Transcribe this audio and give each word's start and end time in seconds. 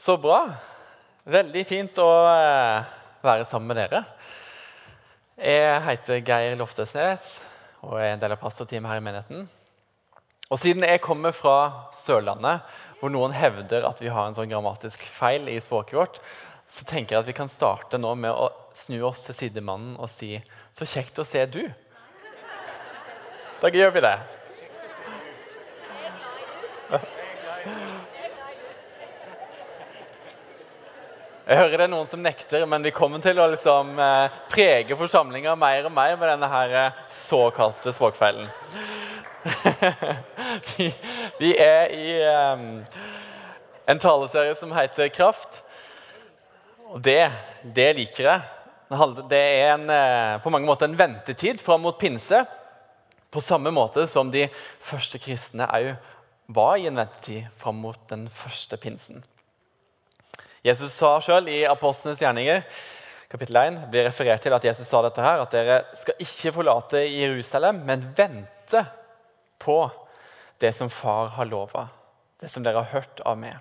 Så 0.00 0.14
bra. 0.16 0.46
Veldig 1.28 1.60
fint 1.68 1.98
å 2.00 2.08
eh, 2.24 2.86
være 3.20 3.44
sammen 3.44 3.68
med 3.68 3.76
dere. 3.82 3.98
Jeg 5.36 5.82
heter 5.84 6.22
Geir 6.24 6.56
Loftesnes 6.56 7.34
og 7.84 7.98
er 7.98 8.14
en 8.14 8.22
del 8.22 8.32
av 8.32 8.40
pastorteamet 8.40 8.88
her 8.88 9.02
i 9.02 9.04
menigheten. 9.04 9.44
Og 10.48 10.62
Siden 10.62 10.86
jeg 10.88 11.02
kommer 11.04 11.36
fra 11.36 11.90
Sørlandet, 11.92 12.64
hvor 12.96 13.12
noen 13.12 13.36
hevder 13.36 13.84
at 13.90 14.00
vi 14.00 14.08
har 14.08 14.24
en 14.24 14.38
sånn 14.38 14.48
grammatisk 14.48 15.04
feil 15.04 15.52
i 15.52 15.60
språket 15.60 16.00
vårt, 16.00 16.16
så 16.64 16.88
tenker 16.88 17.18
jeg 17.18 17.26
at 17.26 17.28
vi 17.28 17.36
kan 17.36 17.52
starte 17.52 18.00
nå 18.00 18.16
med 18.24 18.32
å 18.32 18.48
snu 18.72 19.02
oss 19.04 19.28
til 19.28 19.36
sidemannen 19.36 20.00
og 20.00 20.08
si 20.08 20.38
Så 20.72 20.88
kjekt 20.88 21.20
å 21.20 21.28
se 21.28 21.44
du. 21.44 21.64
Da 23.60 23.68
gjør 23.68 23.98
vi 23.98 24.08
det. 24.08 24.18
Jeg 31.50 31.58
hører 31.58 31.80
det 31.80 31.86
er 31.88 31.90
noen 31.90 32.06
som 32.06 32.20
nekter, 32.22 32.62
men 32.70 32.84
vi 32.86 32.92
kommer 32.94 33.18
til 33.18 33.34
å 33.42 33.48
liksom, 33.50 33.88
eh, 33.98 34.34
prege 34.52 34.94
forsamlinga 34.94 35.56
mer 35.58 35.88
og 35.88 35.90
mer 35.90 36.12
med 36.14 36.28
denne 36.30 36.46
her 36.52 36.74
eh, 36.78 37.00
såkalte 37.10 37.90
språkfeilen. 37.90 38.46
vi, 41.40 41.50
er 41.58 41.90
i 41.90 42.12
eh, 42.22 42.62
en 43.90 44.02
taleserie 44.04 44.54
som 44.54 44.70
heter 44.76 45.10
Kraft. 45.10 45.58
Og 46.86 47.02
det, 47.02 47.32
det 47.64 47.88
liker 47.98 48.28
jeg. 48.28 48.46
Det 49.34 49.42
er 49.42 49.72
en, 49.72 49.90
på 50.46 50.54
mange 50.54 50.70
måter 50.70 50.86
en 50.86 50.94
ventetid 51.02 51.58
fram 51.66 51.82
mot 51.82 51.98
pinse. 51.98 52.44
På 53.26 53.42
samme 53.42 53.74
måte 53.74 54.06
som 54.06 54.30
de 54.30 54.46
første 54.78 55.18
kristne 55.18 55.66
òg 55.66 55.96
var 56.46 56.78
i 56.78 56.86
en 56.86 57.02
ventetid 57.02 57.50
fram 57.58 57.82
mot 57.82 57.98
den 58.06 58.28
første 58.30 58.78
pinsen. 58.78 59.24
Jesus 60.60 60.92
sa 60.92 61.14
sjøl 61.24 61.48
i 61.48 61.62
Apostlenes 61.64 62.20
gjerninger 62.20 62.64
kapittel 63.30 63.56
1, 63.56 63.76
blir 63.92 64.08
referert 64.08 64.42
til 64.42 64.52
at 64.52 64.64
Jesus 64.66 64.88
sa 64.90 65.00
dette 65.06 65.22
her, 65.22 65.40
at 65.40 65.52
dere 65.54 65.76
skal 65.96 66.18
ikke 66.20 66.52
forlate 66.56 67.04
Jerusalem, 67.06 67.84
men 67.86 68.02
vente 68.16 68.82
på 69.62 69.84
det 70.60 70.72
som 70.76 70.90
far 70.90 71.30
har 71.36 71.48
lova, 71.48 71.86
det 72.42 72.50
som 72.50 72.64
dere 72.66 72.82
har 72.82 72.90
hørt 72.98 73.22
av 73.24 73.38
meg. 73.38 73.54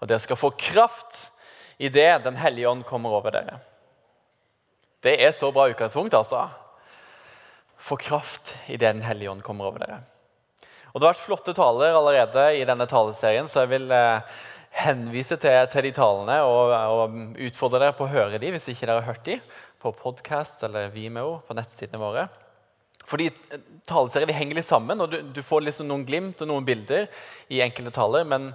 Og 0.00 0.08
dere 0.08 0.22
skal 0.24 0.40
få 0.40 0.50
kraft 0.58 1.28
idet 1.82 2.24
Den 2.24 2.36
hellige 2.38 2.68
ånd 2.70 2.84
kommer 2.86 3.12
over 3.14 3.34
dere. 3.34 3.58
Det 5.02 5.14
er 5.22 5.32
så 5.34 5.50
bra 5.52 5.68
utgangspunkt, 5.70 6.14
altså. 6.14 6.48
Få 7.78 7.96
kraft 7.96 8.56
idet 8.66 8.96
Den 8.96 9.02
hellige 9.02 9.30
ånd 9.30 9.42
kommer 9.42 9.68
over 9.70 9.84
dere. 9.84 10.00
Og 10.92 11.00
Det 11.00 11.06
har 11.06 11.14
vært 11.14 11.26
flotte 11.26 11.54
taler 11.56 11.94
allerede 11.94 12.46
i 12.58 12.64
denne 12.68 12.86
taleserien, 12.86 13.48
så 13.48 13.64
jeg 13.64 13.72
vil 13.76 13.92
eh, 13.94 14.40
henvise 14.72 15.36
til, 15.36 15.58
til, 15.72 15.86
de 15.86 15.92
talene 15.96 16.38
og, 16.48 16.72
og, 16.72 17.16
utfordre 17.48 17.82
dere 17.82 17.96
på 17.96 18.06
å 18.06 18.12
høre 18.12 18.40
de 18.40 18.52
hvis 18.54 18.70
ikke 18.72 18.88
dere 18.88 19.02
har 19.02 19.10
hørt 19.12 19.26
de, 19.28 19.36
på 19.82 19.92
podcast 19.98 20.62
eller 20.66 20.92
Vimeo 20.94 21.40
på 21.46 21.56
nettsidene 21.58 22.00
våre. 22.00 22.28
Fordi 23.08 23.28
Taleserier 23.88 24.30
de 24.30 24.36
henger 24.36 24.60
litt 24.60 24.68
sammen, 24.68 25.00
og 25.02 25.10
du, 25.10 25.18
du, 25.34 25.42
får 25.44 25.66
liksom 25.66 25.88
noen 25.90 26.04
glimt 26.06 26.40
og 26.40 26.48
noen 26.48 26.64
bilder 26.64 27.08
i 27.52 27.60
enkelte 27.64 27.92
taler. 27.98 28.24
Men 28.28 28.52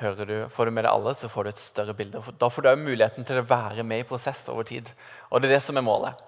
du, 0.00 0.36
får 0.50 0.66
du 0.66 0.74
med 0.74 0.86
deg 0.86 0.90
alle, 0.90 1.12
så 1.14 1.28
får 1.30 1.44
du 1.44 1.52
et 1.52 1.62
større 1.62 1.94
bilde. 1.94 2.22
Da 2.40 2.48
får 2.50 2.64
du 2.64 2.70
òg 2.72 2.80
muligheten 2.80 3.28
til 3.28 3.42
å 3.42 3.46
være 3.46 3.84
med 3.86 4.02
i 4.02 4.08
prosess 4.08 4.46
over 4.50 4.66
tid. 4.66 4.88
Og 5.30 5.42
det 5.42 5.50
er 5.50 5.58
det 5.58 5.64
som 5.66 5.78
er 5.78 5.86
målet. 5.86 6.24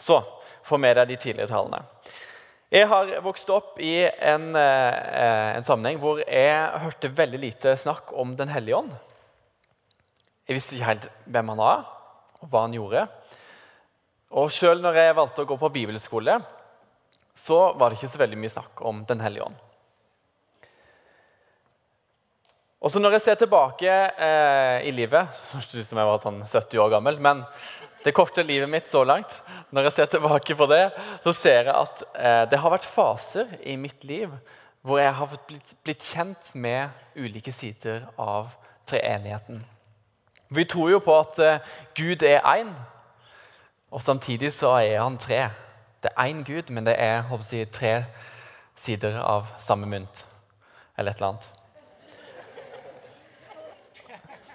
Så 0.00 0.22
få 0.66 0.80
med 0.80 0.96
deg 0.96 1.12
de 1.12 1.20
tidligere 1.20 1.52
talene. 1.52 1.84
Jeg 2.70 2.86
har 2.86 3.08
vokst 3.24 3.48
opp 3.50 3.80
i 3.82 4.04
en, 4.06 4.52
eh, 4.54 5.56
en, 5.56 5.64
sammenheng 5.66 5.96
hvor 5.98 6.20
jeg 6.22 6.82
hørte 6.84 7.08
veldig 7.18 7.40
lite 7.42 7.72
snakk 7.74 8.12
om 8.14 8.36
Den 8.38 8.48
hellige 8.48 8.76
ånd. 8.76 8.92
Jeg 10.46 10.54
visste 10.54 10.76
ikke 10.76 10.86
helt 10.86 11.08
hvem 11.26 11.50
han 11.50 11.58
var, 11.58 11.82
og 12.38 12.52
hva 12.52 12.62
han 12.68 12.76
gjorde. 12.76 13.02
Og 14.38 14.52
Sjøl 14.54 14.78
når 14.84 15.00
jeg 15.02 15.16
valgte 15.18 15.42
å 15.42 15.50
gå 15.50 15.56
på 15.58 15.72
bibelskole, 15.74 16.38
så 17.34 17.58
var 17.74 17.90
det 17.90 17.98
ikke 17.98 18.12
så 18.12 18.22
veldig 18.22 18.38
mye 18.38 18.54
snakk 18.54 18.84
om 18.86 19.02
Den 19.08 19.26
hellige 19.26 19.50
ånd. 19.50 19.58
Og 22.80 22.94
så 22.94 23.02
Når 23.02 23.18
jeg 23.18 23.26
ser 23.26 23.34
tilbake 23.42 23.90
eh, 23.90 24.86
i 24.88 24.92
livet 24.94 25.26
Høres 25.50 25.74
ut 25.74 25.84
som 25.84 25.98
jeg 25.98 26.08
var 26.08 26.22
sånn 26.22 26.38
70 26.46 26.78
år 26.86 26.94
gammel. 26.94 27.18
Men 27.18 27.42
det 28.04 28.14
korte 28.16 28.42
livet 28.42 28.70
mitt 28.70 28.88
så 28.88 29.02
langt, 29.04 29.34
når 29.70 29.88
jeg 29.88 29.92
ser 29.92 30.08
tilbake 30.14 30.56
på 30.56 30.66
det, 30.70 30.84
så 31.24 31.34
ser 31.36 31.68
jeg 31.68 31.74
at 31.74 32.02
eh, 32.14 32.44
det 32.50 32.60
har 32.62 32.72
vært 32.72 32.88
faser 32.88 33.50
i 33.60 33.76
mitt 33.76 34.04
liv 34.04 34.32
hvor 34.80 34.98
jeg 34.98 35.12
har 35.12 35.34
blitt, 35.48 35.74
blitt 35.84 36.06
kjent 36.08 36.54
med 36.56 36.88
ulike 37.16 37.52
sider 37.52 38.06
av 38.16 38.48
treenigheten. 38.88 39.60
Vi 40.50 40.64
tror 40.64 40.90
jo 40.90 41.02
på 41.04 41.18
at 41.20 41.38
eh, 41.44 41.60
Gud 41.94 42.24
er 42.26 42.40
én, 42.56 42.72
og 43.90 44.02
samtidig 44.02 44.52
så 44.56 44.72
er 44.80 45.02
han 45.02 45.18
tre. 45.20 45.50
Det 46.02 46.10
er 46.16 46.32
én 46.32 46.44
Gud, 46.46 46.72
men 46.72 46.86
det 46.86 46.96
er 46.98 47.22
jeg, 47.52 47.70
tre 47.70 47.94
sider 48.74 49.20
av 49.20 49.52
samme 49.60 49.86
mynt. 49.86 50.24
Eller 50.96 51.12
et 51.12 51.20
eller 51.20 51.34
annet. 51.34 51.59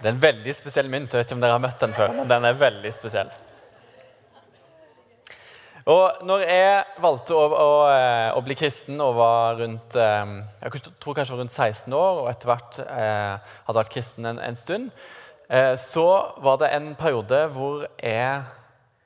Det 0.01 0.09
er 0.09 0.13
en 0.13 0.21
veldig 0.21 0.53
spesiell 0.55 0.89
mynt. 0.91 1.13
Jeg 1.13 1.21
vet 1.21 1.29
ikke 1.29 1.37
om 1.37 1.43
dere 1.43 1.55
har 1.55 1.63
møtt 1.63 1.81
den 1.81 1.93
før, 1.95 2.15
men 2.17 2.27
den 2.29 2.47
er 2.47 2.57
veldig 2.59 2.91
spesiell. 2.93 3.29
Og 5.85 6.23
når 6.25 6.43
jeg 6.49 7.01
valgte 7.03 7.35
å, 7.37 7.43
å, 7.45 7.73
å 8.33 8.41
bli 8.41 8.57
kristen 8.57 8.97
og 9.05 9.19
var 9.19 9.59
rundt 9.59 9.97
eh, 10.01 10.31
jeg 10.63 10.81
tror 10.97 11.13
kanskje 11.13 11.35
var 11.35 11.43
rundt 11.43 11.53
16 11.53 11.93
år, 11.93 12.21
og 12.23 12.29
etter 12.31 12.49
hvert 12.49 12.79
eh, 12.81 13.51
hadde 13.67 13.77
vært 13.77 13.93
kristen 13.93 14.25
en, 14.31 14.41
en 14.41 14.57
stund, 14.57 14.89
eh, 15.45 15.75
så 15.77 16.07
var 16.41 16.57
det 16.63 16.71
en 16.73 16.89
periode 16.97 17.43
hvor 17.53 17.85
jeg 18.01 18.41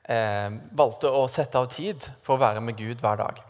eh, 0.08 0.56
valgte 0.80 1.12
å 1.12 1.26
sette 1.28 1.60
av 1.60 1.68
tid 1.74 2.08
for 2.24 2.38
å 2.38 2.44
være 2.46 2.64
med 2.64 2.80
Gud 2.80 3.04
hver 3.04 3.20
dag. 3.26 3.44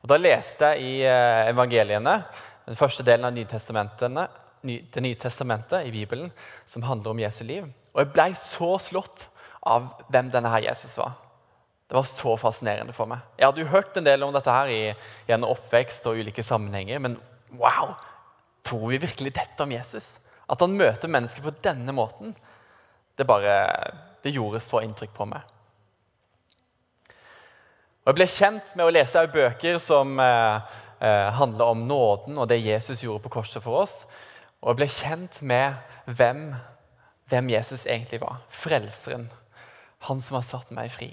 Og 0.00 0.08
Da 0.08 0.18
leste 0.18 0.72
jeg 0.72 0.88
i 0.88 0.94
eh, 1.04 1.50
evangeliene, 1.52 2.22
den 2.64 2.78
første 2.78 3.04
delen 3.04 3.28
av 3.28 3.36
Nytestamentene, 3.36 4.30
det 4.62 5.02
nye 5.02 5.18
testamentet 5.18 5.86
i 5.86 5.92
Bibelen 5.94 6.30
som 6.64 6.84
handler 6.86 7.12
om 7.12 7.20
Jesu 7.22 7.42
liv. 7.44 7.66
Og 7.92 8.04
jeg 8.04 8.12
ble 8.14 8.28
så 8.38 8.70
slått 8.80 9.26
av 9.62 9.90
hvem 10.10 10.30
denne 10.32 10.50
her 10.52 10.64
Jesus 10.70 10.94
var. 10.98 11.16
Det 11.88 11.98
var 11.98 12.06
så 12.08 12.36
fascinerende 12.40 12.94
for 12.96 13.10
meg. 13.10 13.20
Jeg 13.36 13.50
hadde 13.50 13.60
jo 13.60 13.72
hørt 13.72 13.98
en 13.98 14.06
del 14.06 14.22
om 14.24 14.32
dette 14.32 14.54
her 14.54 14.70
i, 14.72 14.80
gjennom 15.28 15.52
oppvekst 15.52 16.06
og 16.08 16.22
ulike 16.22 16.44
sammenhenger, 16.46 17.02
men 17.04 17.18
wow! 17.60 17.92
Tror 18.62 18.86
vi 18.92 19.00
virkelig 19.02 19.34
dette 19.34 19.64
om 19.64 19.72
Jesus? 19.74 20.14
At 20.46 20.62
han 20.62 20.76
møter 20.78 21.10
mennesker 21.10 21.44
på 21.44 21.54
denne 21.64 21.92
måten? 21.92 22.32
Det 23.18 23.26
bare, 23.28 23.56
det 24.22 24.32
gjorde 24.32 24.62
så 24.62 24.80
inntrykk 24.86 25.12
på 25.16 25.26
meg. 25.28 25.42
Og 28.02 28.10
Jeg 28.10 28.18
ble 28.18 28.28
kjent 28.30 28.72
med 28.78 28.86
å 28.86 28.94
lese 28.94 29.26
bøker 29.34 29.76
som 29.82 30.16
eh, 30.22 30.72
eh, 30.98 31.28
handler 31.36 31.74
om 31.74 31.84
nåden 31.86 32.38
og 32.38 32.48
det 32.50 32.62
Jesus 32.62 33.02
gjorde 33.04 33.22
på 33.26 33.36
korset 33.36 33.62
for 33.62 33.82
oss. 33.84 34.06
Og 34.62 34.72
jeg 34.72 34.78
ble 34.78 34.88
kjent 34.90 35.40
med 35.42 35.74
hvem, 36.06 36.52
hvem 37.30 37.50
Jesus 37.50 37.86
egentlig 37.86 38.20
var. 38.22 38.40
Frelseren. 38.48 39.28
Han 40.06 40.20
som 40.22 40.38
har 40.38 40.46
satt 40.46 40.70
meg 40.74 40.90
fri. 40.94 41.10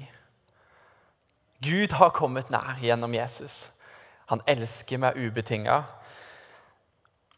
Gud 1.62 1.92
har 1.98 2.14
kommet 2.16 2.52
nær 2.54 2.78
gjennom 2.82 3.14
Jesus. 3.14 3.70
Han 4.30 4.42
elsker 4.48 5.02
meg 5.02 5.18
ubetinga. 5.18 5.82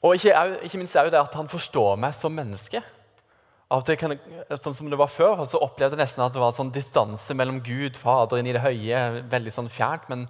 Og 0.02 0.18
ikke, 0.18 0.36
ikke 0.68 0.82
minst 0.82 0.98
er 0.98 1.10
det 1.10 1.20
at 1.20 1.36
han 1.38 1.50
forstår 1.50 1.96
meg 2.02 2.14
som 2.18 2.36
menneske. 2.36 2.82
Av 3.72 3.86
og 3.88 4.00
kan, 4.00 4.18
sånn 4.60 4.76
som 4.76 4.90
det 4.92 5.00
var 5.00 5.08
Før 5.08 5.46
så 5.48 5.62
opplevde 5.64 5.96
jeg 5.96 6.04
nesten 6.04 6.26
at 6.26 6.34
det 6.36 6.42
var 6.42 6.52
en 6.52 6.58
sånn 6.58 6.74
distanse 6.76 7.36
mellom 7.38 7.62
Gud, 7.64 7.96
Faderen 7.96 8.50
i 8.50 8.56
det 8.56 8.66
høye, 8.66 9.24
veldig 9.32 9.54
sånn 9.56 9.72
fjernt. 9.72 10.10
Men 10.12 10.26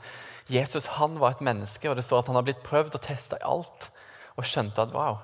Jesus 0.52 0.92
han 1.00 1.18
var 1.22 1.34
et 1.34 1.46
menneske, 1.46 1.90
og 1.90 1.98
det 1.98 2.06
står 2.06 2.22
at 2.22 2.30
han 2.30 2.38
har 2.38 2.46
blitt 2.46 2.62
prøvd 2.68 3.00
og 3.00 3.04
testa 3.08 3.40
i 3.42 3.48
alt. 3.50 3.90
Og 4.38 4.46
skjønte 4.48 4.86
at 4.86 4.94
wow, 4.94 5.18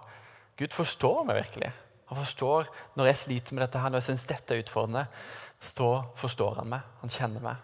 Gud 0.57 0.73
forstår 0.73 1.23
meg 1.27 1.41
virkelig. 1.43 1.71
Han 2.07 2.17
forstår 2.17 2.67
Når 2.95 3.05
jeg 3.05 3.17
sliter 3.17 3.53
med 3.53 3.63
dette, 3.65 3.79
her, 3.79 3.89
når 3.89 4.01
jeg 4.01 4.09
syns 4.11 4.27
dette 4.29 4.55
er 4.55 4.63
utfordrende, 4.63 5.05
så 5.61 6.03
forstår 6.15 6.61
han 6.61 6.69
meg. 6.69 6.85
Han 7.01 7.09
kjenner 7.09 7.43
meg. 7.43 7.55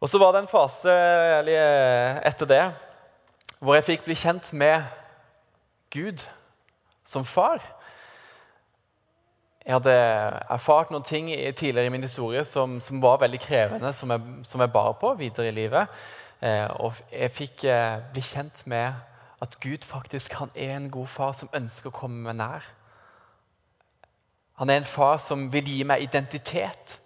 Og 0.00 0.08
Så 0.08 0.18
var 0.18 0.32
det 0.32 0.42
en 0.44 0.50
fase 0.50 0.92
etter 2.26 2.46
det 2.46 2.64
hvor 3.58 3.74
jeg 3.74 3.86
fikk 3.86 4.04
bli 4.04 4.14
kjent 4.14 4.52
med 4.52 4.84
Gud 5.90 6.20
som 7.04 7.24
far. 7.24 7.62
Jeg 9.64 9.74
hadde 9.74 9.94
erfart 10.52 10.92
noen 10.92 11.06
ting 11.06 11.30
tidligere 11.56 11.88
i 11.88 11.94
min 11.94 12.04
historie 12.04 12.44
som, 12.44 12.76
som 12.80 13.00
var 13.02 13.18
veldig 13.22 13.40
krevende, 13.42 13.92
som 13.96 14.12
jeg, 14.12 14.20
som 14.46 14.60
jeg, 14.62 14.70
bar 14.70 14.92
på 15.00 15.14
videre 15.18 15.48
i 15.48 15.56
livet. 15.56 15.96
Eh, 16.44 16.68
og 16.84 17.00
jeg 17.10 17.32
fikk 17.34 17.64
eh, 17.64 17.96
bli 18.12 18.22
kjent 18.22 18.62
med 18.70 18.92
at 19.40 19.58
Gud 19.60 19.84
faktisk 19.84 20.38
han 20.40 20.50
er 20.54 20.76
en 20.76 20.90
god 20.90 21.06
far 21.12 21.32
som 21.36 21.52
ønsker 21.54 21.90
å 21.90 21.96
komme 21.96 22.22
meg 22.24 22.38
nær. 22.38 22.68
Han 24.56 24.72
er 24.72 24.80
en 24.80 24.88
far 24.88 25.18
som 25.20 25.50
vil 25.52 25.68
gi 25.68 25.82
meg 25.84 26.06
identitet. 26.06 26.96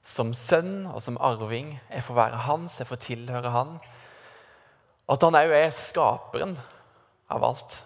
Som 0.00 0.32
sønn 0.32 0.86
og 0.88 1.02
som 1.04 1.18
arving. 1.20 1.74
Jeg 1.90 2.04
får 2.06 2.16
være 2.16 2.44
hans, 2.46 2.78
jeg 2.80 2.88
får 2.88 3.02
tilhøre 3.04 3.52
han. 3.52 3.74
Og 5.06 5.16
at 5.18 5.26
han 5.26 5.36
òg 5.42 5.52
er 5.58 5.74
skaperen 5.76 6.56
av 7.30 7.44
alt. 7.44 7.82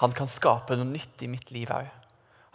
Han 0.00 0.14
kan 0.16 0.30
skape 0.30 0.78
noe 0.78 0.88
nytt 0.88 1.22
i 1.22 1.28
mitt 1.30 1.52
liv 1.52 1.70
òg. 1.70 1.90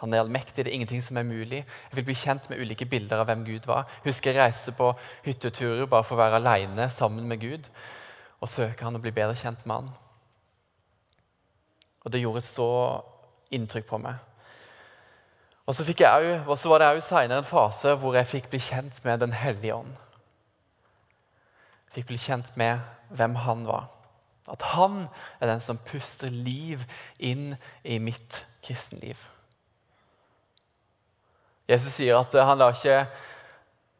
Han 0.02 0.14
er 0.14 0.22
allmektig, 0.22 0.62
det 0.62 0.70
er 0.70 0.76
ingenting 0.76 1.02
som 1.02 1.16
er 1.18 1.26
mulig. 1.26 1.62
Jeg 1.62 1.96
vil 1.98 2.06
bli 2.06 2.18
kjent 2.18 2.50
med 2.50 2.60
ulike 2.62 2.86
bilder 2.86 3.22
av 3.22 3.30
hvem 3.30 3.46
Gud 3.46 3.66
var. 3.66 3.86
Husker 4.04 4.30
jeg 4.30 4.42
reiste 4.42 4.74
på 4.78 4.92
hytteturer 5.24 5.88
bare 5.90 6.06
for 6.06 6.18
å 6.18 6.22
være 6.22 6.38
alene 6.38 6.86
sammen 6.94 7.26
med 7.30 7.42
Gud 7.42 7.70
og 8.38 8.50
søke 8.50 8.86
han 8.86 8.94
og 8.94 9.02
bli 9.02 9.14
bedre 9.14 9.34
kjent 9.38 9.64
med 9.66 9.80
han. 9.80 9.88
Og 12.04 12.12
det 12.12 12.22
gjorde 12.22 12.42
et 12.44 12.50
så 12.50 12.70
inntrykk 13.54 13.86
på 13.88 14.00
meg. 14.02 14.18
Og 15.68 15.76
så, 15.76 15.84
jeg, 15.84 16.42
og 16.46 16.56
så 16.56 16.70
var 16.70 16.80
det 16.80 16.88
òg 16.94 17.02
seinere 17.04 17.42
en 17.42 17.48
fase 17.48 17.92
hvor 18.00 18.16
jeg 18.16 18.28
fikk 18.28 18.48
bli 18.52 18.60
kjent 18.62 19.02
med 19.04 19.20
Den 19.20 19.34
hellige 19.36 19.76
ånd. 19.76 19.96
Jeg 21.88 21.98
fikk 21.98 22.06
bli 22.08 22.20
kjent 22.22 22.54
med 22.56 22.80
hvem 23.12 23.36
han 23.44 23.66
var. 23.68 23.90
At 24.48 24.64
han 24.72 25.02
er 25.40 25.50
den 25.50 25.60
som 25.60 25.80
puster 25.84 26.32
liv 26.32 26.86
inn 27.18 27.52
i 27.84 27.98
mitt 28.00 28.44
kristenliv. 28.64 29.20
Jesus 31.68 31.98
sier 31.98 32.16
at 32.16 32.32
han 32.32 32.60
lar 32.60 32.72
ikke 32.72 33.02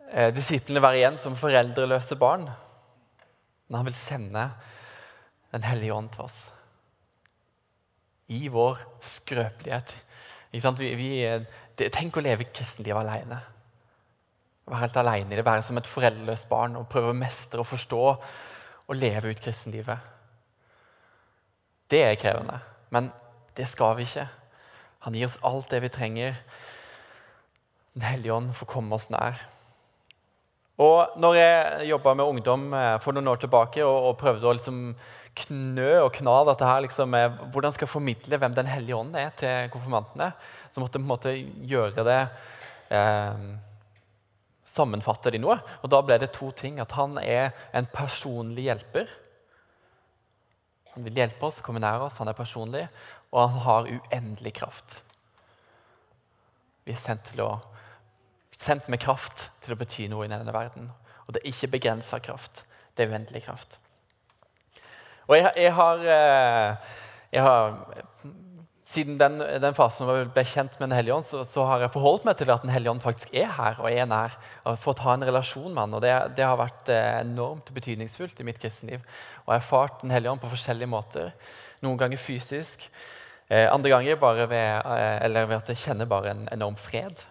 eh, 0.08 0.30
disiplene 0.32 0.80
være 0.80 1.02
igjen 1.02 1.20
som 1.20 1.36
foreldreløse 1.36 2.16
barn. 2.16 2.46
Men 3.68 3.82
han 3.82 3.88
vil 3.90 3.98
sende 3.98 4.50
Den 5.52 5.64
hellige 5.64 5.94
ånd 5.94 6.10
til 6.12 6.26
oss. 6.26 6.38
I 8.28 8.48
vår 8.52 8.80
skrøpelighet. 9.04 9.94
Vi, 10.52 10.90
vi, 10.98 11.10
tenk 11.92 12.19
å 12.19 12.25
leve 12.25 12.48
kristenlivet 12.52 13.00
alene. 13.00 13.40
Være 14.69 14.82
helt 14.84 15.00
alene 15.00 15.32
i 15.32 15.38
det, 15.38 15.46
være 15.46 15.64
som 15.64 15.80
et 15.80 15.88
foreldreløst 15.88 16.48
barn 16.50 16.76
og 16.76 16.88
prøve 16.92 17.14
å 17.14 17.16
mestre 17.16 17.62
og 17.62 17.70
forstå 17.70 18.02
og 18.08 18.96
leve 18.96 19.32
ut 19.32 19.40
kristenlivet. 19.44 20.14
Det 21.88 22.02
er 22.04 22.20
krevende, 22.20 22.58
men 22.92 23.08
det 23.56 23.69
skal 23.69 23.96
vi 23.96 24.04
ikke. 24.04 24.26
Han 25.06 25.16
gir 25.16 25.28
oss 25.28 25.40
alt 25.46 25.70
det 25.72 25.81
vi 25.84 25.92
trenger 25.92 26.36
den 27.98 28.06
hellige 28.06 28.34
ånd 28.34 28.52
får 28.54 28.69
komme 28.70 28.94
oss 28.94 29.08
nær. 29.10 29.38
Og 30.78 31.19
når 31.19 31.34
jeg 31.34 31.86
jobba 31.88 32.12
med 32.14 32.31
ungdom 32.31 32.69
eh, 32.78 32.98
for 33.02 33.16
noen 33.16 33.31
år 33.32 33.40
tilbake 33.42 33.82
og, 33.82 33.96
og 34.10 34.20
prøvde 34.20 34.46
å 34.46 34.52
liksom 34.54 34.82
knø 35.44 35.90
og 36.05 36.12
kna 36.17 36.35
dette 36.49 36.67
her, 36.69 36.82
liksom, 36.85 37.12
med 37.14 37.38
hvordan 37.55 37.75
skal 37.75 37.87
jeg 37.87 37.93
formidle 37.93 38.40
hvem 38.40 38.56
Den 38.56 38.70
hellige 38.70 38.96
ånd 38.96 39.17
er 39.17 39.31
til 39.38 39.70
konfirmantene, 39.73 40.32
så 40.70 40.82
måtte 40.82 40.99
jeg 40.99 41.05
på 41.05 41.06
en 41.06 41.14
måte 41.14 41.35
gjøre 41.70 42.05
det 42.06 42.20
eh, 42.94 43.49
Sammenfatte 44.69 45.31
det 45.32 45.38
i 45.38 45.40
noe. 45.40 45.56
Og 45.81 45.88
da 45.88 46.02
ble 46.05 46.19
det 46.20 46.29
to 46.37 46.50
ting. 46.52 46.76
At 46.82 46.93
han 46.93 47.17
er 47.23 47.55
en 47.73 47.87
personlig 47.88 48.67
hjelper. 48.67 49.08
Han 50.93 51.06
vil 51.06 51.23
hjelpe 51.23 51.49
oss, 51.49 51.62
komme 51.64 51.81
nær 51.81 52.05
oss, 52.05 52.19
han 52.20 52.29
er 52.29 52.37
personlig, 52.37 52.82
og 53.32 53.46
han 53.46 53.62
har 53.64 53.88
uendelig 53.88 54.52
kraft. 54.61 54.99
Vi 56.84 56.93
er 56.93 57.00
sendt 57.00 57.32
å 57.41 57.55
sendt 58.58 58.88
med 58.91 59.00
kraft 59.00 59.49
til 59.62 59.75
å 59.75 59.79
bety 59.79 60.08
noe 60.11 60.26
i 60.26 60.31
denne 60.32 60.55
verden. 60.55 60.91
Og 61.26 61.34
det 61.34 61.43
er 61.43 61.52
ikke 61.52 61.75
begrensa 61.76 62.19
kraft. 62.23 62.64
Det 62.96 63.05
er 63.05 63.12
uendelig 63.12 63.44
kraft. 63.46 63.79
Og 65.28 65.36
jeg, 65.36 65.52
jeg, 65.60 65.75
har, 65.76 66.04
eh, 66.14 66.94
jeg 67.32 67.42
har, 67.44 67.75
Siden 68.88 69.19
den, 69.20 69.42
den 69.60 69.75
fasen 69.76 70.08
hvor 70.08 70.16
jeg 70.16 70.30
ble 70.32 70.44
kjent 70.48 70.78
med 70.80 70.88
Den 70.88 70.96
hellige 70.96 71.19
ånd, 71.19 71.26
så, 71.28 71.42
så, 71.44 71.66
har 71.69 71.84
jeg 71.84 71.92
forholdt 71.92 72.25
meg 72.25 72.38
til 72.40 72.48
at 72.54 72.64
Den 72.64 72.72
hellige 72.72 72.94
ånd 72.94 73.04
faktisk 73.04 73.34
er 73.36 73.50
her 73.52 73.82
og 73.82 73.90
er 73.92 74.08
nær. 74.08 74.38
og 74.64 74.78
Fått 74.80 75.02
ha 75.04 75.14
en 75.14 75.26
relasjon 75.28 75.69
med 75.69 75.82
han, 75.82 75.96
og 75.98 76.04
det, 76.04 76.14
det 76.38 76.46
har 76.48 76.56
vært 76.56 76.88
eh, 76.94 77.20
enormt 77.20 77.69
betydningsfullt 77.76 78.40
i 78.40 78.48
mitt 78.48 78.60
kristenliv. 78.62 79.04
Og 79.44 79.52
jeg 79.52 79.60
har 79.60 79.64
erfart 79.64 80.02
Den 80.02 80.16
hellige 80.16 80.32
ånd 80.32 80.44
på 80.44 80.52
forskjellige 80.54 80.88
måter. 80.88 81.32
Noen 81.84 82.00
ganger 82.00 82.19
fysisk, 82.19 82.88
eh, 83.52 83.69
andre 83.69 83.92
ganger 83.92 84.22
bare 84.22 84.48
ved, 84.50 85.36
ved 85.36 85.58
at 85.60 85.74
jeg 85.74 85.84
kjenner 85.84 86.08
bare 86.08 86.32
en 86.32 86.48
enorm 86.56 86.81
fred 86.81 87.26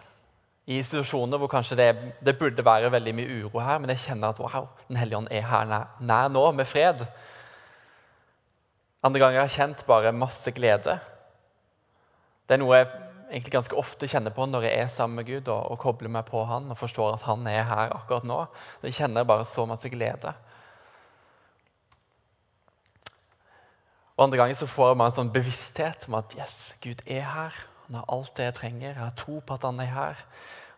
i 0.68 0.82
situasjoner 0.84 1.40
hvor 1.40 1.48
kanskje 1.48 1.78
det, 1.80 1.88
det, 2.24 2.36
burde 2.36 2.64
være 2.64 2.92
veldig 2.92 3.14
mye 3.16 3.36
uro 3.40 3.62
her, 3.64 3.78
men 3.80 3.88
jeg 3.94 4.02
kjenner 4.10 4.34
at 4.34 4.40
wow, 4.42 4.68
Den 4.88 4.98
hellige 5.00 5.16
ånd 5.16 5.30
er 5.32 5.46
her 5.48 5.64
nær, 5.64 5.86
nær, 6.00 6.28
nå, 6.28 6.44
med 6.52 6.68
fred. 6.68 7.06
Andre 9.04 9.20
ganger 9.22 9.38
har 9.38 9.46
jeg 9.46 9.56
kjent 9.60 9.84
bare 9.86 10.12
masse 10.12 10.50
glede. 10.54 10.98
Det 12.48 12.56
er 12.56 12.62
noe 12.62 12.80
jeg 12.80 12.88
egentlig 13.28 13.52
ganske 13.52 13.76
ofte 13.78 14.08
kjenner 14.10 14.32
på 14.34 14.46
når 14.48 14.66
jeg 14.66 14.80
er 14.80 14.90
sammen 14.90 15.20
med 15.20 15.28
Gud 15.28 15.50
og, 15.52 15.70
og 15.72 15.78
kobler 15.82 16.10
meg 16.10 16.26
på 16.26 16.42
Han 16.48 16.70
og 16.72 16.78
forstår 16.80 17.14
at 17.14 17.26
Han 17.28 17.46
er 17.46 17.62
her 17.68 17.94
akkurat 17.94 18.26
nå. 18.26 18.40
Jeg 18.82 18.96
kjenner 18.98 19.28
bare 19.28 19.46
så 19.46 19.66
masse 19.68 19.90
glede. 19.92 20.32
Og 24.16 24.24
Andre 24.24 24.40
ganger 24.40 24.58
så 24.58 24.66
får 24.66 24.96
man 24.98 25.12
en 25.12 25.18
sånn 25.20 25.30
bevissthet 25.30 26.08
om 26.08 26.16
at 26.18 26.34
yes, 26.34 26.74
Gud 26.82 27.04
er 27.06 27.22
her. 27.22 27.58
Han 27.86 28.00
har 28.00 28.08
alt 28.10 28.32
det 28.34 28.48
jeg 28.48 28.56
trenger. 28.56 28.88
Jeg 28.90 28.98
har 29.04 29.14
tro 29.14 29.38
på 29.38 29.54
at 29.54 29.62
han 29.62 29.78
er 29.78 29.92
her. 29.92 30.24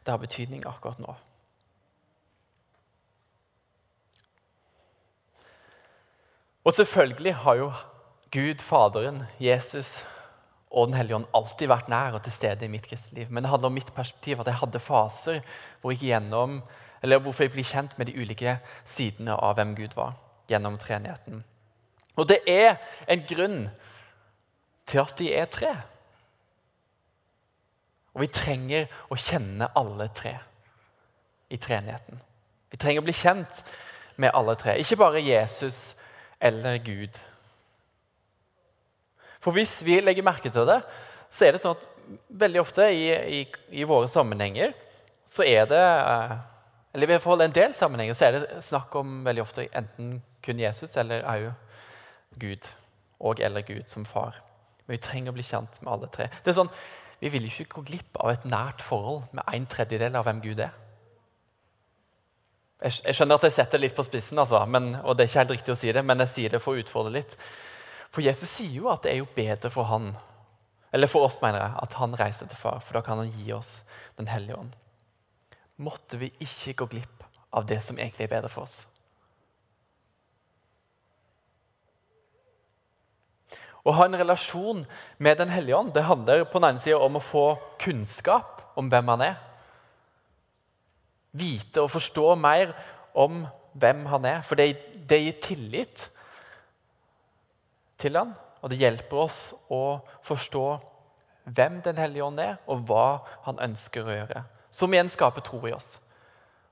Det 0.04 0.12
har 0.12 0.20
betydning 0.20 0.66
akkurat 0.68 1.00
nå. 1.00 1.14
Og 6.68 6.76
selvfølgelig 6.76 7.32
har 7.40 7.56
jo 7.56 7.70
Gud, 8.30 8.62
Faderen, 8.62 9.24
Jesus 9.40 10.04
og 10.70 10.86
Den 10.86 10.94
hellige 10.94 11.16
ånd 11.16 11.30
alltid 11.34 11.66
vært 11.66 11.88
nær 11.90 12.14
og 12.14 12.22
til 12.22 12.32
stede 12.32 12.64
i 12.64 12.70
mitt 12.70 12.86
kristenliv. 12.86 13.26
Men 13.30 13.42
det 13.42 13.50
handler 13.50 13.72
om 13.72 13.74
mitt 13.74 13.94
perspektiv, 13.94 14.40
at 14.40 14.46
jeg 14.46 14.60
hadde 14.60 14.82
faser 14.82 15.40
hvor 15.80 15.90
jeg 15.90 16.04
gjennom, 16.12 16.60
eller 17.02 17.18
hvorfor 17.18 17.42
jeg 17.42 17.52
blir 17.56 17.66
kjent 17.66 17.96
med 17.98 18.06
de 18.06 18.14
ulike 18.14 18.58
sidene 18.86 19.34
av 19.34 19.56
hvem 19.58 19.74
Gud 19.74 19.96
var, 19.98 20.14
gjennom 20.46 20.78
treenigheten. 20.78 21.42
Og 22.14 22.28
det 22.28 22.38
er 22.46 22.76
en 23.10 23.24
grunn 23.26 23.64
til 24.86 25.02
at 25.02 25.14
de 25.18 25.32
er 25.34 25.50
tre. 25.50 25.72
Og 28.14 28.22
vi 28.22 28.30
trenger 28.30 28.86
å 29.10 29.18
kjenne 29.18 29.70
alle 29.74 30.06
tre 30.14 30.36
i 31.50 31.58
treenigheten. 31.58 32.22
Vi 32.70 32.78
trenger 32.78 33.02
å 33.02 33.08
bli 33.08 33.16
kjent 33.16 33.64
med 34.20 34.30
alle 34.34 34.54
tre, 34.54 34.76
ikke 34.78 35.00
bare 35.00 35.22
Jesus 35.24 35.96
eller 36.40 36.78
Gud. 36.84 37.18
For 39.40 39.56
hvis 39.56 39.78
vi 39.86 40.00
legger 40.02 40.26
merke 40.26 40.52
til 40.52 40.68
det, 40.68 40.80
så 41.32 41.46
er 41.46 41.54
det 41.54 41.62
sånn 41.62 41.76
at 41.78 41.86
veldig 42.42 42.60
ofte 42.60 42.88
i, 42.92 43.06
i, 43.40 43.40
i 43.80 43.86
våre 43.88 44.10
sammenhenger 44.10 44.74
så 45.30 45.44
er 45.46 45.68
det 45.70 45.78
eh, 45.78 46.32
Eller 46.90 47.06
i 47.06 47.10
hvert 47.12 47.22
fall 47.22 47.44
en 47.44 47.54
del 47.54 47.74
sammenhenger 47.76 48.16
så 48.18 48.26
er 48.26 48.36
det 48.36 48.62
snakk 48.66 48.94
om 48.98 49.20
veldig 49.22 49.44
ofte 49.44 49.68
enten 49.78 50.16
kun 50.42 50.58
Jesus 50.58 50.96
eller 50.98 51.22
òg 51.22 51.52
Gud. 52.40 52.66
Og 53.20 53.40
eller 53.40 53.62
Gud 53.62 53.86
som 53.86 54.04
far. 54.08 54.40
Men 54.86 54.96
vi 54.96 55.04
trenger 55.04 55.30
å 55.30 55.36
bli 55.36 55.44
kjent 55.46 55.78
med 55.84 55.92
alle 55.92 56.08
tre. 56.10 56.26
Det 56.42 56.50
er 56.50 56.56
sånn, 56.56 56.72
vi 57.20 57.30
vil 57.30 57.46
ikke 57.46 57.68
gå 57.76 57.84
glipp 57.92 58.18
av 58.18 58.32
et 58.32 58.46
nært 58.48 58.82
forhold 58.82 59.28
med 59.36 59.44
en 59.46 59.66
tredjedel 59.70 60.16
av 60.18 60.26
hvem 60.26 60.40
Gud 60.42 60.62
er. 60.64 60.72
Jeg, 62.80 63.12
skjønner 63.12 63.36
at 63.36 63.44
jeg 63.44 63.54
setter 63.58 63.76
det 63.76 63.84
litt 63.90 63.96
på 63.96 64.06
spissen, 64.06 64.38
altså, 64.40 64.62
men, 64.64 64.94
og 65.04 65.14
det 65.14 65.26
er 65.26 65.28
ikke 65.28 65.42
helt 65.42 65.52
riktig 65.52 65.74
å 65.74 65.78
si 65.78 65.92
det, 65.92 66.02
men 66.06 66.24
jeg 66.24 66.32
sier 66.32 66.54
det 66.54 66.62
for 66.64 66.72
å 66.72 66.80
utfordre 66.80 67.12
litt. 67.12 67.36
For 68.10 68.24
Jesus 68.26 68.50
sier 68.50 68.74
jo 68.74 68.90
at 68.90 69.04
det 69.04 69.14
er 69.14 69.20
jo 69.20 69.30
bedre 69.36 69.70
for 69.70 69.86
han, 69.86 70.12
eller 70.90 71.10
for 71.10 71.28
oss 71.28 71.38
mener 71.42 71.62
jeg, 71.62 71.74
at 71.84 71.96
han 72.00 72.16
reiser 72.18 72.50
til 72.50 72.58
far, 72.58 72.80
for 72.82 72.98
da 72.98 73.04
kan 73.06 73.22
han 73.22 73.30
gi 73.30 73.52
oss 73.54 73.80
Den 74.18 74.28
hellige 74.28 74.58
ånd. 74.58 74.72
Måtte 75.80 76.18
vi 76.20 76.28
ikke 76.44 76.74
gå 76.82 76.86
glipp 76.96 77.22
av 77.56 77.64
det 77.66 77.78
som 77.80 77.96
egentlig 77.96 78.26
er 78.26 78.34
bedre 78.34 78.50
for 78.52 78.66
oss. 78.66 78.82
Å 83.80 83.94
ha 83.96 84.04
en 84.04 84.18
relasjon 84.20 84.82
med 85.16 85.38
Den 85.40 85.52
hellige 85.54 85.78
ånd 85.78 85.94
det 85.96 86.04
handler 86.04 86.44
på 86.44 86.60
den 86.60 86.74
ene 86.74 86.82
siden 86.82 87.00
om 87.00 87.16
å 87.16 87.24
få 87.24 87.44
kunnskap 87.80 88.60
om 88.76 88.90
hvem 88.92 89.08
han 89.14 89.24
er. 89.30 89.38
Vite 91.32 91.86
og 91.86 91.92
forstå 91.94 92.34
mer 92.36 92.74
om 93.16 93.44
hvem 93.80 94.04
han 94.10 94.26
er. 94.28 94.42
For 94.44 94.58
det, 94.58 94.74
gir 95.08 95.38
tillit 95.42 96.08
til 98.00 98.18
han, 98.18 98.32
og 98.60 98.72
det 98.72 98.80
hjelper 98.80 99.24
oss 99.26 99.42
å 99.72 100.00
forstå 100.26 100.64
hvem 101.50 101.80
Den 101.82 101.98
hellige 101.98 102.24
ånd 102.24 102.38
er, 102.38 102.58
og 102.70 102.84
hva 102.86 103.22
han 103.46 103.58
ønsker 103.64 104.06
å 104.06 104.14
gjøre. 104.14 104.44
Som 104.70 104.92
igjen 104.94 105.08
skaper 105.10 105.42
tro 105.42 105.58
i 105.66 105.72
oss. 105.74 105.96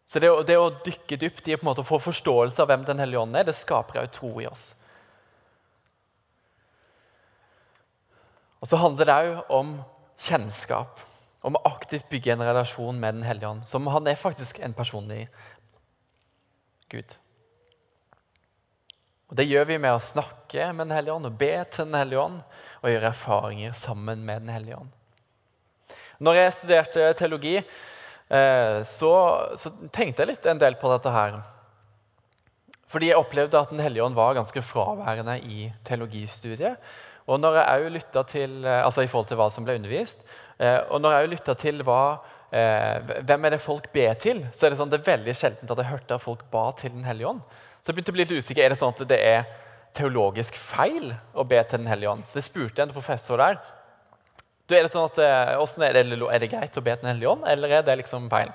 Så 0.08 0.20
det, 0.22 0.28
det 0.48 0.56
å 0.56 0.70
dykke 0.84 1.18
dypt 1.20 1.48
i 1.50 1.56
å 1.56 1.84
få 1.84 1.98
forståelse 2.00 2.62
av 2.62 2.70
hvem 2.70 2.84
Den 2.88 3.00
hellige 3.02 3.20
ånd 3.20 3.36
er, 3.36 3.48
det 3.48 3.56
skaper 3.56 4.00
også 4.04 4.14
tro 4.20 4.30
i 4.40 4.46
oss. 4.48 4.70
Og 8.60 8.70
så 8.70 8.78
handler 8.80 9.08
det 9.08 9.18
òg 9.18 9.52
om 9.54 9.76
kjennskap. 10.28 11.04
Om 11.46 11.54
å 11.54 11.66
aktivt 11.70 12.08
bygge 12.10 12.34
en 12.34 12.42
relasjon 12.42 12.98
med 12.98 13.18
Den 13.18 13.26
hellige 13.26 13.50
ånd. 13.52 13.66
Som 13.66 13.86
han 13.86 14.06
er 14.10 14.18
faktisk 14.18 14.58
en 14.64 14.74
personlig 14.74 15.28
Gud. 16.90 17.14
Og 19.28 19.36
Det 19.36 19.44
gjør 19.44 19.66
vi 19.68 19.80
med 19.80 19.92
å 19.92 20.02
snakke 20.02 20.70
med 20.72 20.88
Den 20.88 20.96
hellige 20.96 21.16
ånd 21.18 21.28
og 21.28 21.36
be 21.40 21.52
til 21.68 21.88
Den 21.88 21.98
hellige 22.00 22.22
ånd 22.22 22.40
og 22.78 22.92
gjøre 22.92 23.10
erfaringer 23.12 23.76
sammen 23.76 24.24
med 24.24 24.46
Den 24.46 24.54
hellige 24.54 24.78
ånd. 24.78 24.94
Når 26.18 26.38
jeg 26.38 26.54
studerte 26.56 27.12
teologi, 27.18 27.56
eh, 27.58 28.78
så, 28.88 29.12
så 29.54 29.72
tenkte 29.94 30.24
jeg 30.24 30.32
litt 30.32 30.48
en 30.50 30.60
del 30.60 30.78
på 30.80 30.90
dette 30.90 31.12
her. 31.14 31.36
Fordi 32.90 33.10
jeg 33.10 33.20
opplevde 33.20 33.60
at 33.60 33.70
Den 33.70 33.84
hellige 33.84 34.06
ånd 34.06 34.16
var 34.18 34.38
ganske 34.38 34.64
fraværende 34.64 35.36
i 35.44 35.68
teologistudiet. 35.86 36.80
Og 37.28 37.38
når 37.42 37.60
jeg 37.60 37.84
også 37.84 37.94
lytta 37.98 38.24
til, 38.32 38.58
eh, 38.64 38.80
altså 38.80 39.04
i 39.04 39.12
forhold 39.12 39.28
til 39.30 39.38
hva 39.38 39.50
som 39.52 39.68
ble 39.68 39.76
undervist, 39.78 40.24
eh, 40.58 40.80
og 40.88 41.04
når 41.04 41.18
jeg 41.18 41.32
lytta 41.36 41.58
til 41.66 41.86
hva, 41.86 42.02
hvem 42.48 43.44
er 43.44 43.52
det 43.52 43.60
folk 43.60 43.90
ber 43.92 44.14
til, 44.16 44.38
så 44.56 44.64
er 44.64 44.72
det 44.72 44.78
sånn, 44.80 44.88
det 44.88 45.02
er 45.02 45.10
veldig 45.10 45.34
sjeldent 45.36 45.68
at 45.74 45.80
jeg 45.82 45.90
hørte 45.90 46.16
at 46.16 46.22
folk 46.22 46.46
ba 46.48 46.70
til 46.80 46.94
Den 46.94 47.04
hellige 47.04 47.28
ånd. 47.34 47.42
Så 47.80 47.90
jeg 47.90 47.98
begynte 47.98 48.12
å 48.12 48.16
bli 48.16 48.24
litt 48.26 48.38
usikker. 48.38 48.64
Er 48.64 48.74
det 48.74 48.80
sånn 48.80 48.94
at 48.94 49.08
det 49.10 49.18
er 49.22 49.44
teologisk 49.96 50.58
feil 50.60 51.12
å 51.34 51.44
be 51.48 51.60
til 51.64 51.82
Den 51.82 51.90
hellige 51.90 52.12
ånd? 52.12 52.26
Så 52.26 52.40
jeg 52.40 52.48
spurte 52.48 52.84
en 52.84 52.94
professor 52.94 53.40
der. 53.40 53.60
Du, 54.68 54.74
er 54.76 54.84
det 54.84 54.92
sånn 54.92 55.06
at, 55.08 55.18
er, 55.22 55.96
det, 55.96 56.18
er 56.28 56.42
det 56.42 56.50
greit 56.52 56.76
å 56.76 56.84
be 56.84 56.92
til 56.92 57.06
Den 57.06 57.14
hellige 57.14 57.32
ånd, 57.32 57.46
eller 57.48 57.78
er 57.78 57.86
det 57.86 57.96
liksom 58.02 58.28
feil? 58.32 58.52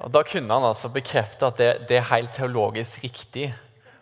Og 0.00 0.10
Da 0.10 0.24
kunne 0.26 0.56
han 0.56 0.66
altså 0.66 0.90
bekrefte 0.90 1.46
at 1.46 1.60
det, 1.60 1.70
det, 1.88 2.00
er 2.00 2.10
helt 2.10 2.34
teologisk 2.34 3.04
riktig 3.04 3.52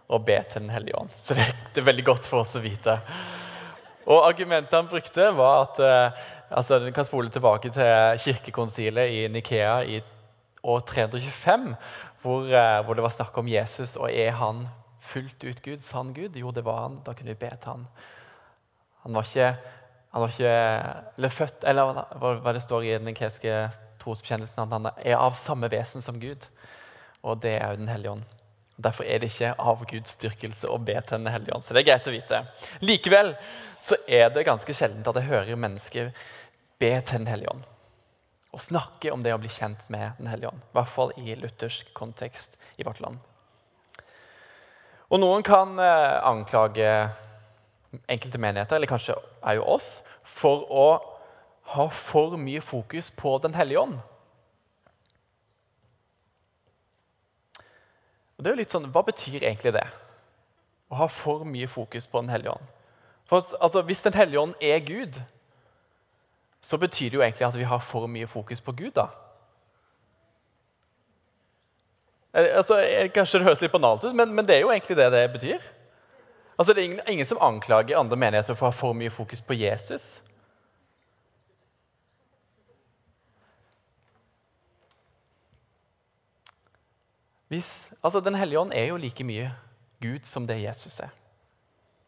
å 0.09 0.21
be 0.23 0.39
til 0.49 0.65
Den 0.65 0.73
hellige 0.73 0.97
ånd. 1.03 1.13
Så 1.17 1.37
det, 1.37 1.51
det, 1.73 1.83
er 1.83 1.91
veldig 1.91 2.07
godt 2.07 2.31
for 2.31 2.47
oss 2.47 2.57
å 2.57 2.65
vite. 2.65 2.97
Og 4.09 4.25
Argumentet 4.25 4.75
han 4.79 4.89
brukte, 4.89 5.29
var 5.37 5.67
at 5.67 5.83
eh, 5.85 6.25
altså, 6.51 6.81
Du 6.83 6.89
kan 6.95 7.07
spole 7.07 7.31
tilbake 7.31 7.71
til 7.75 8.25
kirkekonsilet 8.25 9.13
i 9.13 9.27
Nikea 9.33 9.77
i 9.85 10.01
år 10.63 10.83
325, 10.87 11.73
hvor, 12.23 12.47
eh, 12.47 12.85
hvor, 12.85 12.95
det 12.95 13.03
var 13.03 13.15
snakk 13.15 13.39
om 13.39 13.49
Jesus. 13.51 13.97
Og 13.97 14.11
er 14.11 14.31
han 14.39 14.67
fullt 15.01 15.45
ut 15.45 15.63
Gud? 15.63 15.83
Sann 15.83 16.13
Gud? 16.15 16.37
Jo, 16.37 16.51
det 16.51 16.65
var 16.65 16.83
han. 16.83 17.01
Da 17.07 17.15
kunne 17.15 17.35
vi 17.35 17.41
be 17.45 17.51
til 17.51 17.71
han. 17.71 17.87
Han 19.03 19.15
var 19.19 19.27
ikke, 19.27 19.57
han 20.13 20.23
var 20.23 20.29
ikke 20.29 20.53
eller 21.17 21.35
født, 21.35 21.65
eller 21.67 22.05
hva 22.21 22.53
det 22.55 22.63
står 22.63 22.85
i 22.87 22.99
den 22.99 23.17
kreske 23.19 23.57
trosbekjennelsen 24.03 24.63
at 24.63 24.77
han 24.77 24.91
er 24.93 25.19
av 25.19 25.35
samme 25.39 25.71
vesen 25.73 26.05
som 26.05 26.21
Gud. 26.23 26.47
Og 27.23 27.43
det 27.43 27.57
er 27.59 27.71
jo 27.71 27.83
Den 27.83 27.91
hellige 27.91 28.11
ånd. 28.11 28.23
Derfor 28.83 29.05
er 29.05 29.19
det 29.19 29.31
ikke 29.31 29.55
av 29.59 29.85
Guds 29.87 30.15
styrkelse 30.17 30.71
å 30.71 30.79
be 30.79 30.95
til 31.01 31.19
Den 31.19 31.33
hellige 31.33 31.55
ånd. 31.55 31.65
Så 31.65 31.75
det 31.75 31.83
er 31.83 31.91
greit 31.91 32.09
å 32.09 32.15
vite. 32.15 32.45
Likevel 32.81 33.35
så 33.83 33.99
er 34.07 34.31
det 34.31 34.47
ganske 34.47 34.75
sjeldent 34.75 35.09
at 35.11 35.19
jeg 35.19 35.31
hører 35.31 35.59
mennesker 35.59 36.11
be 36.79 36.95
til 37.01 37.23
Den 37.23 37.31
hellige 37.31 37.55
ånd. 37.55 37.72
Og 38.53 38.61
snakke 38.61 39.13
om 39.13 39.23
det 39.25 39.33
å 39.33 39.41
bli 39.41 39.51
kjent 39.53 39.87
med 39.93 40.19
Den 40.19 40.29
hellige 40.29 40.53
ånd. 40.53 40.61
I 40.61 40.77
hvert 40.77 40.93
fall 40.93 41.13
i 41.17 41.37
luthersk 41.41 41.93
kontekst 41.97 42.59
i 42.77 42.85
vårt 42.85 43.01
land. 43.01 43.19
Og 45.13 45.21
noen 45.21 45.45
kan 45.45 45.77
eh, 45.81 46.19
anklage 46.25 46.89
enkelte 48.09 48.41
menigheter, 48.41 48.77
eller 48.77 48.89
kanskje 48.89 49.17
er 49.45 49.59
jo 49.59 49.67
oss, 49.75 49.99
for 50.25 50.65
å 50.73 50.87
ha 51.75 51.89
for 51.93 52.39
mye 52.41 52.61
fokus 52.65 53.11
på 53.13 53.37
Den 53.45 53.55
hellige 53.55 53.81
ånd. 53.81 53.99
Og 58.37 58.45
det 58.45 58.51
er 58.51 58.57
jo 58.57 58.63
litt 58.63 58.75
sånn, 58.75 58.89
Hva 58.93 59.05
betyr 59.07 59.45
egentlig 59.45 59.75
det? 59.77 59.85
Å 60.93 60.99
ha 61.05 61.09
for 61.09 61.45
mye 61.49 61.69
fokus 61.71 62.09
på 62.11 62.25
Den 62.25 62.33
hellige 62.33 62.57
ånd? 62.57 62.73
For 63.29 63.45
altså, 63.61 63.85
Hvis 63.87 64.03
Den 64.03 64.17
hellige 64.19 64.41
ånd 64.41 64.57
er 64.61 64.81
Gud, 64.85 65.21
så 66.63 66.79
betyr 66.79 67.11
det 67.11 67.19
jo 67.19 67.23
egentlig 67.23 67.47
at 67.47 67.59
vi 67.59 67.67
har 67.67 67.79
for 67.79 68.07
mye 68.07 68.27
fokus 68.27 68.61
på 68.61 68.73
Gud. 68.73 68.91
da. 68.91 69.07
Altså, 72.33 72.79
kanskje 73.15 73.39
det 73.39 73.47
høres 73.47 73.61
litt 73.61 73.73
banalt 73.73 74.05
ut, 74.05 74.15
men, 74.15 74.35
men, 74.35 74.47
det 74.47 74.57
er 74.57 74.61
jo 74.61 74.71
egentlig 74.71 74.97
det 74.97 75.13
det 75.13 75.33
betyr. 75.33 75.65
Altså, 76.59 76.73
Det 76.73 76.81
er 76.81 76.85
ingen, 76.85 77.01
ingen 77.09 77.27
som 77.27 77.39
anklager 77.41 77.99
andre 77.99 78.17
menigheter 78.17 78.55
for 78.55 78.67
å 78.67 78.71
ha 78.71 78.77
for 78.77 78.93
mye 78.97 79.11
fokus 79.11 79.43
på 79.43 79.55
Jesus. 79.55 80.21
Hvis, 87.49 87.93
altså 88.03 88.21
Den 88.21 88.35
hellige 88.35 88.61
ånd 88.61 88.73
er 88.73 88.87
jo 88.87 88.97
like 88.97 89.25
mye 89.25 89.51
Gud 90.01 90.25
som 90.25 90.47
det 90.47 90.63
Jesus 90.63 91.01
er. 91.01 91.11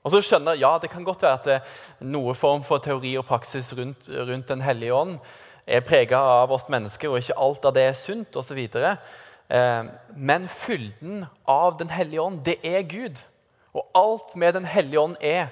Og 0.04 0.12
så 0.12 0.20
skjønner 0.20 0.60
ja, 0.60 0.76
Det 0.78 0.90
kan 0.92 1.04
godt 1.04 1.24
være 1.24 1.40
at 1.40 1.48
det, 1.48 1.58
noe 2.04 2.34
form 2.36 2.64
for 2.66 2.82
teori 2.84 3.14
og 3.18 3.26
praksis 3.28 3.72
rundt, 3.76 4.10
rundt 4.12 4.48
Den 4.48 4.64
hellige 4.64 4.94
ånd 4.94 5.18
er 5.64 5.80
prega 5.80 6.18
av 6.20 6.50
oss 6.52 6.66
mennesker, 6.68 7.08
og 7.08 7.22
ikke 7.22 7.38
alt 7.40 7.64
av 7.64 7.72
det 7.72 7.86
er 7.88 7.94
sunt 7.96 8.36
osv. 8.36 8.58
Eh, 9.48 9.84
men 10.12 10.48
fylden 10.52 11.22
av 11.48 11.78
Den 11.80 11.88
hellige 11.88 12.20
ånd, 12.20 12.42
det 12.44 12.58
er 12.60 12.82
Gud. 12.84 13.22
Og 13.72 13.88
alt 13.96 14.36
med 14.36 14.54
Den 14.54 14.68
hellige 14.68 15.00
ånd 15.00 15.16
er 15.24 15.48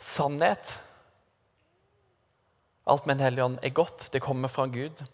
sannhet. 0.00 0.78
Alt 2.86 3.04
med 3.06 3.18
Den 3.18 3.24
hellige 3.24 3.44
ånd 3.44 3.58
er 3.62 3.76
godt. 3.76 4.08
Det 4.12 4.22
kommer 4.24 4.48
fra 4.48 4.66
Gud. 4.66 5.04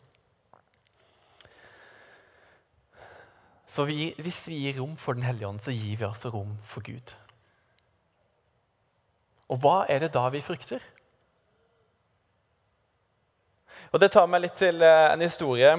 Så 3.66 3.84
vi, 3.86 4.14
hvis 4.18 4.48
vi 4.48 4.62
gir 4.64 4.80
rom 4.80 4.96
for 4.96 5.12
Den 5.12 5.22
hellige 5.22 5.48
ånd, 5.48 5.60
så 5.60 5.70
gir 5.70 5.96
vi 5.96 6.04
også 6.04 6.30
rom 6.30 6.56
for 6.66 6.86
Gud. 6.86 7.14
Og 9.50 9.58
hva 9.62 9.84
er 9.90 10.04
det 10.04 10.12
da 10.14 10.28
vi 10.30 10.42
frykter? 10.44 10.82
Og 13.90 14.00
Det 14.00 14.12
tar 14.14 14.28
meg 14.30 14.44
litt 14.44 14.58
til 14.58 14.82
eh, 14.86 15.08
en 15.10 15.24
historie 15.24 15.72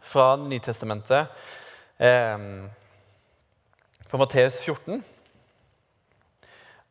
fra 0.00 0.34
Nytestamentet. 0.40 1.44
Eh, 2.00 2.46
på 4.08 4.20
Matteus 4.20 4.60
14. 4.62 5.04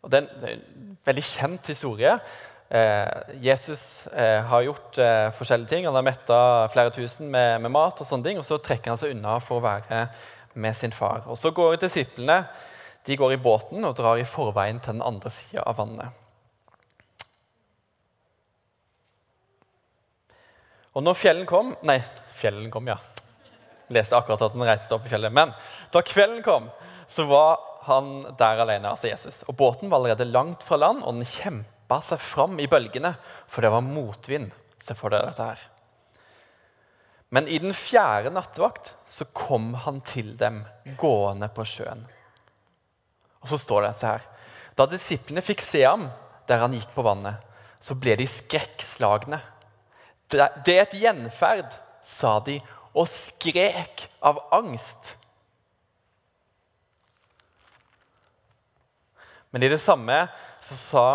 Og 0.04 0.12
det 0.12 0.20
er 0.20 0.58
en 0.58 0.98
veldig 1.08 1.24
kjent 1.24 1.70
historie. 1.72 2.18
Eh, 2.74 3.08
Jesus 3.46 4.08
eh, 4.08 4.42
har 4.44 4.66
gjort 4.66 4.98
eh, 4.98 5.30
forskjellige 5.38 5.72
ting. 5.72 5.86
Han 5.88 5.96
har 5.96 6.06
metta 6.06 6.40
flere 6.74 6.92
tusen 6.92 7.32
med, 7.32 7.62
med, 7.62 7.72
mat, 7.72 8.00
og 8.02 8.08
sånne 8.08 8.28
ting, 8.28 8.42
og 8.42 8.46
så 8.48 8.60
trekker 8.60 8.92
han 8.92 9.00
seg 9.00 9.16
unna 9.16 9.38
for 9.44 9.62
å 9.62 9.66
være 9.66 10.08
med 10.54 10.78
sin 10.78 10.94
far. 10.94 11.24
Og 11.32 11.38
Så 11.40 11.54
går 11.56 11.80
disiplene 11.82 12.44
de 13.06 13.18
går 13.20 13.36
i 13.36 13.42
båten 13.42 13.84
og 13.84 13.96
drar 13.98 14.20
i 14.20 14.28
forveien 14.28 14.80
til 14.80 14.98
den 14.98 15.06
andre 15.06 15.32
sida 15.34 15.66
av 15.68 15.80
vannet. 15.82 16.20
Og 20.94 21.04
når 21.04 21.18
fjellen 21.18 21.50
kom 21.50 21.74
Nei, 21.88 22.00
fjellen 22.38 22.70
kom, 22.74 22.88
ja. 22.88 23.00
Jeg 23.90 23.98
leste 23.98 24.18
akkurat 24.18 24.42
at 24.46 24.56
den 24.56 24.66
reiste 24.66 24.96
opp 24.96 25.06
i 25.08 25.12
fjellet. 25.12 25.34
Men 25.34 25.52
da 25.94 26.02
kvelden 26.06 26.42
kom, 26.46 26.70
så 27.10 27.26
var 27.30 27.60
han 27.84 28.24
der 28.40 28.62
alene, 28.64 28.94
altså 28.94 29.10
Jesus. 29.10 29.42
Og 29.50 29.58
Båten 29.60 29.92
var 29.92 30.00
allerede 30.00 30.30
langt 30.30 30.64
fra 30.64 30.80
land, 30.80 31.04
og 31.04 31.18
den 31.18 31.28
kjempa 31.28 32.00
seg 32.06 32.22
fram 32.24 32.56
i 32.64 32.70
bølgene, 32.72 33.16
for 33.52 33.66
det 33.66 33.74
var 33.74 33.84
motvind. 33.86 34.54
Se 34.80 34.96
for 34.98 35.14
deg 35.14 35.28
dette 35.28 35.50
her. 35.52 35.68
Men 37.34 37.50
i 37.50 37.58
den 37.60 37.74
fjerde 37.76 38.32
nattevakt 38.34 38.94
så 39.10 39.26
kom 39.36 39.74
han 39.84 40.00
til 40.06 40.36
dem 40.40 40.62
gående 41.02 41.50
på 41.54 41.66
sjøen. 41.68 42.06
Og 43.44 43.52
så 43.52 43.60
står 43.62 43.88
det 43.88 43.96
så 44.00 44.14
her 44.14 44.28
Da 44.78 44.88
disiplene 44.90 45.44
fikk 45.46 45.62
se 45.64 45.84
ham 45.86 46.08
der 46.50 46.64
han 46.64 46.74
gikk 46.76 46.90
på 46.96 47.06
vannet, 47.06 47.40
så 47.80 47.96
ble 47.96 48.18
de 48.20 48.26
skrekkslagne. 48.28 49.38
Det 50.28 50.74
er 50.74 50.82
et 50.82 50.96
gjenferd, 50.98 51.76
sa 52.04 52.34
de, 52.44 52.58
og 52.92 53.08
skrek 53.08 54.08
av 54.20 54.42
angst. 54.52 55.14
Men 59.54 59.64
i 59.64 59.70
det 59.72 59.80
samme 59.80 60.18
så 60.64 60.76
sa 60.80 61.06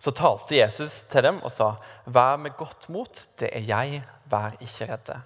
så 0.00 0.14
talte 0.16 0.56
Jesus 0.56 1.02
til 1.12 1.26
dem 1.26 1.42
og 1.44 1.52
sa, 1.52 1.74
'Vær 2.06 2.36
med 2.36 2.56
godt 2.56 2.88
mot, 2.88 3.24
det 3.38 3.50
er 3.52 3.60
jeg, 3.60 4.02
vær 4.24 4.56
ikke 4.60 4.88
redde.' 4.88 5.20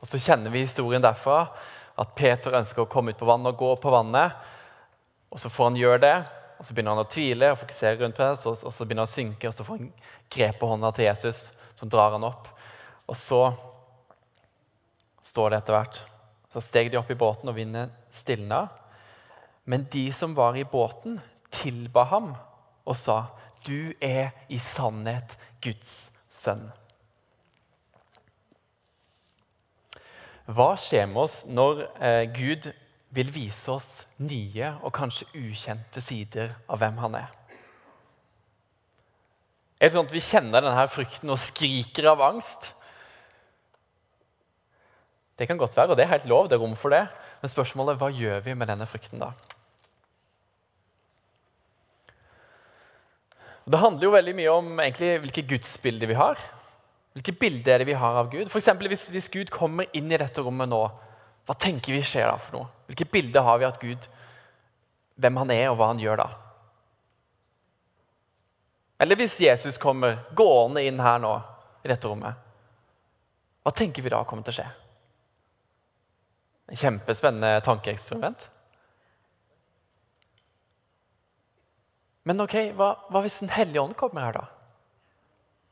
Og 0.00 0.06
Så 0.06 0.18
kjenner 0.18 0.50
vi 0.50 0.62
historien 0.62 1.02
derfra, 1.02 1.48
at 1.96 2.14
Peter 2.16 2.56
ønsker 2.58 2.84
å 2.84 2.90
komme 2.90 3.12
ut 3.12 3.20
på 3.20 3.28
vannet 3.28 3.54
og 3.54 3.60
gå 3.60 3.70
på 3.80 3.92
vannet. 3.92 4.34
og 5.30 5.40
Så 5.40 5.50
får 5.52 5.70
han 5.70 5.78
gjøre 5.80 6.02
det, 6.04 6.16
og 6.56 6.64
så 6.64 6.74
begynner 6.74 6.96
han 6.96 7.04
å 7.04 7.12
tvile 7.12 7.52
og 7.52 7.60
fokusere 7.60 8.00
rundt 8.00 8.16
på 8.16 8.24
det, 8.24 8.46
og 8.46 8.72
så 8.72 8.84
begynner 8.84 9.06
han 9.06 9.12
å 9.12 9.16
synke, 9.16 9.48
og 9.48 9.56
så 9.56 9.64
får 9.66 9.80
han 9.80 9.92
grep 10.32 10.60
på 10.60 10.68
hånda 10.70 10.92
til 10.96 11.08
Jesus, 11.08 11.50
som 11.76 11.90
drar 11.92 12.16
han 12.16 12.24
opp. 12.28 12.48
Og 13.06 13.18
så 13.20 13.40
står 15.24 15.52
det 15.52 15.62
etter 15.62 15.76
hvert 15.76 16.04
Så 16.56 16.62
steg 16.64 16.88
de 16.88 16.96
opp 16.96 17.10
i 17.12 17.18
båten, 17.18 17.50
og 17.50 17.56
vinden 17.58 17.90
stilna. 18.14 18.62
Men 19.68 19.82
de 19.92 20.06
som 20.14 20.32
var 20.32 20.56
i 20.56 20.64
båten, 20.64 21.18
tilba 21.52 22.06
ham 22.08 22.30
og 22.86 22.96
sa, 22.96 23.26
'Du 23.66 23.92
er 24.00 24.30
i 24.48 24.56
sannhet 24.56 25.36
Guds 25.60 26.10
sønn'. 26.30 26.70
Hva 30.46 30.74
skjer 30.78 31.08
med 31.10 31.24
oss 31.24 31.40
når 31.50 31.86
eh, 31.98 32.24
Gud 32.30 32.68
vil 33.16 33.32
vise 33.34 33.70
oss 33.72 33.90
nye 34.22 34.70
og 34.82 34.92
kanskje 34.94 35.26
ukjente 35.34 36.02
sider 36.04 36.52
av 36.70 36.78
hvem 36.82 37.00
han 37.02 37.18
er? 37.18 37.32
Er 39.76 39.88
det 39.90 39.96
sånn 39.96 40.08
at 40.08 40.14
vi 40.14 40.24
kjenner 40.24 40.64
denne 40.64 40.86
frykten 40.88 41.32
og 41.34 41.42
skriker 41.42 42.12
av 42.12 42.22
angst? 42.24 42.70
Det 45.36 45.48
kan 45.50 45.58
godt 45.60 45.76
være, 45.76 45.92
og 45.92 45.98
det 45.98 46.06
er 46.06 46.14
helt 46.14 46.30
lov. 46.30 46.48
det 46.48 46.56
er 46.56 46.62
rom 46.62 46.76
for 46.78 46.94
det. 46.94 47.04
Men 47.42 47.52
spørsmålet 47.52 47.98
hva 48.00 48.08
gjør 48.08 48.40
vi 48.46 48.54
med 48.56 48.70
denne 48.70 48.86
frykten 48.88 49.20
da? 49.20 49.34
Det 53.66 53.82
handler 53.82 54.06
jo 54.06 54.14
veldig 54.14 54.34
mye 54.38 54.54
om 54.54 54.80
egentlig, 54.80 55.16
hvilke 55.24 55.42
gudsbilder 55.50 56.08
vi 56.08 56.16
har. 56.16 56.38
Hvilke 57.16 57.32
bilder 57.32 57.72
er 57.72 57.80
det 57.80 57.88
vi 57.88 57.96
har 57.96 58.18
av 58.20 58.28
Gud? 58.28 58.50
For 58.52 58.60
eksempel, 58.60 58.90
hvis, 58.92 59.06
hvis 59.08 59.30
Gud 59.32 59.48
kommer 59.52 59.88
inn 59.96 60.10
i 60.12 60.18
dette 60.20 60.42
rommet 60.44 60.68
nå, 60.68 60.82
hva 61.48 61.54
tenker 61.56 61.94
vi 61.94 62.02
skjer 62.04 62.26
da 62.28 62.34
for 62.36 62.58
noe? 62.58 62.66
Hvilke 62.90 63.06
bilder 63.08 63.46
har 63.46 63.60
vi 63.62 63.64
av 63.64 63.78
Gud, 63.80 64.08
hvem 65.16 65.40
han 65.40 65.52
er, 65.54 65.70
og 65.70 65.78
hva 65.78 65.88
han 65.94 66.02
gjør 66.02 66.20
da? 66.20 66.26
Eller 69.00 69.16
hvis 69.16 69.38
Jesus 69.40 69.80
kommer 69.80 70.26
gående 70.36 70.84
inn 70.84 71.00
her 71.00 71.22
nå, 71.22 71.32
i 71.86 71.88
dette 71.88 72.10
rommet, 72.10 72.36
hva 73.64 73.72
tenker 73.72 74.04
vi 74.04 74.12
da 74.12 74.20
kommer 74.28 74.44
til 74.44 74.52
å 74.52 74.58
skje? 74.58 74.68
En 76.66 76.80
kjempespennende 76.84 77.64
tankeeksperiment. 77.64 78.48
Men 82.26 82.42
ok, 82.42 82.56
hva, 82.76 82.92
hva 83.08 83.22
hvis 83.22 83.40
Den 83.40 83.54
hellige 83.54 83.82
ånd 83.82 83.96
kommer 83.96 84.26
her, 84.26 84.40
da? 84.40 84.48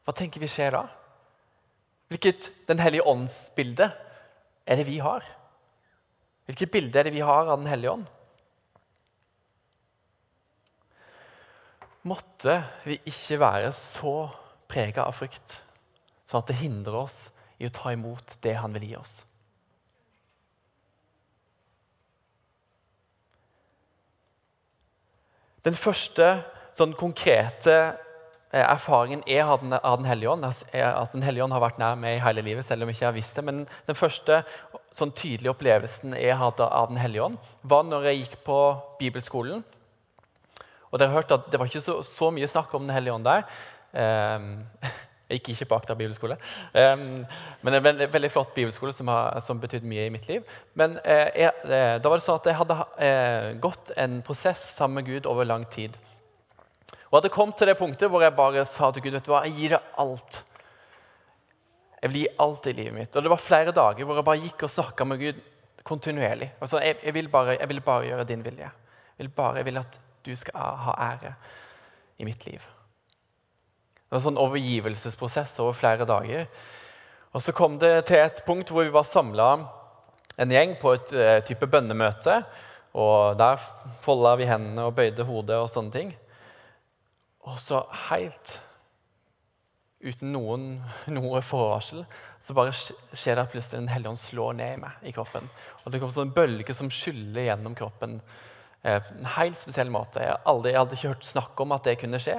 Hva 0.06 0.14
tenker 0.16 0.40
vi 0.40 0.48
skjer 0.48 0.76
da? 0.76 0.86
Hvilket 2.14 2.52
Den 2.68 2.78
hellige 2.78 3.02
ånds-bilde 3.10 3.88
er 4.66 4.78
det 4.78 4.86
vi 4.86 5.00
har? 5.02 5.24
Hvilket 6.46 6.70
bilde 6.70 6.98
er 7.00 7.08
det 7.08 7.12
vi 7.16 7.24
har 7.26 7.48
av 7.50 7.58
Den 7.58 7.66
hellige 7.66 7.90
ånd? 7.90 8.06
Måtte 12.06 12.60
vi 12.84 13.00
ikke 13.02 13.40
være 13.40 13.72
så 13.74 14.28
prega 14.70 15.08
av 15.08 15.16
frykt, 15.18 15.56
sånn 16.22 16.44
at 16.44 16.52
det 16.52 16.60
hindrer 16.60 17.00
oss 17.00 17.18
i 17.58 17.66
å 17.66 17.74
ta 17.74 17.90
imot 17.96 18.36
det 18.46 18.54
han 18.60 18.76
vil 18.76 18.86
gi 18.92 18.94
oss. 19.00 19.16
Den 25.66 25.74
første 25.74 26.44
sånn 26.76 26.94
konkrete 26.94 27.96
erfaringen 28.54 29.24
jeg 29.26 29.42
hadde 29.46 29.80
av 29.82 29.98
Den 29.98 30.06
hellige 30.06 30.30
ånd 30.30 30.46
at 30.46 31.12
Den 31.12 31.24
hellige 31.26 31.44
ånd 31.44 31.54
har 31.56 31.62
vært 31.64 31.80
nær 31.82 31.98
meg 31.98 32.22
hele 32.22 32.44
livet, 32.46 32.66
selv 32.66 32.84
om 32.84 32.90
jeg 32.90 32.98
ikke 32.98 33.08
har 33.08 33.16
visst 33.16 33.38
det. 33.38 33.44
Men 33.48 33.64
den 33.88 33.98
første 33.98 34.42
sånn 34.94 35.14
tydelige 35.16 35.54
opplevelsen 35.54 36.14
jeg 36.18 36.38
hadde 36.38 36.66
av 36.66 36.90
Den 36.92 37.00
hellige 37.02 37.28
ånd, 37.28 37.38
var 37.62 37.86
når 37.88 38.10
jeg 38.10 38.20
gikk 38.22 38.36
på 38.46 38.58
bibelskolen. 39.00 39.64
Og 40.90 41.00
dere 41.00 41.10
har 41.10 41.22
hørt 41.22 41.34
at 41.34 41.50
Det 41.50 41.58
var 41.58 41.70
ikke 41.70 41.82
så, 41.82 42.02
så 42.06 42.30
mye 42.30 42.50
snakk 42.50 42.74
om 42.74 42.86
Den 42.86 42.94
hellige 42.94 43.16
ånd 43.16 43.26
der. 43.26 43.42
Um, 43.94 44.62
jeg 45.28 45.40
gikk 45.40 45.54
ikke 45.54 45.70
på 45.72 45.78
Akta 45.80 45.98
bibelskole. 45.98 46.38
Um, 46.74 47.24
men 47.62 47.74
en 47.74 47.84
veldig, 47.84 48.10
veldig 48.12 48.30
flott 48.30 48.54
bibelskole 48.54 48.94
som 48.94 49.10
har 49.10 49.40
som 49.42 49.58
mye 49.58 50.06
i 50.06 50.12
mitt 50.14 50.28
liv. 50.28 50.42
Men 50.74 50.98
uh, 51.02 51.28
jeg, 51.34 51.50
uh, 51.64 51.98
da 51.98 52.08
var 52.08 52.20
det 52.20 52.26
sånn 52.26 52.38
at 52.38 52.50
jeg 52.50 52.60
hadde 52.60 53.58
gått 53.62 53.94
en 53.96 54.20
prosess 54.22 54.76
sammen 54.76 55.02
med 55.02 55.10
Gud 55.10 55.26
over 55.26 55.44
lang 55.44 55.66
tid. 55.66 55.98
Og 57.14 57.20
hadde 57.20 57.30
kommet 57.30 57.54
til 57.60 57.68
det 57.70 57.76
punktet 57.78 58.10
hvor 58.10 58.24
jeg 58.24 58.34
bare 58.34 58.64
sa 58.66 58.88
til 58.90 59.04
Gud 59.04 59.14
vet 59.14 59.22
du 59.22 59.30
hva, 59.30 59.44
jeg 59.46 59.54
gir 59.54 59.72
deg 59.76 59.98
alt. 60.02 60.38
Jeg 62.00 62.10
vil 62.10 62.16
gi 62.24 62.30
alt 62.42 62.64
i 62.66 62.72
livet 62.74 62.96
mitt. 62.96 63.14
Og 63.14 63.22
det 63.22 63.30
var 63.30 63.38
flere 63.38 63.74
dager 63.76 64.08
hvor 64.08 64.18
jeg 64.18 64.26
bare 64.26 64.40
gikk 64.42 64.64
og 64.66 64.72
snakka 64.74 65.06
med 65.06 65.20
Gud 65.22 65.38
kontinuerlig. 65.86 66.48
Altså, 66.58 66.80
jeg, 66.82 66.96
jeg, 67.04 67.14
vil 67.14 67.28
bare, 67.30 67.54
jeg, 67.54 67.68
vil 67.70 67.80
bare, 67.86 68.08
gjøre 68.08 68.24
din 68.32 68.42
vilje. 68.42 68.66
Jeg 68.66 69.22
vil, 69.22 69.30
bare, 69.36 69.60
jeg 69.60 69.68
vil 69.68 69.78
at 69.78 70.00
du 70.26 70.32
skal 70.40 70.74
ha 70.88 70.96
ære 71.04 71.30
i 72.18 72.26
mitt 72.26 72.48
liv. 72.48 72.66
Det 73.94 74.10
var 74.10 74.18
en 74.18 74.26
sånn 74.26 74.42
overgivelsesprosess 74.48 75.54
over 75.62 75.78
flere 75.78 76.10
dager. 76.10 76.50
Og 77.30 77.46
Så 77.46 77.54
kom 77.54 77.78
det 77.78 77.92
til 78.10 78.24
et 78.24 78.42
punkt 78.42 78.74
hvor 78.74 78.82
vi 78.82 78.94
var 78.94 79.06
samla 79.06 79.52
en 80.34 80.50
gjeng 80.50 80.74
på 80.82 80.96
et 80.98 81.14
uh, 81.14 81.38
type 81.46 81.70
bønnemøte. 81.70 82.40
og 82.98 83.38
Der 83.38 83.62
folda 84.02 84.34
vi 84.42 84.50
hendene 84.50 84.90
og 84.90 84.98
bøyde 84.98 85.30
hodet 85.30 85.62
og 85.62 85.70
sånne 85.70 85.94
ting. 85.94 86.14
Og 87.44 87.58
så 87.60 87.82
helt 88.08 88.56
uten 90.04 90.32
noen, 90.34 90.64
noe 91.16 91.40
forvarsel 91.44 92.02
så 92.44 92.56
bare 92.56 92.74
skjer 92.76 93.38
det 93.38 93.50
plutselig 93.52 93.80
en 93.80 93.92
hellig 93.92 94.10
ånd 94.10 94.20
slår 94.20 94.56
ned 94.58 94.74
i 94.74 94.80
meg 94.82 95.06
i 95.08 95.14
kroppen. 95.16 95.46
Og 95.84 95.92
Det 95.92 96.00
kommer 96.00 96.16
sånn 96.16 96.28
en 96.28 96.36
bølge 96.36 96.76
som 96.76 96.90
skyller 96.92 97.48
gjennom 97.48 97.76
kroppen 97.78 98.18
Eh, 98.84 99.02
en 99.18 99.30
helt 99.38 99.56
spesiell 99.56 99.88
måte. 99.92 100.20
Jeg, 100.20 100.36
jeg, 100.44 100.76
hadde 100.76 100.96
ikke 100.96 101.12
hørt 101.14 101.24
snakk 101.24 101.60
om 101.64 101.72
at 101.72 101.86
det 101.88 101.96
kunne 102.02 102.20
skje. 102.20 102.36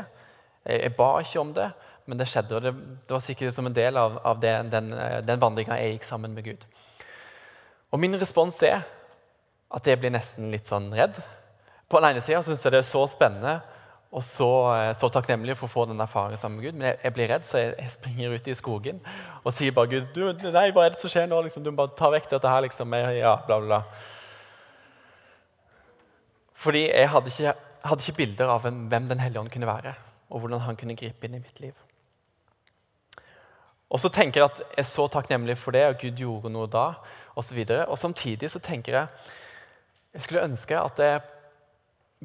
Jeg, 0.61 0.81
jeg 0.83 0.93
ba 0.97 1.07
ikke 1.23 1.41
om 1.41 1.53
det, 1.57 1.71
men 2.05 2.19
det 2.21 2.27
skjedde. 2.29 2.55
og 2.55 2.61
Det, 2.61 2.73
det 3.07 3.15
var 3.15 3.23
sikkert 3.25 3.55
som 3.55 3.65
en 3.65 3.77
del 3.77 3.97
av, 3.97 4.19
av 4.21 4.41
det, 4.41 4.53
den, 4.73 4.91
eh, 4.93 5.21
den 5.25 5.41
vandringa 5.41 5.79
jeg 5.81 5.95
gikk 5.95 6.05
sammen 6.05 6.37
med 6.37 6.45
Gud. 6.45 6.67
Og 7.89 8.01
Min 8.01 8.19
respons 8.21 8.61
er 8.65 8.83
at 9.75 9.87
jeg 9.89 9.97
blir 9.99 10.13
nesten 10.13 10.51
litt 10.53 10.69
sånn 10.69 10.91
redd. 10.93 11.17
På 11.89 11.97
den 11.97 12.13
ene 12.13 12.21
sida 12.21 12.43
syns 12.45 12.61
jeg 12.61 12.75
det 12.75 12.83
er 12.83 12.91
så 12.93 13.01
spennende 13.09 13.57
og 14.15 14.23
så, 14.23 14.47
eh, 14.71 14.93
så, 14.95 15.09
takknemlig 15.11 15.57
for 15.59 15.67
å 15.67 15.73
få 15.73 15.83
den 15.89 15.99
erfaringen 15.99 16.39
sammen 16.39 16.61
med 16.61 16.69
Gud. 16.69 16.77
Men 16.79 16.87
jeg, 16.87 16.99
jeg 17.03 17.13
blir 17.17 17.27
redd, 17.33 17.47
så 17.47 17.59
jeg, 17.59 17.73
jeg, 17.81 17.91
springer 17.97 18.35
ut 18.35 18.47
i 18.47 18.55
skogen 18.55 19.01
og 19.41 19.51
sier 19.53 19.75
bare 19.75 19.91
Gud, 19.91 20.05
du, 20.15 20.51
nei, 20.55 20.69
hva 20.71 20.85
er 20.85 20.95
det 20.95 21.01
som 21.01 21.11
skjer 21.11 21.27
nå? 21.27 21.41
Liksom, 21.43 21.65
du 21.65 21.73
må 21.73 21.81
bare 21.81 21.97
ta 21.99 22.07
vekk 22.13 22.29
dette 22.31 22.53
her. 22.53 22.63
liksom, 22.63 22.95
ja, 23.17 23.33
bla, 23.47 23.59
bla. 23.59 23.81
Fordi 26.63 26.85
jeg 26.87 27.11
hadde 27.11 27.33
ikke, 27.33 27.55
hadde 27.91 28.07
ikke 28.07 28.17
bilder 28.21 28.55
av 28.55 28.63
hvem, 28.63 28.87
Den 29.11 29.19
hellige 29.19 29.43
ånd 29.43 29.51
kunne 29.51 29.67
være, 29.73 29.93
og 30.29 30.39
hvordan 30.45 30.63
han 30.63 30.79
kunne 30.79 30.95
gripe 30.95 31.27
inn 31.27 31.35
i 31.35 31.43
mitt 31.43 31.59
liv. 31.59 31.75
Og 33.91 33.99
så 33.99 34.09
tenker 34.09 34.41
jeg 34.41 34.51
at 34.53 34.63
jeg 34.63 34.85
er 34.85 34.91
så 34.95 35.09
takknemlig 35.11 35.59
for 35.59 35.75
det, 35.75 35.83
og 35.89 35.99
Gud 35.99 36.23
gjorde 36.23 36.55
noe 36.55 36.71
da. 36.71 36.93
Og, 37.35 37.43
så 37.43 37.83
og 37.83 37.99
samtidig 37.99 38.47
så 38.51 38.63
tenker 38.63 38.95
jeg 38.95 39.07
jeg 40.15 40.23
skulle 40.23 40.47
ønske 40.47 40.79
at 40.79 40.99
jeg 41.03 41.21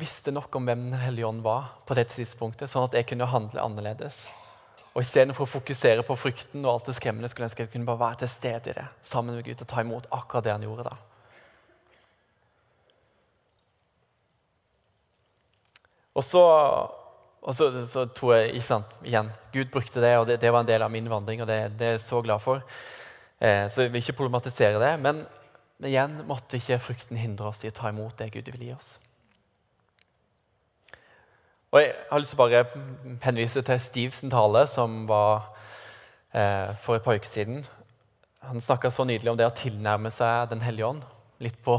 visste 0.00 0.32
nok 0.32 0.54
om 0.56 0.66
hvem 0.66 0.86
Den 0.88 1.00
hellige 1.00 1.28
ånd 1.28 1.42
var, 1.44 1.74
på 1.86 1.94
det 1.98 2.08
tidspunktet, 2.14 2.70
sånn 2.70 2.88
at 2.88 2.96
jeg 2.96 3.06
kunne 3.12 3.28
handle 3.28 3.62
annerledes. 3.62 4.24
Og 4.90 5.04
Istedenfor 5.04 5.46
å 5.46 5.52
fokusere 5.52 6.02
på 6.06 6.16
frykten 6.18 6.64
og 6.64 6.72
alt 6.72 6.90
det 6.90 6.96
skremmende, 6.98 7.30
skulle 7.30 7.46
jeg 7.46 7.52
ønske 7.52 7.66
jeg 7.66 7.72
kunne 7.74 7.86
bare 7.86 8.02
være 8.02 8.22
til 8.22 8.32
stede 8.32 8.72
i 8.72 8.76
det, 8.80 8.86
sammen 9.06 9.36
med 9.36 9.46
Gud 9.46 9.62
og 9.62 9.68
ta 9.70 9.84
imot 9.84 10.08
akkurat 10.10 10.46
det 10.46 10.54
han 10.56 10.66
gjorde 10.66 10.88
da. 10.88 10.96
Og 16.18 16.24
så, 16.26 16.40
og 17.40 17.54
så, 17.54 17.68
så 17.86 18.04
tror 18.12 18.34
jeg 18.34 18.56
ikke 18.56 18.66
sant, 18.66 18.96
igjen, 19.06 19.30
Gud 19.54 19.70
brukte 19.72 20.02
det, 20.02 20.16
og 20.18 20.26
det, 20.26 20.40
det, 20.42 20.50
var 20.52 20.64
en 20.64 20.72
del 20.72 20.82
av 20.82 20.90
min 20.90 21.06
vandring. 21.10 21.44
og 21.44 21.48
Det, 21.48 21.60
det 21.78 21.86
er 21.86 21.94
jeg 21.96 22.02
så 22.02 22.22
glad 22.24 22.42
for. 22.42 22.64
Eh, 23.38 23.68
så 23.70 23.86
jeg 23.86 23.92
vil 23.92 24.02
ikke 24.02 24.18
problematisere 24.18 24.82
det. 24.82 24.90
Men 25.00 25.22
igjen 25.86 26.18
måtte 26.28 26.58
ikke 26.58 26.80
frykten 26.82 27.20
hindre 27.20 27.54
oss 27.54 27.62
i 27.64 27.70
å 27.70 27.76
ta 27.76 27.94
imot 27.94 28.18
det 28.18 28.32
Gud 28.34 28.50
vil 28.52 28.66
gi 28.66 28.74
oss. 28.74 28.98
Og 31.70 31.80
Jeg 31.80 31.92
har 32.10 32.18
lyst 32.18 32.32
til 32.34 32.40
å 32.40 32.46
bare 32.48 32.60
henvise 33.22 33.60
til 33.62 33.78
Steves 33.78 34.24
tale, 34.32 34.64
som 34.66 35.04
var 35.06 35.52
eh, 36.34 36.72
for 36.82 36.98
et 36.98 37.04
par 37.04 37.14
uker 37.14 37.30
siden. 37.30 37.60
Han 38.48 38.58
snakka 38.64 38.90
så 38.90 39.06
nydelig 39.06 39.30
om 39.30 39.38
det 39.38 39.46
å 39.46 39.54
tilnærme 39.54 40.10
seg 40.10 40.50
Den 40.50 40.64
hellige 40.66 40.88
ånd. 40.88 41.04
Litt 41.38 41.60
på, 41.62 41.76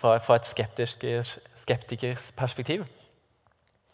fra, 0.00 0.16
fra 0.18 0.40
et 0.40 0.50
skeptikers 0.50 2.32
perspektiv. 2.34 2.82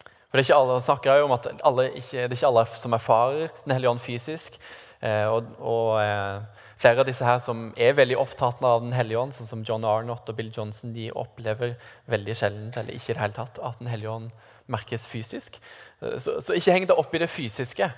For 0.01 0.39
det 0.41 0.47
er 0.47 0.49
ikke 0.49 0.63
alle 0.63 0.81
snakker 0.87 1.21
jo 1.21 1.29
om 1.29 1.37
at 1.37 1.53
alle 1.61 1.91
ikke, 1.91 2.25
det 2.25 2.33
er 2.33 2.41
ikke 2.41 2.53
alle 2.55 2.67
som 2.81 2.97
erfarer 2.97 3.53
Den 3.67 3.77
hellige 3.77 3.93
ånd 3.93 4.05
fysisk. 4.09 4.57
Eh, 5.05 5.29
og, 5.29 5.53
og 5.61 5.95
eh, 6.01 6.41
flere 6.81 7.05
av 7.05 7.09
disse 7.13 7.29
her 7.29 7.45
som 7.45 7.69
er 7.77 8.01
veldig 8.01 8.17
opptatt 8.17 8.65
av 8.65 8.81
Den 8.81 8.97
hellige 8.97 9.21
ånd, 9.21 9.37
sånn 9.37 9.53
som 9.53 9.69
John 9.69 9.85
Arnott 9.85 10.33
og 10.33 10.41
Bill 10.41 10.55
Johnson, 10.57 10.97
de 10.97 11.13
opplever 11.13 11.77
veldig 12.09 12.41
sjelden 12.47 12.73
eller 12.73 12.97
ikke 12.97 13.13
i 13.13 13.19
det 13.19 13.27
hele 13.27 13.43
tatt, 13.45 13.61
at 13.61 13.85
Den 13.85 13.93
hellige 13.93 14.23
ånd 14.23 14.33
merkes 14.69 15.07
fysisk. 15.09 15.59
Eh, 16.01 16.19
så, 16.19 16.39
så, 16.41 16.57
ikke 16.57 16.75
heng 16.77 16.89
deg 16.89 16.99
opp 16.99 17.15
i 17.15 17.23
det 17.23 17.31
fysiske 17.33 17.91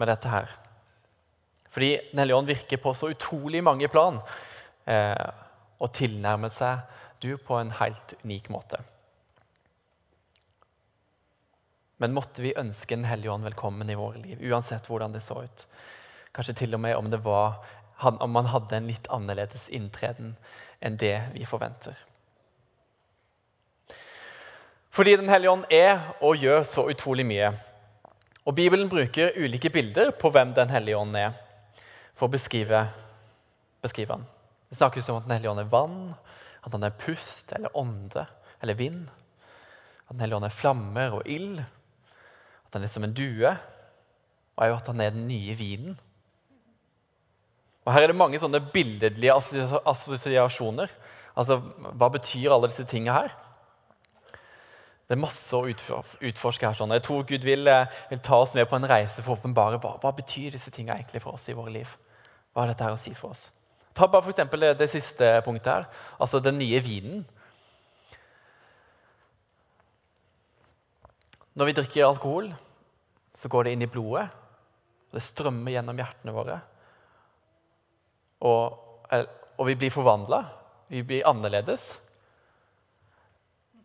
med 0.00 0.10
dette 0.10 0.30
her. 0.32 0.52
Fordi 1.70 1.90
Den 2.10 2.22
hellige 2.22 2.36
ånd 2.36 2.50
virker 2.50 2.82
på 2.82 2.94
så 2.98 3.12
utrolig 3.12 3.62
mange 3.64 3.88
plan 3.88 4.18
eh, 4.90 5.28
og 5.80 5.92
tilnærmer 5.94 6.52
seg 6.54 6.80
du 7.20 7.34
på 7.36 7.58
en 7.60 7.70
helt 7.78 8.16
unik 8.24 8.48
måte. 8.50 8.80
Men 12.00 12.14
måtte 12.16 12.40
vi 12.40 12.56
ønske 12.56 12.96
Den 12.96 13.04
hellige 13.04 13.32
ånd 13.32 13.44
velkommen 13.44 13.90
i 13.90 13.98
våre 13.98 14.22
liv, 14.22 14.40
uansett 14.40 14.88
hvordan 14.88 15.12
det 15.12 15.22
så 15.22 15.42
ut. 15.44 15.66
Kanskje 16.32 16.56
til 16.62 16.74
og 16.74 16.80
med 16.80 16.96
om, 16.96 17.10
var, 17.22 17.60
om 18.08 18.30
man 18.32 18.48
hadde 18.48 18.78
en 18.78 18.88
litt 18.88 19.10
annerledes 19.12 19.68
inntreden 19.68 20.36
enn 20.80 20.96
det 20.96 21.16
vi 21.34 21.44
forventer. 21.44 21.98
Fordi 24.90 25.16
Den 25.16 25.28
hellige 25.28 25.50
ånd 25.50 25.64
er 25.70 26.14
og 26.20 26.36
gjør 26.36 26.62
så 26.66 26.86
utrolig 26.90 27.26
mye. 27.26 27.52
Og 28.44 28.54
Bibelen 28.54 28.88
bruker 28.90 29.36
ulike 29.36 29.70
bilder 29.70 30.10
på 30.10 30.30
hvem 30.30 30.54
Den 30.54 30.70
hellige 30.70 30.98
ånd 30.98 31.16
er, 31.16 31.32
for 32.14 32.26
å 32.26 32.32
beskrive, 32.32 32.86
beskrive 33.82 34.16
han. 34.16 34.26
Det 34.70 34.78
snakkes 34.78 35.08
om 35.08 35.20
at 35.20 35.28
Den 35.28 35.36
hellige 35.36 35.50
ånd 35.50 35.62
er 35.62 35.72
vann, 35.72 36.00
at 36.64 36.72
han 36.72 36.84
er 36.84 36.96
pust 36.98 37.52
eller 37.52 37.76
ånde 37.76 38.26
eller 38.62 38.74
vind. 38.74 39.08
At 40.08 40.16
Den 40.16 40.20
hellige 40.20 40.36
ånd 40.36 40.48
er 40.48 40.58
flammer 40.62 41.20
og 41.20 41.26
ild 41.26 41.60
at 42.70 42.78
han 42.78 42.86
er 42.86 42.90
som 42.92 43.02
en 43.02 43.14
due, 43.14 43.50
og 44.54 44.68
jo 44.68 44.74
at 44.76 44.86
han 44.86 45.00
er 45.02 45.10
den 45.10 45.26
nye 45.26 45.54
vinen. 45.58 45.96
Og 47.82 47.92
Her 47.92 48.04
er 48.04 48.12
det 48.12 48.20
mange 48.20 48.38
sånne 48.38 48.60
billedlige 48.70 49.34
assosiasjoner. 49.34 50.92
Altså, 51.34 51.56
Hva 51.98 52.08
betyr 52.14 52.52
alle 52.54 52.70
disse 52.70 52.86
tingene 52.86 53.16
her? 53.16 53.34
Det 55.10 55.16
er 55.16 55.24
masse 55.24 55.58
å 55.58 55.66
utforske 55.66 56.68
her. 56.68 56.74
sånn. 56.78 56.92
Jeg 56.94 57.02
tror 57.02 57.24
Gud 57.26 57.42
vil, 57.42 57.66
eh, 57.66 57.86
vil 58.10 58.20
ta 58.20 58.36
oss 58.36 58.54
med 58.54 58.68
på 58.70 58.76
en 58.76 58.86
reise 58.86 59.20
for 59.20 59.34
å 59.34 59.40
åpenbare 59.40 59.80
hva, 59.82 59.98
hva 59.98 60.12
betyr 60.14 60.52
disse 60.52 60.70
tingene 60.70 61.00
egentlig 61.00 61.20
for 61.20 61.34
oss 61.34 61.48
i 61.48 61.52
våre 61.52 61.72
liv. 61.72 61.96
Hva 62.54 62.62
er 62.62 62.68
dette 62.68 62.84
her 62.84 62.92
å 62.94 62.98
si 62.98 63.12
for 63.12 63.30
oss? 63.30 63.50
Ta 63.92 64.06
bare 64.06 64.22
for 64.22 64.30
eksempel 64.30 64.60
det, 64.60 64.78
det 64.78 64.88
siste 64.88 65.42
punktet 65.42 65.66
her, 65.66 65.86
altså 66.20 66.38
den 66.38 66.58
nye 66.58 66.78
vinen. 66.78 67.26
Når 71.56 71.66
vi 71.66 71.72
drikker 71.72 72.06
alkohol, 72.06 72.54
så 73.34 73.48
går 73.48 73.64
det 73.64 73.72
inn 73.72 73.82
i 73.82 73.90
blodet. 73.90 74.28
og 75.10 75.18
Det 75.18 75.24
strømmer 75.26 75.74
gjennom 75.74 75.98
hjertene 75.98 76.36
våre. 76.36 76.60
Og, 78.46 78.78
og 79.58 79.66
vi 79.66 79.74
blir 79.74 79.90
forvandla. 79.90 80.44
Vi 80.86 81.02
blir 81.02 81.26
annerledes. 81.26 81.96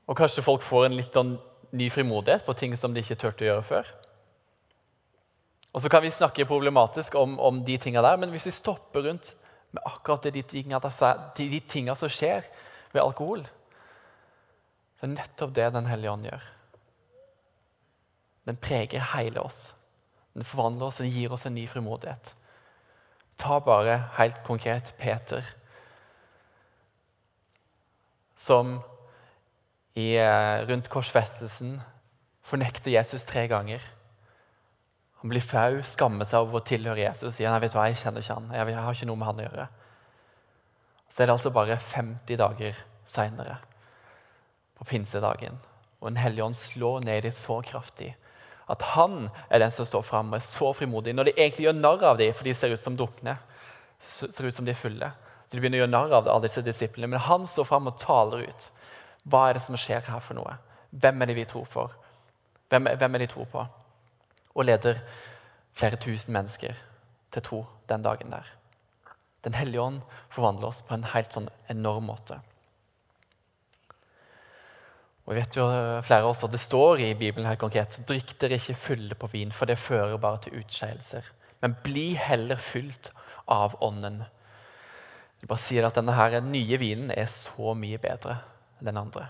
Og 0.05 0.17
kanskje 0.17 0.45
folk 0.45 0.63
får 0.65 0.87
en 0.87 0.97
litt 0.97 1.13
sånn 1.13 1.35
ny 1.75 1.89
frimodighet 1.91 2.45
på 2.45 2.55
ting 2.57 2.75
som 2.77 2.93
de 2.93 3.01
ikke 3.03 3.17
turte 3.19 3.45
å 3.45 3.49
gjøre 3.49 3.65
før. 3.67 3.89
Og 5.75 5.83
så 5.83 5.91
kan 5.91 6.03
vi 6.05 6.13
snakke 6.13 6.47
problematisk 6.47 7.17
om, 7.19 7.35
om 7.39 7.59
de 7.67 7.75
tinga 7.81 8.03
der, 8.05 8.19
men 8.21 8.31
hvis 8.31 8.47
vi 8.47 8.55
stopper 8.55 9.09
rundt 9.09 9.33
med 9.75 9.83
akkurat 9.83 10.29
de 10.31 10.43
tinga, 10.47 10.79
de, 11.35 11.59
tinga 11.67 11.95
som 11.99 12.11
skjer 12.11 12.47
ved 12.93 13.01
alkohol, 13.01 13.43
så 14.95 15.03
er 15.03 15.11
det 15.11 15.17
nettopp 15.17 15.55
det 15.57 15.73
Den 15.75 15.89
hellige 15.91 16.13
ånd 16.13 16.29
gjør. 16.29 16.45
Den 18.45 18.61
preger 18.61 19.03
hele 19.17 19.41
oss. 19.41 19.73
Den 20.35 20.47
forvandler 20.47 20.87
oss, 20.87 21.01
den 21.01 21.11
gir 21.11 21.33
oss 21.33 21.45
en 21.45 21.55
ny 21.57 21.65
frimodighet. 21.67 22.31
Ta 23.35 23.59
bare 23.59 23.97
helt 24.15 24.39
konkret 24.47 24.93
Peter, 24.99 25.43
som 28.35 28.77
i, 29.95 30.15
eh, 30.19 30.65
rundt 30.67 30.89
korsfestelsen 30.91 31.79
fornekter 32.45 32.91
Jesus 32.91 33.25
tre 33.25 33.47
ganger. 33.47 33.81
Han 35.21 35.31
blir 35.31 35.41
flau, 35.41 35.81
skammer 35.81 36.27
seg 36.27 36.43
over 36.43 36.59
å 36.59 36.65
tilhøre 36.65 37.01
Jesus. 37.01 37.35
sier 37.35 37.49
han, 37.49 37.61
vet 37.61 37.71
du 37.71 37.79
hva, 37.79 37.87
jeg 37.89 38.01
kjenner 38.03 38.21
ikke 38.21 38.35
han, 38.35 38.51
jeg 38.53 38.75
har 38.75 38.93
ikke 38.93 39.07
noe 39.09 39.21
med 39.21 39.29
han 39.29 39.39
å 39.39 39.47
gjøre. 39.47 39.67
Så 41.09 41.23
er 41.23 41.25
det 41.25 41.37
altså 41.37 41.53
bare 41.55 41.77
50 41.77 42.37
dager 42.37 42.75
seinere, 43.05 43.57
på 44.75 44.85
pinsedagen, 44.85 45.57
og 46.01 46.11
Den 46.11 46.17
hellige 46.17 46.43
ånd 46.43 46.55
slår 46.55 46.99
ned 47.05 47.17
i 47.17 47.27
dem 47.29 47.31
så 47.31 47.61
kraftig 47.63 48.15
at 48.67 48.81
han 48.95 49.29
er 49.49 49.61
den 49.61 49.73
som 49.73 49.85
står 49.85 50.03
fram 50.05 50.31
og 50.31 50.39
er 50.39 50.45
så 50.45 50.71
frimodig. 50.73 51.13
Når 51.13 51.29
de 51.29 51.35
egentlig 51.37 51.67
gjør 51.67 51.77
narr 51.77 52.05
av 52.11 52.17
dem, 52.17 52.33
for 52.33 52.47
de 52.47 52.53
ser 52.57 52.73
ut 52.73 52.81
som 52.81 52.97
drukne, 52.97 53.37
ser 54.01 54.47
ut 54.47 54.55
som 54.55 54.65
de 54.65 54.73
er 54.73 54.79
fulle. 54.79 55.11
Så 55.45 55.53
de 55.53 55.61
begynner 55.61 55.79
å 55.79 55.83
gjøre 55.83 55.93
narr 55.93 56.15
av 56.17 56.29
alle 56.31 56.47
disse 56.47 56.63
disiplene. 56.65 57.11
Men 57.13 57.21
han 57.27 57.45
står 57.49 57.67
fram 57.69 57.91
og 57.91 57.99
taler 58.01 58.47
ut. 58.49 58.69
Hva 59.25 59.49
er 59.49 59.57
det 59.57 59.65
som 59.65 59.77
skjer 59.77 60.05
her 60.07 60.21
for 60.21 60.37
noe? 60.37 60.57
Hvem 60.91 61.21
er 61.21 61.31
det 61.31 61.35
vi 61.35 61.49
tror 61.49 61.65
for? 61.65 61.95
Hvem, 62.69 62.87
hvem 62.97 63.15
er 63.15 63.25
de 63.25 63.27
tror 63.31 63.49
på? 63.51 63.65
og 64.55 64.65
leder 64.65 64.99
flere 65.75 65.99
tusen 65.99 66.33
mennesker 66.33 66.75
til 67.35 67.43
tro 67.43 67.65
den 67.89 68.03
dagen 68.03 68.31
der. 68.31 68.47
Den 69.43 69.53
hellige 69.53 69.81
ånd 69.81 70.01
forvandler 70.33 70.71
oss 70.71 70.81
på 70.81 70.95
en 70.95 71.07
helt 71.11 71.35
sånn 71.35 71.49
enorm 71.69 72.07
måte. 72.09 72.39
Og 75.25 75.33
vi 75.33 75.41
vet 75.41 75.57
jo 75.57 75.65
flere 76.05 76.21
av 76.21 76.31
oss 76.31 76.43
at 76.45 76.53
Det 76.53 76.61
står 76.61 77.01
i 77.01 77.13
Bibelen 77.17 77.47
her 77.49 77.57
konkret 77.57 77.97
drikk 78.07 78.35
dere 78.39 78.59
ikke 78.59 78.77
fulle 78.77 79.15
på 79.17 79.27
vin, 79.33 79.51
for 79.51 79.65
det 79.65 79.81
fører 79.81 80.17
bare 80.21 80.43
til 80.45 80.61
utskeielser. 80.61 81.25
Men 81.61 81.75
bli 81.83 82.13
heller 82.13 82.61
fylt 82.61 83.11
av 83.49 83.75
Ånden. 83.81 84.21
Jeg 85.41 85.49
bare 85.49 85.61
sier 85.61 85.85
at 85.85 85.95
Denne 85.97 86.13
her 86.13 86.39
nye 86.41 86.77
vinen 86.77 87.11
er 87.11 87.25
så 87.25 87.73
mye 87.73 87.97
bedre 88.01 88.37
den 88.85 89.01
andre. 89.01 89.27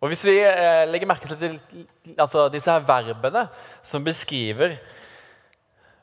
Og 0.00 0.08
Hvis 0.08 0.24
vi 0.24 0.38
eh, 0.40 0.86
legger 0.88 1.08
merke 1.10 1.28
til 1.28 1.58
altså 2.16 2.48
disse 2.52 2.72
her 2.72 2.86
verbene 2.88 3.44
som 3.84 4.04
beskriver 4.04 4.78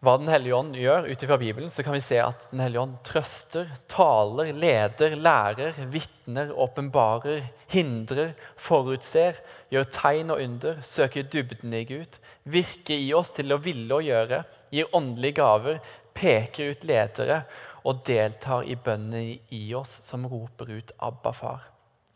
hva 0.06 0.14
Den 0.22 0.30
hellige 0.30 0.54
ånd 0.54 0.76
gjør 0.78 1.08
ut 1.10 1.24
fra 1.26 1.40
Bibelen, 1.42 1.72
så 1.74 1.82
kan 1.82 1.96
vi 1.96 2.04
se 2.06 2.20
at 2.22 2.46
Den 2.52 2.62
hellige 2.62 2.84
ånd 2.84 3.00
trøster, 3.02 3.72
taler, 3.90 4.52
leder, 4.54 5.16
lærer, 5.18 5.80
vitner, 5.90 6.52
åpenbarer, 6.54 7.42
hindrer, 7.74 8.36
forutser, 8.62 9.40
gjør 9.74 9.90
tegn 9.90 10.36
og 10.36 10.44
under, 10.44 10.78
søker 10.86 11.26
dybden 11.26 11.74
i 11.74 11.82
Gud, 11.90 12.20
virker 12.46 12.94
i 12.94 13.10
oss 13.18 13.34
til 13.34 13.50
å 13.52 13.58
ville 13.58 13.98
å 13.98 14.06
gjøre, 14.06 14.44
gir 14.70 14.94
åndelige 14.94 15.40
gaver, 15.42 15.82
peker 16.14 16.76
ut 16.76 16.86
ledere 16.86 17.42
og 17.84 18.06
deltar 18.08 18.66
i 18.66 18.76
bønnene 18.76 19.40
i 19.54 19.64
oss 19.76 20.00
som 20.04 20.26
roper 20.26 20.72
ut 20.78 20.92
'Abba, 20.98 21.32
far' 21.32 21.68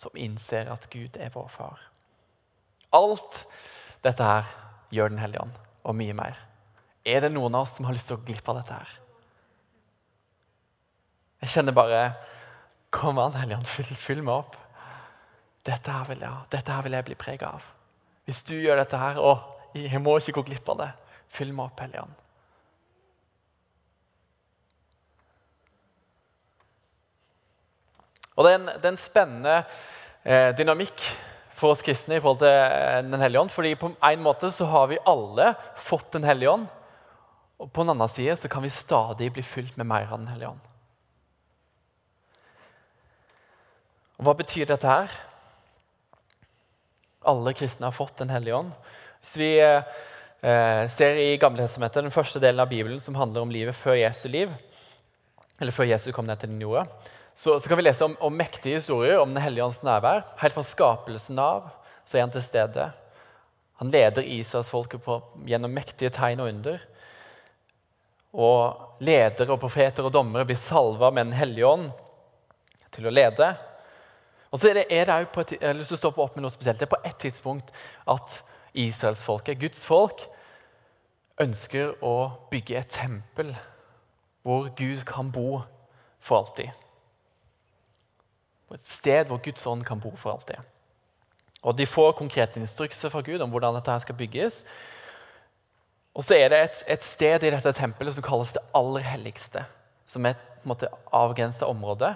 som 0.02 0.17
innser 0.17 0.69
at 0.71 0.89
Gud 0.89 1.17
er 1.19 1.30
vår 1.34 1.50
far. 1.54 1.82
Alt 2.93 3.45
dette 4.04 4.26
her 4.26 4.50
gjør 4.91 5.10
Den 5.13 5.21
hellige 5.21 5.41
ånd, 5.41 5.54
og 5.84 5.95
mye 5.95 6.13
mer. 6.13 6.39
Er 7.06 7.21
det 7.24 7.32
noen 7.32 7.56
av 7.56 7.65
oss 7.65 7.78
som 7.78 7.86
har 7.88 7.95
lyst 7.95 8.10
til 8.12 8.17
å 8.17 8.26
glippe 8.26 8.52
av 8.52 8.60
dette 8.60 8.74
her? 8.74 8.97
Jeg 11.41 11.54
kjenner 11.56 11.78
bare 11.78 12.02
Kom 12.91 13.21
an, 13.24 13.38
Hellige 13.39 13.56
Ånd, 13.56 13.69
fyll, 13.71 13.95
fyll, 13.95 14.19
meg 14.19 14.41
opp. 14.41 14.58
Dette 15.63 15.93
her, 15.93 16.10
jeg, 16.12 16.32
dette 16.52 16.74
her 16.76 16.84
vil 16.84 16.97
jeg 16.97 17.08
bli 17.08 17.15
prega 17.15 17.54
av. 17.56 17.63
Hvis 18.28 18.41
du 18.50 18.58
gjør 18.58 18.82
dette 18.82 19.00
her 19.00 19.21
Å, 19.21 19.32
jeg 19.78 20.02
må 20.04 20.17
ikke 20.19 20.36
gå 20.41 20.43
glipp 20.50 20.67
av 20.74 20.82
det. 20.82 20.89
Fyll 21.32 21.54
meg 21.56 21.69
opp, 21.69 21.80
Hellige 21.80 22.04
Ånd. 22.04 22.20
Og 28.41 28.47
det 28.47 28.51
er 28.56 28.58
en, 28.58 28.69
det 28.73 28.88
er 28.88 28.93
en 28.95 28.97
spennende 28.97 29.56
eh, 30.25 30.49
dynamikk 30.58 31.04
for 31.54 31.75
oss 31.75 31.84
kristne 31.86 32.17
i 32.17 32.21
forhold 32.23 32.39
til 32.41 32.49
eh, 32.49 33.04
Den 33.06 33.21
hellige 33.21 33.41
ånd. 33.43 33.51
fordi 33.54 33.75
på 33.77 33.91
en 33.93 34.23
måte 34.25 34.49
så 34.49 34.65
har 34.65 34.88
vi 34.89 34.97
alle 35.06 35.54
fått 35.77 36.12
Den 36.12 36.25
hellige 36.25 36.49
ånd. 36.49 36.65
Og 37.62 37.69
på 37.69 37.84
den 37.84 37.93
annen 37.93 38.10
side 38.10 38.34
så 38.41 38.49
kan 38.49 38.65
vi 38.65 38.73
stadig 38.73 39.30
bli 39.34 39.43
fylt 39.45 39.77
med 39.77 39.86
mer 39.86 40.10
av 40.10 40.17
Den 40.17 40.32
hellige 40.34 40.49
ånd. 40.49 40.65
Og 44.17 44.25
Hva 44.25 44.34
betyr 44.41 44.65
dette 44.65 44.89
her? 44.89 45.13
Alle 47.21 47.54
kristne 47.54 47.91
har 47.91 47.93
fått 47.93 48.17
Den 48.17 48.34
hellige 48.34 48.58
ånd. 48.58 48.73
Hvis 49.21 49.38
vi 49.38 49.54
eh, 49.62 50.84
ser 50.89 51.21
i 51.21 51.38
Gamletestamentet, 51.38 52.01
den 52.01 52.17
første 52.17 52.41
delen 52.41 52.65
av 52.65 52.73
Bibelen 52.73 52.99
som 52.99 53.21
handler 53.21 53.45
om 53.45 53.54
livet 53.54 53.77
før 53.77 54.01
Jesu 54.01 54.25
liv, 54.34 54.49
eller 55.62 55.77
før 55.77 55.91
Jesus 55.93 56.15
kom 56.15 56.25
ned 56.25 56.41
til 56.41 56.49
den 56.49 56.62
jorda, 56.65 56.88
så, 57.36 57.60
så, 57.60 57.70
kan 57.70 57.78
vi 57.80 57.86
lese 57.86 58.06
om, 58.06 58.15
om, 58.20 58.34
mektige 58.34 58.80
historier 58.80 59.20
om 59.20 59.34
Den 59.34 59.44
hellige 59.44 59.65
ånds 59.65 59.84
nærvær. 59.84 60.26
Helt 60.41 60.56
fra 60.56 60.63
skapelsen 60.67 61.39
av 61.39 61.70
så 62.04 62.17
er 62.17 62.26
han 62.26 62.34
til 62.34 62.44
stede. 62.44 62.89
Han 63.82 63.91
leder 63.94 64.28
Israelsfolket 64.28 65.08
gjennom 65.48 65.74
mektige 65.74 66.12
tegn 66.13 66.44
og 66.44 66.52
under. 66.52 66.84
Og 68.32 69.02
ledere 69.04 69.52
og 69.52 69.62
profeter 69.63 70.06
og 70.06 70.13
dommere 70.13 70.46
blir 70.48 70.60
salva 70.60 71.10
med 71.12 71.30
Den 71.32 71.39
hellige 71.39 71.67
ånd 71.67 71.89
til 72.91 73.08
å 73.08 73.13
lede. 73.13 73.54
Og 74.52 74.60
så 74.60 74.70
er 74.70 74.82
det, 74.82 74.86
er 74.91 75.08
det 75.08 75.32
på 75.32 75.41
et, 75.41 75.56
jeg 75.56 75.67
har 75.67 75.78
lyst 75.78 75.94
til 75.94 76.00
å 76.00 76.04
stoppe 76.04 76.24
opp 76.24 76.36
med 76.36 76.44
noe 76.44 76.54
spesielt. 76.54 76.80
Det 76.80 76.89
er 76.89 76.94
på 76.94 77.02
et 77.08 77.20
tidspunkt 77.24 77.72
at 78.12 78.41
israelsfolket, 78.76 79.60
Guds 79.60 79.84
folk, 79.88 80.26
ønsker 81.41 81.96
å 82.04 82.15
bygge 82.52 82.78
et 82.78 82.91
tempel 82.91 83.54
hvor 84.44 84.70
Gud 84.76 85.04
kan 85.08 85.32
bo 85.32 85.62
for 86.20 86.41
alltid. 86.41 86.81
Et 88.75 88.88
sted 88.88 89.27
hvor 89.29 89.41
Guds 89.43 89.65
ånd 89.67 89.84
kan 89.88 89.99
bo 89.99 90.13
for 90.15 90.36
alltid. 90.36 90.60
Og 91.62 91.77
De 91.77 91.86
får 91.86 92.12
konkrete 92.17 92.60
instrukser 92.60 93.10
fra 93.13 93.21
Gud 93.21 93.41
om 93.41 93.49
hvordan 93.49 93.75
dette 93.77 93.91
her 93.91 94.01
skal 94.03 94.17
bygges. 94.17 94.63
Og 96.15 96.23
så 96.23 96.36
er 96.36 96.49
det 96.51 96.60
et, 96.62 96.84
et 96.97 97.03
sted 97.03 97.43
i 97.43 97.51
dette 97.53 97.73
tempelet 97.77 98.15
som 98.15 98.25
kalles 98.25 98.53
det 98.55 98.63
aller 98.75 99.05
helligste. 99.05 99.63
Som 100.05 100.25
er 100.25 100.36
et 100.36 100.88
avgrensa 101.13 101.69
område 101.69 102.15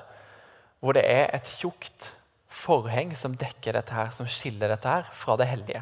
hvor 0.83 0.93
det 0.93 1.05
er 1.09 1.31
et 1.33 1.47
tjukt 1.57 2.11
forheng 2.51 3.15
som 3.17 3.35
dekker 3.39 3.73
dette 3.73 3.93
her, 3.95 4.11
som 4.13 4.27
skiller 4.29 4.69
dette 4.69 4.89
her 4.89 5.07
fra 5.17 5.37
det 5.39 5.47
hellige. 5.49 5.81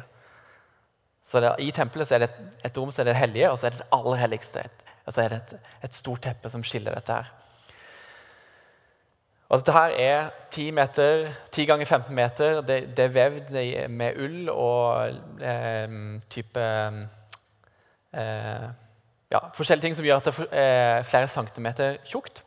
Så 1.24 1.40
det, 1.40 1.50
I 1.60 1.72
tempelet 1.74 2.12
er 2.12 2.22
det 2.22 2.28
et, 2.30 2.38
et 2.68 2.78
rom 2.78 2.92
som 2.92 3.02
er 3.02 3.10
det 3.10 3.18
hellige, 3.18 3.50
og 3.50 3.58
så 3.58 3.66
er 3.66 3.74
det 3.74 3.82
det 3.82 3.90
aller 3.96 4.20
helligste. 4.20 4.64
Et, 4.64 4.84
altså 5.04 5.22
er 5.22 5.32
det 5.32 5.40
et, 5.42 5.70
et 5.88 5.96
stort 5.96 6.22
teppe 6.24 6.50
som 6.52 6.64
skiller 6.64 6.96
dette 6.96 7.16
her. 7.16 7.30
Og 9.54 9.60
dette 9.60 9.72
her 9.72 9.92
er 10.02 10.30
10, 10.50 10.70
meter, 10.74 11.28
10 11.52 11.66
ganger 11.70 11.86
15 11.86 12.14
meter. 12.14 12.56
Det, 12.66 12.96
det, 12.96 13.04
er 13.04 13.12
vevd 13.14 13.52
med 13.88 14.16
ull 14.18 14.48
og 14.50 15.12
eh, 15.38 15.92
type 16.30 16.64
eh, 18.10 18.64
ja, 19.30 19.40
Forskjellige 19.54 19.86
ting 19.86 19.94
som 19.94 20.08
gjør 20.08 20.18
at 20.18 20.26
det 20.26 20.34
er 20.48 20.98
eh, 20.98 21.04
flere 21.06 21.28
centimeter 21.30 22.00
tjukt. 22.02 22.42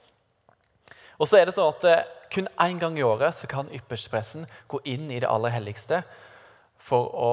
Og 1.16 1.30
så 1.32 1.40
er 1.40 1.48
det 1.48 1.56
sånn 1.56 1.72
at 1.72 1.88
eh, 1.88 2.04
Kun 2.28 2.50
én 2.60 2.76
gang 2.82 2.98
i 3.00 3.06
året 3.08 3.40
så 3.40 3.48
kan 3.48 3.70
ypperstepresten 3.72 4.44
gå 4.68 4.82
inn 4.92 5.08
i 5.08 5.22
det 5.24 5.30
aller 5.32 5.54
helligste 5.54 6.02
for 6.76 7.08
å 7.16 7.30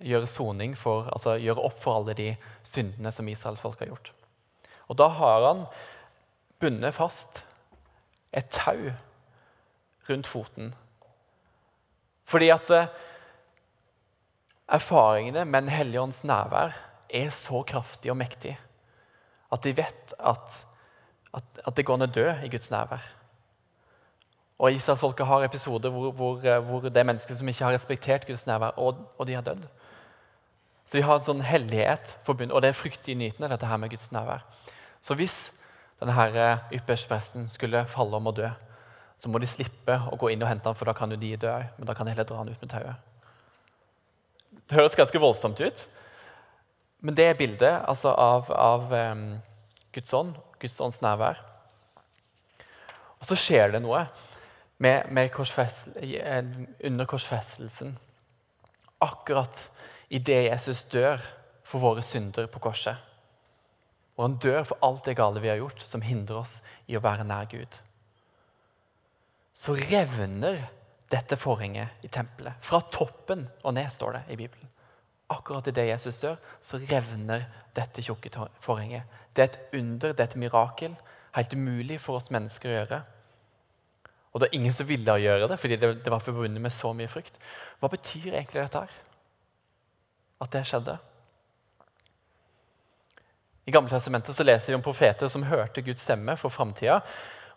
gjøre 0.00 0.28
soning 0.28 0.72
for, 0.72 1.10
altså 1.12 1.34
gjøre 1.36 1.66
opp 1.68 1.76
for 1.82 1.98
alle 1.98 2.14
de 2.16 2.30
syndene 2.64 3.12
som 3.12 3.28
Israelsfolk 3.28 3.82
har 3.84 3.90
gjort. 3.92 4.08
Og 4.88 4.96
Da 4.96 5.10
har 5.18 5.44
han 5.50 5.66
bundet 6.64 6.96
fast 6.96 7.42
et 8.36 8.48
tau 8.52 8.92
rundt 10.08 10.26
foten. 10.26 10.74
Fordi 12.26 12.48
at 12.50 12.70
eh, 12.70 12.86
erfaringene 14.68 15.44
med 15.44 15.62
Den 15.62 15.70
hellige 15.70 16.00
ånds 16.00 16.24
nærvær 16.24 16.74
er 17.10 17.30
så 17.30 17.62
kraftig 17.62 18.10
og 18.10 18.16
mektig 18.16 18.58
At 19.52 19.62
de 19.62 19.76
vet 19.76 20.14
at, 20.18 20.66
at, 21.34 21.44
at 21.66 21.76
det 21.76 21.86
går 21.86 21.94
an 21.94 22.08
å 22.08 22.10
dø 22.10 22.26
i 22.42 22.50
Guds 22.50 22.70
nærvær. 22.70 23.04
Og 24.58 24.72
Israelsfolket 24.72 25.26
har 25.26 25.44
episoder 25.44 25.90
hvor, 25.90 26.10
hvor, 26.10 26.40
eh, 26.44 26.58
hvor, 26.58 26.80
det 26.80 26.96
er 26.96 27.08
mennesker 27.08 27.34
som 27.34 27.48
ikke 27.48 27.64
har 27.64 27.76
respektert 27.76 28.26
Guds 28.26 28.46
nærvær, 28.46 28.74
og, 28.76 28.96
og 29.18 29.26
de 29.26 29.34
har 29.34 29.42
dødd. 29.42 29.68
Så 30.84 30.96
de 30.96 31.02
har 31.02 31.18
en 31.18 31.26
sånn 31.26 31.42
hellighet 31.42 32.16
forbundet, 32.24 32.54
og 32.54 32.62
det 32.62 32.70
er 32.70 32.78
fryktelig 32.78 33.16
nytende, 33.18 33.50
dette 33.50 33.66
her 33.66 33.76
med 33.76 33.90
Guds 33.90 34.10
nærvær. 34.14 34.46
Så 35.00 35.14
hvis 35.14 35.36
denne 36.00 36.28
eh, 36.36 36.64
ypperstepresten 36.76 37.48
skulle 37.48 37.86
falle 37.88 38.18
om 38.18 38.28
å 38.28 38.34
dø, 38.36 38.48
så 39.16 39.30
må 39.32 39.40
de 39.40 39.48
slippe 39.48 39.96
å 40.12 40.18
gå 40.20 40.32
inn 40.32 40.42
og 40.44 40.50
hente 40.50 40.68
ham, 40.68 40.76
for 40.76 40.88
da 40.88 40.94
kan 40.96 41.12
jo 41.12 41.18
de 41.20 41.32
dø 41.40 41.48
òg. 41.48 41.70
Men 41.78 41.88
da 41.88 41.94
kan 41.96 42.06
de 42.06 42.12
heller 42.12 42.28
dra 42.28 42.40
ham 42.40 42.50
ut 42.50 42.62
med 42.62 42.72
tauet. 42.72 43.12
Det 44.66 44.76
høres 44.76 44.98
ganske 44.98 45.20
voldsomt 45.22 45.60
ut, 45.62 45.86
men 47.00 47.16
det 47.16 47.28
er 47.30 47.38
bildet 47.38 47.84
altså, 47.86 48.12
av, 48.12 48.50
av 48.50 48.92
um, 48.92 49.26
Guds 49.94 50.12
ånd, 50.16 50.36
Guds 50.60 50.78
ånds 50.82 51.00
nærvær. 51.04 51.40
Og 53.20 53.28
så 53.28 53.38
skjer 53.38 53.72
det 53.72 53.82
noe 53.84 54.04
med, 54.82 55.08
med 55.14 55.30
korsfest, 55.32 55.94
under 55.96 57.08
korsfestelsen. 57.08 57.94
Akkurat 59.04 59.62
idet 60.12 60.46
Jesus 60.48 60.84
dør 60.92 61.22
for 61.66 61.84
våre 61.84 62.04
synder 62.04 62.48
på 62.50 62.60
korset. 62.62 62.96
Og 64.16 64.24
han 64.24 64.38
dør 64.40 64.62
for 64.64 64.86
alt 64.86 65.04
det 65.08 65.16
gale 65.18 65.42
vi 65.44 65.50
har 65.52 65.60
gjort, 65.60 65.82
som 65.84 66.04
hindrer 66.04 66.40
oss 66.40 66.60
i 66.88 66.96
å 66.96 67.02
være 67.04 67.26
nær 67.28 67.48
Gud. 67.50 67.80
Så 69.56 69.76
revner 69.76 70.62
dette 71.12 71.36
forhenget 71.38 72.04
i 72.04 72.10
tempelet. 72.12 72.56
Fra 72.64 72.80
toppen 72.92 73.46
og 73.62 73.76
ned, 73.76 73.90
står 73.92 74.18
det 74.18 74.22
i 74.32 74.38
Bibelen. 74.40 74.72
Akkurat 75.32 75.66
idet 75.68 75.88
Jesus 75.88 76.20
dør, 76.22 76.36
så 76.62 76.78
revner 76.90 77.44
dette 77.76 78.02
tjukke 78.04 78.30
forhenget. 78.62 79.04
Det 79.34 79.42
er 79.42 79.50
et 79.50 79.76
under, 79.80 80.12
det 80.12 80.22
er 80.22 80.30
et 80.30 80.40
mirakel. 80.40 80.96
Helt 81.36 81.54
umulig 81.54 82.00
for 82.00 82.20
oss 82.20 82.30
mennesker 82.32 82.70
å 82.70 82.76
gjøre. 82.78 83.00
Og 84.32 84.40
det 84.40 84.48
er 84.48 84.58
ingen 84.58 84.74
som 84.76 84.88
ville 84.88 85.18
gjøre 85.20 85.48
det, 85.48 85.58
fordi 85.60 85.76
det, 85.80 86.10
var 86.12 86.20
forbundet 86.24 86.62
med 86.62 86.72
så 86.72 86.92
mye 86.92 87.08
frykt. 87.08 87.38
Hva 87.80 87.88
betyr 87.92 88.34
egentlig 88.34 88.62
dette 88.62 88.82
her? 88.84 88.96
At 90.44 90.52
det 90.52 90.66
skjedde? 90.68 90.98
I 93.66 93.74
Gamle 93.74 93.90
Testamentet 93.90 94.34
så 94.34 94.44
leser 94.46 94.72
vi 94.72 94.76
om 94.78 94.84
profeter 94.84 95.28
som 95.28 95.42
hørte 95.42 95.82
Guds 95.82 96.04
stemme 96.06 96.36
for 96.38 96.54
framtida. 96.54 97.00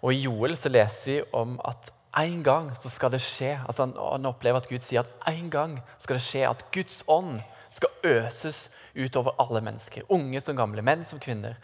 Og 0.02 0.14
i 0.14 0.24
Joel 0.24 0.56
så 0.58 0.72
leser 0.72 1.12
vi 1.12 1.18
om 1.38 1.60
at 1.68 1.92
en 2.18 2.40
gang 2.44 2.72
så 2.74 2.90
skal 2.90 3.12
det 3.14 3.22
skje 3.22 3.52
altså 3.60 3.86
han, 3.86 3.94
han 3.94 4.26
opplever 4.26 4.58
at 4.58 4.70
Gud 4.70 4.82
sier 4.82 5.04
at 5.06 5.28
en 5.30 5.52
gang 5.54 5.76
skal 6.02 6.18
det 6.18 6.26
skje 6.26 6.48
at 6.50 6.64
Guds 6.74 7.04
ånd 7.06 7.38
skal 7.70 7.94
øses 8.10 8.64
utover 8.98 9.38
alle 9.38 9.62
mennesker. 9.62 10.08
Unge 10.10 10.42
som 10.42 10.58
gamle, 10.58 10.82
menn 10.82 11.06
som 11.06 11.22
kvinner. 11.22 11.60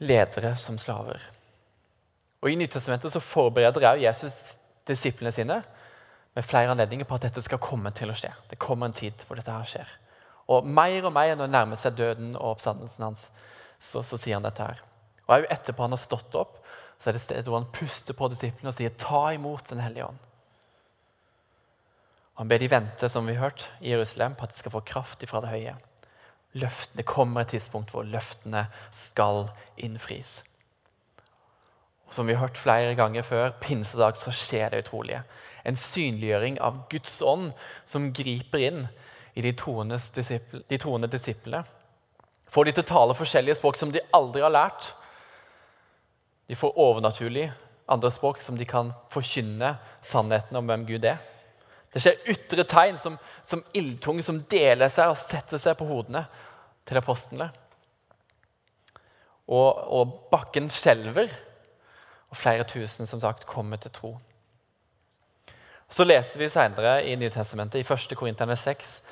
Ledere 0.00 0.54
som 0.56 0.78
slaver. 0.80 1.20
Og 2.42 2.50
I 2.50 2.56
Nytestamentet 2.56 3.12
så 3.12 3.20
forbereder 3.20 3.84
også 3.92 4.02
Jesus 4.06 4.38
disiplene 4.88 5.32
sine 5.32 5.60
med 6.32 6.48
flere 6.48 6.72
anledninger 6.72 7.06
på 7.06 7.14
at 7.14 7.28
dette 7.28 7.44
skal 7.44 7.60
komme 7.62 7.92
til 7.94 8.10
å 8.10 8.16
skje. 8.16 8.32
Det 8.50 8.58
kommer 8.58 8.88
en 8.88 8.96
tid 8.96 9.26
hvor 9.28 9.36
dette 9.36 9.52
her 9.52 9.68
skjer. 9.68 9.92
Og 10.52 10.66
mer 10.66 11.08
og 11.08 11.14
mer 11.14 11.36
når 11.36 11.48
det 11.48 11.54
nærmer 11.54 11.80
seg 11.80 11.96
døden 11.98 12.34
og 12.36 12.56
oppstandelsen 12.56 13.06
hans, 13.06 13.28
så, 13.78 14.02
så 14.04 14.18
sier 14.18 14.36
han 14.38 14.46
dette 14.46 14.66
her. 14.66 14.82
Og 15.30 15.46
etterpå 15.50 15.86
han 15.86 15.94
har 15.94 16.02
stått 16.02 16.36
opp, 16.38 16.58
så 17.00 17.10
er 17.10 17.16
det 17.16 17.22
stedet 17.24 17.48
hvor 17.48 17.58
han 17.62 17.70
puster 17.74 18.16
på 18.16 18.28
disiplene 18.30 18.70
og 18.70 18.76
sier 18.76 18.92
'ta 18.94 19.32
imot 19.34 19.70
Den 19.70 19.82
hellige 19.82 20.06
ånd'. 20.10 20.28
Han 22.40 22.48
ber 22.48 22.58
de 22.58 22.70
vente 22.70 23.08
som 23.08 23.26
vi 23.26 23.34
har 23.34 23.50
hørt, 23.50 23.70
i 23.80 23.90
Jerusalem 23.90 24.34
på 24.34 24.44
at 24.44 24.54
de 24.54 24.58
skal 24.58 24.72
få 24.72 24.80
kraft 24.80 25.22
ifra 25.22 25.40
det 25.40 25.50
høye. 25.52 25.74
Løftene, 26.54 27.02
kommer 27.02 27.40
et 27.40 27.52
tidspunkt 27.54 27.90
hvor 27.90 28.04
løftene 28.04 28.66
skal 28.90 29.48
innfris. 29.76 30.42
Og 32.06 32.14
som 32.14 32.26
vi 32.26 32.34
har 32.34 32.46
hørt 32.46 32.58
flere 32.60 32.94
ganger 32.94 33.22
før, 33.22 33.50
pinsedag 33.60 34.16
så 34.20 34.32
skjer 34.36 34.68
det 34.70 34.84
utrolige. 34.84 35.22
En 35.64 35.76
synliggjøring 35.76 36.58
av 36.60 36.82
Guds 36.90 37.22
ånd 37.22 37.52
som 37.84 38.12
griper 38.12 38.58
inn 38.58 38.82
i 39.34 39.42
de 39.44 39.52
troende, 39.56 39.98
disiple, 40.14 40.62
de 40.68 40.78
troende 40.78 41.08
disiplene. 41.12 41.62
Får 42.52 42.68
de 42.68 42.74
til 42.76 42.84
å 42.84 42.90
tale 42.90 43.16
forskjellige 43.16 43.56
språk 43.60 43.78
som 43.80 43.92
de 43.92 44.02
aldri 44.12 44.42
har 44.44 44.52
lært. 44.52 44.90
De 46.48 46.58
får 46.58 46.76
overnaturlig 46.76 47.46
andre 47.92 48.10
språk 48.12 48.42
som 48.44 48.58
de 48.58 48.66
kan 48.68 48.92
forkynne 49.12 49.74
sannheten 50.04 50.58
om 50.60 50.68
hvem 50.68 50.84
Gud 50.88 51.06
er. 51.08 51.20
Det 51.92 52.00
skjer 52.00 52.20
ytre 52.32 52.64
tegn 52.68 52.96
som, 53.00 53.16
som 53.44 53.64
ildtunge 53.76 54.24
som 54.24 54.40
deler 54.52 54.92
seg 54.92 55.12
og 55.12 55.20
setter 55.20 55.60
seg 55.60 55.76
på 55.78 55.88
hodene 55.88 56.24
til 56.88 57.00
apostlene. 57.00 57.50
Og, 59.52 59.70
og 59.92 60.14
bakken 60.32 60.70
skjelver, 60.72 61.32
og 62.32 62.38
flere 62.40 62.64
tusen 62.68 63.08
som 63.08 63.20
sagt 63.20 63.44
kommer 63.48 63.80
til 63.80 63.92
tro. 63.92 64.12
Så 65.92 66.06
leser 66.08 66.40
vi 66.40 66.48
senere 66.48 67.02
i 67.04 67.16
Nytestamentet, 67.20 67.82
i 67.82 67.92
1. 67.92 68.16
Korinterne 68.16 68.56
6, 68.56 69.02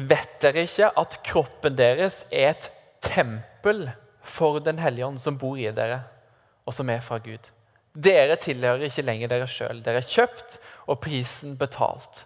Vet 0.00 0.38
dere 0.40 0.64
ikke 0.64 0.88
at 0.96 1.18
kroppen 1.26 1.74
deres 1.76 2.22
er 2.32 2.54
et 2.54 2.70
tempel 3.04 3.90
for 4.24 4.62
Den 4.64 4.78
hellige 4.80 5.06
ånd 5.10 5.20
som 5.20 5.36
bor 5.40 5.58
i 5.60 5.68
dere, 5.76 6.00
og 6.64 6.72
som 6.72 6.88
er 6.88 7.02
fra 7.04 7.18
Gud? 7.20 7.50
Dere 7.92 8.38
tilhører 8.40 8.86
ikke 8.86 9.04
lenger 9.04 9.28
dere 9.28 9.48
sjøl. 9.50 9.82
Dere 9.84 10.00
er 10.00 10.08
kjøpt 10.08 10.56
og 10.86 11.00
prisen 11.04 11.56
betalt. 11.60 12.24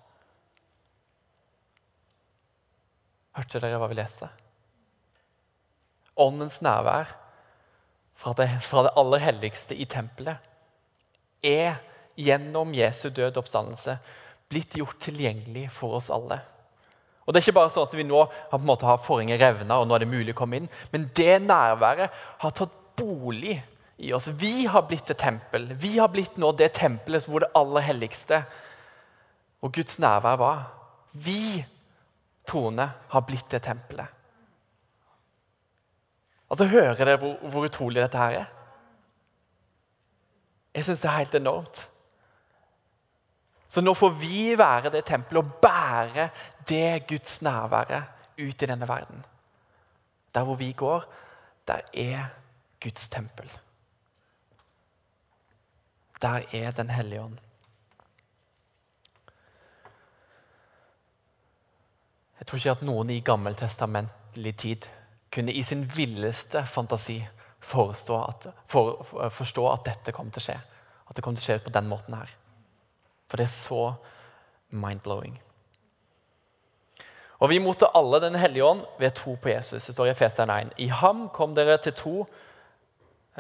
Hørte 3.35 3.63
dere 3.65 3.81
hva 3.81 3.89
vi 3.91 3.99
leste? 3.99 4.29
Åndens 6.21 6.61
nærvær 6.63 7.11
fra 8.15 8.35
det, 8.39 8.47
fra 8.63 8.85
det 8.87 8.95
aller 9.01 9.25
helligste 9.25 9.75
i 9.75 9.89
tempelet 9.91 10.39
er 11.43 11.81
gjennom 12.17 12.75
Jesu 12.77 13.09
død 13.11 13.39
oppstandelse 13.41 13.97
blitt 14.53 14.77
gjort 14.79 14.99
tilgjengelig 15.03 15.69
for 15.75 15.99
oss 15.99 16.11
alle. 16.15 16.41
Og 17.25 17.33
det 17.33 17.41
er 17.41 17.47
ikke 17.47 17.57
bare 17.57 17.73
sånn 17.73 17.87
at 17.89 17.95
vi 17.97 18.05
nå 18.07 18.19
har, 18.21 18.33
på 18.51 18.59
en 18.61 18.69
måte 18.69 18.89
har 18.89 19.01
forhenget 19.03 19.41
revna, 19.41 19.79
og 19.81 19.89
nå 19.89 19.97
er 19.97 20.05
det 20.05 20.11
mulig 20.13 20.35
å 20.35 20.39
komme 20.43 20.61
inn. 20.61 20.73
Men 20.93 21.09
det 21.17 21.39
nærværet 21.47 22.19
har 22.43 22.57
tatt 22.57 22.75
bolig 22.99 23.57
i 23.97 24.13
oss. 24.13 24.29
Vi 24.29 24.67
har 24.71 24.85
blitt 24.89 25.11
et 25.11 25.19
tempel. 25.19 25.71
Vi 25.81 25.97
har 25.99 26.11
blitt 26.13 26.37
nå 26.41 26.53
det 26.59 26.75
tempelet 26.77 27.27
hvor 27.31 27.45
det 27.45 27.53
aller 27.57 27.87
helligste 27.87 28.43
og 29.65 29.73
Guds 29.73 29.97
nærvær 30.03 30.37
var. 30.41 30.67
Vi 31.17 31.65
troende 32.45 32.91
har 33.09 33.25
blitt 33.25 33.49
det 33.55 33.63
tempelet. 33.65 34.11
Altså, 36.53 36.69
Hører 36.69 36.99
dere 36.99 37.17
hvor, 37.19 37.39
hvor 37.51 37.67
utrolig 37.67 38.03
dette 38.03 38.21
her 38.21 38.43
er? 38.43 38.53
Jeg 40.75 40.85
syns 40.85 41.03
det 41.03 41.09
er 41.09 41.21
helt 41.23 41.37
enormt. 41.39 41.87
Så 43.75 43.83
nå 43.83 43.91
får 43.99 44.11
vi 44.21 44.53
være 44.55 44.91
det 44.95 45.01
tempelet 45.09 45.43
og 45.43 45.55
bære 45.59 46.29
det 46.69 47.09
Guds 47.11 47.41
nærværet 47.43 48.05
ut 48.39 48.63
i 48.63 48.67
denne 48.71 48.87
verden. 48.87 49.25
Der 50.35 50.45
hvor 50.47 50.55
vi 50.55 50.73
går, 50.73 51.05
der 51.67 51.81
er 51.95 52.29
Guds 52.83 53.09
tempel. 53.09 53.51
Der 56.23 56.41
er 56.53 56.71
Den 56.71 56.91
hellige 56.91 57.23
ånd. 57.23 57.39
Jeg 62.39 62.47
tror 62.47 62.57
ikke 62.57 62.71
at 62.71 62.83
noen 62.83 63.11
i 63.11 63.21
gammeltestamentlig 63.21 64.57
tid 64.57 64.87
kunne 65.33 65.53
i 65.53 65.63
sin 65.63 65.83
villeste 65.97 66.67
fantasi 66.67 67.19
at, 67.75 68.47
for, 68.67 69.03
forstå 69.31 69.69
at 69.73 69.85
dette 69.85 70.13
kom 70.13 70.31
til 70.31 70.43
å 70.43 70.47
skje. 70.47 70.59
At 71.09 71.17
det 71.17 71.25
kom 71.25 71.35
til 71.35 71.43
å 71.43 71.47
skje 71.47 71.63
på 71.65 71.75
den 71.75 71.89
måten 71.89 72.15
her. 72.15 72.44
For 73.29 73.37
det 73.41 73.45
er 73.49 73.55
så 73.55 73.93
mind-blowing. 74.71 75.41
Og 77.39 77.51
Vi 77.51 77.59
mottar 77.59 77.93
alle 77.95 78.21
Den 78.21 78.35
hellige 78.35 78.65
ånd 78.65 78.85
ved 78.99 79.11
tro 79.11 79.35
på 79.35 79.49
Jesus. 79.49 79.87
Det 79.87 79.95
står 79.95 80.07
i 80.07 80.11
Efeseren 80.11 80.51
1. 80.51 80.73
I 80.79 80.87
ham 80.87 81.29
kom 81.29 81.55
dere 81.55 81.77
til 81.79 81.93
tro 81.93 82.27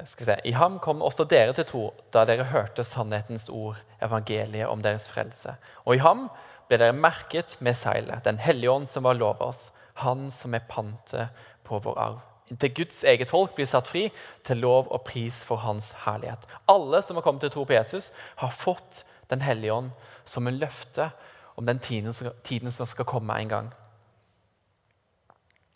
skal 0.05 0.27
vi 0.27 0.33
se, 0.33 0.37
I 0.44 0.53
ham 0.53 0.79
kom 0.83 1.03
også 1.03 1.25
dere 1.31 1.53
til 1.55 1.66
tro 1.68 1.83
da 2.12 2.25
dere 2.27 2.49
hørte 2.51 2.85
sannhetens 2.85 3.47
ord, 3.49 3.77
evangeliet 4.03 4.66
om 4.66 4.83
deres 4.83 5.07
frelse. 5.09 5.55
Og 5.85 5.94
i 5.94 6.03
ham 6.03 6.27
ble 6.68 6.81
dere 6.83 6.97
merket 6.99 7.57
med 7.61 7.77
seilet, 7.79 8.25
Den 8.25 8.38
hellige 8.38 8.70
ånd 8.70 8.88
som 8.90 9.05
var 9.05 9.14
lovet 9.14 9.42
oss, 9.42 9.73
Han 9.94 10.31
som 10.31 10.55
er 10.55 10.66
pantet 10.68 11.29
på 11.64 11.79
vår 11.79 11.99
arv. 11.99 12.18
Inntil 12.51 12.75
Guds 12.75 13.05
eget 13.05 13.29
folk 13.29 13.55
blir 13.55 13.66
satt 13.66 13.88
fri 13.88 14.09
til 14.44 14.57
lov 14.57 14.88
og 14.90 15.05
pris 15.05 15.44
for 15.44 15.57
Hans 15.57 15.92
herlighet. 16.05 16.47
Alle 16.68 17.03
som 17.03 17.16
har 17.16 17.23
kommet 17.23 17.40
til 17.40 17.51
tro 17.51 17.64
på 17.64 17.73
Jesus, 17.73 18.11
har 18.37 18.51
fått 18.51 19.05
den 19.31 19.45
hellige 19.45 19.73
ånd 19.73 19.91
som 20.25 20.47
en 20.47 20.59
løfte 20.59 21.11
om 21.55 21.67
den 21.67 21.79
tiden 21.79 22.71
som 22.73 22.87
skal 22.87 23.09
komme 23.09 23.37
en 23.39 23.49
gang. 23.49 23.73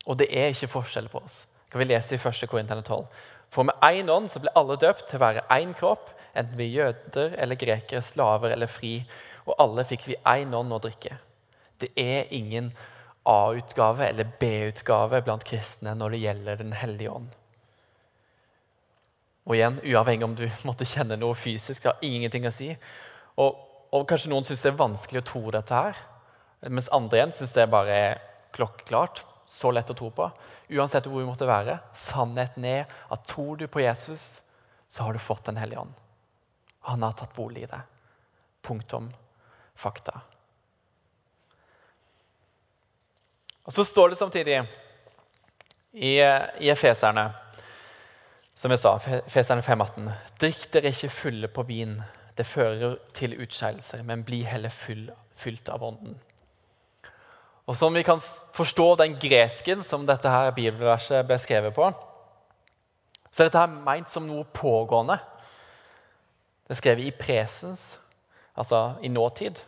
Og 0.09 0.19
det 0.19 0.29
er 0.33 0.53
ikke 0.53 0.71
forskjell 0.73 1.09
på 1.13 1.21
oss. 1.21 1.43
Kan 1.71 1.83
vi 1.83 1.89
lese 1.91 2.17
i 2.17 2.21
1. 2.21 2.49
Korinterne 2.49 2.83
12. 2.83 3.05
For 3.53 3.65
med 3.65 3.81
én 3.85 4.11
ånd 4.13 4.31
så 4.33 4.41
ble 4.41 4.53
alle 4.57 4.77
døpt 4.81 5.09
til 5.09 5.19
å 5.19 5.25
være 5.25 5.45
én 5.53 5.75
kropp, 5.77 6.11
enten 6.37 6.57
vi 6.59 6.69
er 6.69 6.77
jøder 6.77 7.35
eller 7.41 7.61
grekere, 7.61 8.05
slaver 8.05 8.53
eller 8.55 8.71
fri. 8.73 9.01
Og 9.47 9.57
alle 9.61 9.85
fikk 9.89 10.09
vi 10.09 10.21
én 10.29 10.55
ånd 10.57 10.73
å 10.73 10.81
drikke. 10.85 11.17
Det 11.81 11.93
er 11.97 12.33
ingen 12.35 12.73
A-utgave 13.29 14.07
eller 14.09 14.29
B-utgave 14.41 15.21
blant 15.25 15.45
kristne 15.45 15.93
når 15.95 16.15
det 16.15 16.23
gjelder 16.23 16.63
Den 16.63 16.73
hellige 16.73 17.13
ånd. 17.13 17.29
Og 19.49 19.57
igjen, 19.57 19.79
Uavhengig 19.85 20.25
om 20.25 20.37
du 20.37 20.47
måtte 20.69 20.89
kjenne 20.89 21.21
noe 21.21 21.37
fysisk, 21.37 21.83
det 21.83 21.93
har 21.93 22.05
ingenting 22.05 22.49
å 22.49 22.55
si. 22.55 22.73
Og, 23.38 23.59
og 23.94 24.07
Kanskje 24.11 24.33
noen 24.33 24.46
syns 24.46 24.64
det 24.64 24.72
er 24.72 24.81
vanskelig 24.81 25.22
å 25.22 25.29
tro 25.29 25.42
dette, 25.55 25.74
her, 25.74 25.98
mens 26.68 26.90
andre 26.94 27.20
igjen 27.20 27.35
syns 27.37 27.55
det 27.57 27.68
bare 27.70 27.98
er 28.09 28.22
klokkeklart. 28.57 29.24
Så 29.48 29.70
lett 29.72 29.88
å 29.88 29.96
tro 29.96 30.11
på. 30.12 30.27
Uansett 30.77 31.07
hvor 31.09 31.22
vi 31.22 31.29
måtte 31.29 31.46
være. 31.48 31.79
Sannheten 31.96 32.66
er 32.68 32.90
at 33.09 33.22
tror 33.24 33.57
du 33.57 33.64
på 33.70 33.81
Jesus, 33.81 34.42
så 34.92 35.07
har 35.07 35.16
du 35.16 35.22
fått 35.22 35.46
Den 35.48 35.57
hellige 35.57 35.81
ånd. 35.81 35.94
Han 36.90 37.03
har 37.03 37.16
tatt 37.16 37.33
bolig 37.37 37.62
i 37.64 37.70
det. 37.70 37.81
Punktum. 38.61 39.09
Fakta. 39.79 40.20
Og 43.64 43.72
Så 43.72 43.85
står 43.85 44.11
det 44.11 44.20
samtidig 44.20 44.59
i, 45.92 46.18
i 46.20 46.70
Efeserne, 46.72 47.31
som 48.55 48.72
jeg 48.72 48.81
sa, 48.81 48.94
Efeserne 49.20 49.64
5,18.: 49.64 50.09
Drikk 50.40 50.68
dere 50.72 50.92
ikke 50.92 51.12
fulle 51.12 51.51
på 51.53 51.64
vin, 51.68 51.98
det 52.38 52.46
fører 52.46 52.96
til 53.14 53.35
utskeielser, 53.42 54.03
men 54.07 54.24
bli 54.24 54.42
heller 54.46 54.72
full, 54.72 55.09
fylt 55.37 55.68
av 55.68 55.83
Ånden. 55.83 56.16
Og 57.66 57.77
Som 57.77 57.94
vi 57.94 58.03
kan 58.03 58.20
forstå 58.55 58.94
den 58.96 59.18
gresken 59.20 59.83
som 59.83 60.07
dette 60.07 60.29
her 60.29 60.51
bibelverset 60.57 61.27
ble 61.27 61.37
skrevet 61.38 61.74
på, 61.74 61.90
så 63.31 63.42
er 63.42 63.51
dette 63.51 63.61
her 63.61 63.74
meint 63.85 64.09
som 64.09 64.24
noe 64.24 64.46
pågående. 64.57 65.18
Det 66.64 66.72
er 66.72 66.81
skrevet 66.81 67.05
i 67.05 67.16
presens, 67.18 67.98
altså 68.57 68.94
i 69.03 69.09
nåtid. 69.09 69.61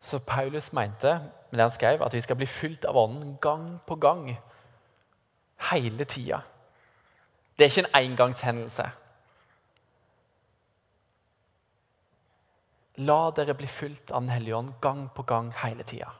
Så 0.00 0.18
Paulus 0.18 0.72
mente 0.72 1.18
med 1.50 1.58
det 1.58 1.64
han 1.66 1.70
skrev, 1.70 2.02
at 2.02 2.14
vi 2.14 2.20
skal 2.20 2.36
bli 2.36 2.46
fylt 2.46 2.84
av 2.84 2.96
Ånden 2.96 3.36
gang 3.40 3.80
på 3.86 3.94
gang. 3.94 4.36
Hele 5.70 6.04
tida. 6.04 6.40
Det 7.58 7.64
er 7.64 7.70
ikke 7.70 7.88
en 7.88 8.04
engangshendelse. 8.04 8.86
La 13.00 13.30
dere 13.32 13.54
bli 13.56 13.66
fylt 13.66 14.10
av 14.10 14.20
Den 14.20 14.34
hellige 14.34 14.56
ånd 14.56 14.74
gang 14.80 15.06
på 15.14 15.24
gang 15.24 15.48
hele 15.62 15.84
tida. 15.88 16.10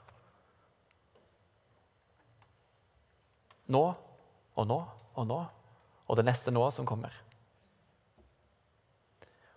Nå 3.72 3.82
og 4.56 4.66
nå 4.68 4.78
og 5.12 5.28
nå 5.28 5.42
og 6.08 6.16
det 6.18 6.24
neste 6.26 6.52
nå 6.52 6.64
som 6.74 6.88
kommer. 6.88 7.12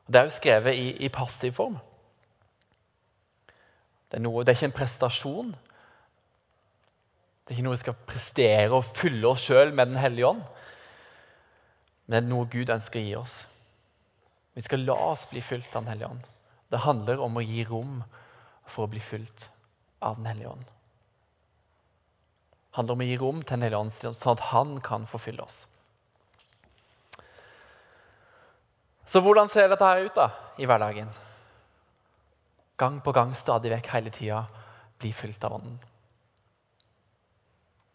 Det 0.07 0.19
er 0.19 0.27
jo 0.27 0.35
skrevet 0.35 0.77
i, 0.77 0.91
i 1.05 1.09
passiv 1.09 1.55
form. 1.57 1.77
Det 4.11 4.19
er, 4.19 4.23
noe, 4.23 4.43
det 4.45 4.53
er, 4.53 4.59
ikke 4.59 4.69
en 4.69 4.75
prestasjon. 4.77 5.49
Det 7.43 7.51
er 7.51 7.57
ikke 7.57 7.65
noe 7.65 7.75
vi 7.75 7.81
skal 7.81 7.97
prestere 8.07 8.77
og 8.77 8.85
fylle 8.95 9.27
oss 9.31 9.47
sjøl 9.47 9.73
med 9.73 9.91
Den 9.91 9.99
hellige 9.99 10.29
ånd. 10.29 10.45
Men 12.05 12.15
det 12.15 12.21
er 12.21 12.29
noe 12.29 12.47
Gud 12.53 12.69
ønsker 12.69 13.01
å 13.01 13.07
gi 13.07 13.17
oss. 13.17 13.35
Vi 14.55 14.63
skal 14.63 14.85
la 14.85 14.95
oss 15.09 15.25
bli 15.31 15.41
fylt 15.43 15.73
av 15.73 15.81
Den 15.81 15.91
hellige 15.95 16.13
ånd. 16.13 16.31
Det 16.75 16.81
handler 16.83 17.21
om 17.23 17.37
å 17.39 17.43
gi 17.43 17.61
rom 17.63 18.01
for 18.67 18.83
å 18.83 18.91
bli 18.91 18.99
fylt 18.99 19.47
av 20.03 20.17
Den 20.17 20.25
hellige 20.27 20.49
ånd. 20.51 20.65
Det 22.67 22.75
handler 22.81 22.97
om 22.97 23.03
å 23.05 23.07
gi 23.07 23.15
rom 23.21 23.39
til 23.39 23.53
Den 23.55 23.63
hellige 23.63 23.79
ånd, 23.85 23.95
sånn 23.95 24.33
at 24.33 24.43
Han 24.49 24.73
kan 24.83 25.05
forfylle 25.07 25.45
oss. 25.45 25.61
Så 29.07 29.23
hvordan 29.23 29.47
ser 29.47 29.71
dette 29.71 29.87
her 29.87 30.03
ut 30.03 30.19
da, 30.19 30.27
i 30.59 30.67
hverdagen? 30.67 31.15
Gang 32.75 32.99
på 32.99 33.15
gang, 33.15 33.31
stadig 33.39 33.71
vekk, 33.71 33.91
hele 33.93 34.11
tida 34.11 34.43
bli 34.99 35.15
fylt 35.15 35.47
av 35.47 35.55
Ånden. 35.61 35.79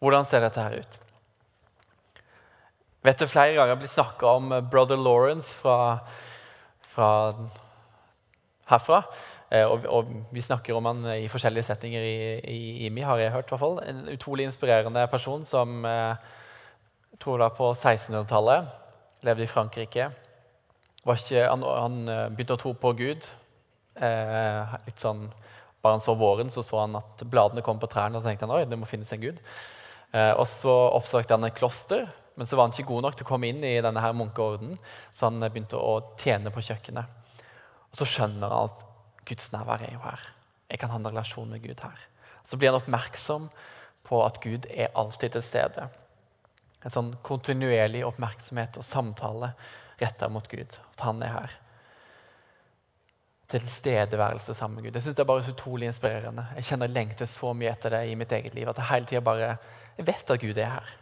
Hvordan 0.01 0.25
ser 0.25 0.41
dette 0.41 0.65
her 0.65 0.81
ut? 0.81 1.01
Vet 3.05 3.21
du, 3.21 3.29
Flere 3.29 3.53
ganger 3.59 3.77
blitt 3.77 3.93
snakka 3.93 4.37
om 4.39 4.55
brother 4.73 4.97
Lawrence 4.97 5.53
fra, 5.53 5.99
fra 6.89 7.11
herfra. 8.71 9.01
Eh, 9.51 9.65
og, 9.67 9.85
og, 9.91 10.11
Vi 10.31 10.43
snakker 10.43 10.77
om 10.77 10.87
han 10.89 11.05
i 11.17 11.29
forskjellige 11.31 11.67
settinger 11.69 12.05
i, 12.07 12.19
i 12.47 12.85
IMI, 12.87 13.03
har 13.07 13.19
jeg 13.19 13.33
hørt. 13.35 13.49
I 13.49 13.55
hvert 13.55 13.63
fall. 13.65 13.81
En 13.85 14.05
utrolig 14.13 14.47
inspirerende 14.47 15.05
person 15.11 15.45
som 15.45 15.85
eh, 15.85 16.15
tror 17.21 17.43
da 17.43 17.51
på 17.53 17.73
1600-tallet 17.73 18.71
levde 19.27 19.45
i 19.45 19.51
Frankrike. 19.51 20.09
Ikke, 21.01 21.45
han, 21.47 21.63
han, 21.65 22.01
eh, 22.09 22.25
begynte 22.31 22.57
å 22.57 22.61
tro 22.61 22.73
på 22.77 22.93
Gud. 22.97 23.29
Eh, 23.95 24.75
litt 24.87 25.01
sånn, 25.01 25.29
Bare 25.81 25.95
han 25.95 26.03
så 26.03 26.13
våren, 26.13 26.51
så 26.53 26.61
så 26.61 26.83
han 26.83 26.93
at 26.99 27.23
bladene 27.25 27.63
kom 27.65 27.79
på 27.81 27.87
trærne. 27.89 28.13
Og 28.13 28.21
så 28.21 28.29
tenkte 28.29 28.45
han 28.45 28.53
oi, 28.53 28.67
det 28.69 28.77
må 28.77 28.85
finnes 28.85 29.09
en 29.15 29.21
Gud. 29.23 29.39
Eh, 30.13 30.33
og 30.35 30.45
Så 30.47 30.69
oppsøkte 30.69 31.33
han 31.33 31.47
et 31.47 31.57
kloster, 31.57 32.05
men 32.37 32.45
så 32.47 32.55
var 32.55 32.67
han 32.67 32.75
ikke 32.75 32.91
god 32.91 33.07
nok 33.07 33.17
til 33.17 33.25
å 33.25 33.29
komme 33.31 33.49
inn 33.49 33.63
i 33.65 33.79
denne 33.81 34.03
her 34.03 34.13
munkeordenen, 34.13 34.77
så 35.09 35.31
han 35.31 35.41
begynte 35.47 35.79
å 35.81 35.95
tjene 36.21 36.53
på 36.53 36.61
kjøkkenet. 36.67 37.20
Og 37.91 37.99
Så 37.99 38.07
skjønner 38.07 38.47
han 38.47 38.69
at 38.71 38.85
Guds 39.27 39.51
nærvær 39.53 39.83
er 39.85 39.93
jo 39.95 40.03
her. 40.03 40.21
Jeg 40.71 40.79
kan 40.79 40.91
ha 40.91 40.99
en 40.99 41.07
relasjon 41.07 41.49
med 41.51 41.63
Gud 41.63 41.83
her. 41.83 42.05
Så 42.47 42.57
blir 42.57 42.71
han 42.71 42.79
oppmerksom 42.79 43.49
på 44.07 44.21
at 44.25 44.39
Gud 44.43 44.67
er 44.71 44.93
alltid 44.97 45.35
til 45.35 45.43
stede. 45.45 45.89
En 46.81 46.93
sånn 46.93 47.11
kontinuerlig 47.25 48.05
oppmerksomhet 48.07 48.79
og 48.79 48.87
samtale 48.87 49.51
retta 50.01 50.29
mot 50.31 50.47
Gud. 50.49 50.79
At 50.95 51.03
han 51.05 51.21
er 51.21 51.35
her. 51.35 51.57
Tilstedeværelse 53.51 54.55
sammen 54.55 54.79
med 54.79 54.87
Gud. 54.87 54.95
Jeg 54.95 55.05
synes 55.05 55.15
Det 55.15 55.23
er 55.23 55.29
bare 55.29 55.43
så 55.43 55.53
utrolig 55.53 55.91
inspirerende. 55.91 56.47
Jeg 56.55 56.69
kjenner 56.71 56.89
jeg 56.89 56.95
lengter 56.95 57.29
så 57.29 57.53
mye 57.53 57.75
etter 57.75 57.93
det 57.93 58.01
i 58.07 58.15
mitt 58.15 58.31
eget 58.31 58.55
liv. 58.55 58.69
At 58.69 58.79
jeg 58.79 58.89
hele 58.89 59.05
tida 59.05 59.21
bare 59.21 59.57
Jeg 59.97 60.07
vet 60.07 60.31
at 60.31 60.41
Gud 60.41 60.57
er 60.57 60.71
her. 60.79 60.97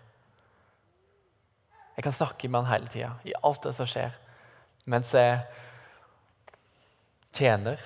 Jeg 1.96 2.04
kan 2.04 2.14
snakke 2.16 2.48
med 2.48 2.64
han 2.64 2.74
hele 2.74 2.88
tida, 2.88 3.10
i 3.24 3.34
alt 3.44 3.64
det 3.64 3.74
som 3.76 3.88
skjer. 3.88 4.14
Mens 4.86 5.14
jeg 5.14 5.42
tjener, 7.36 7.82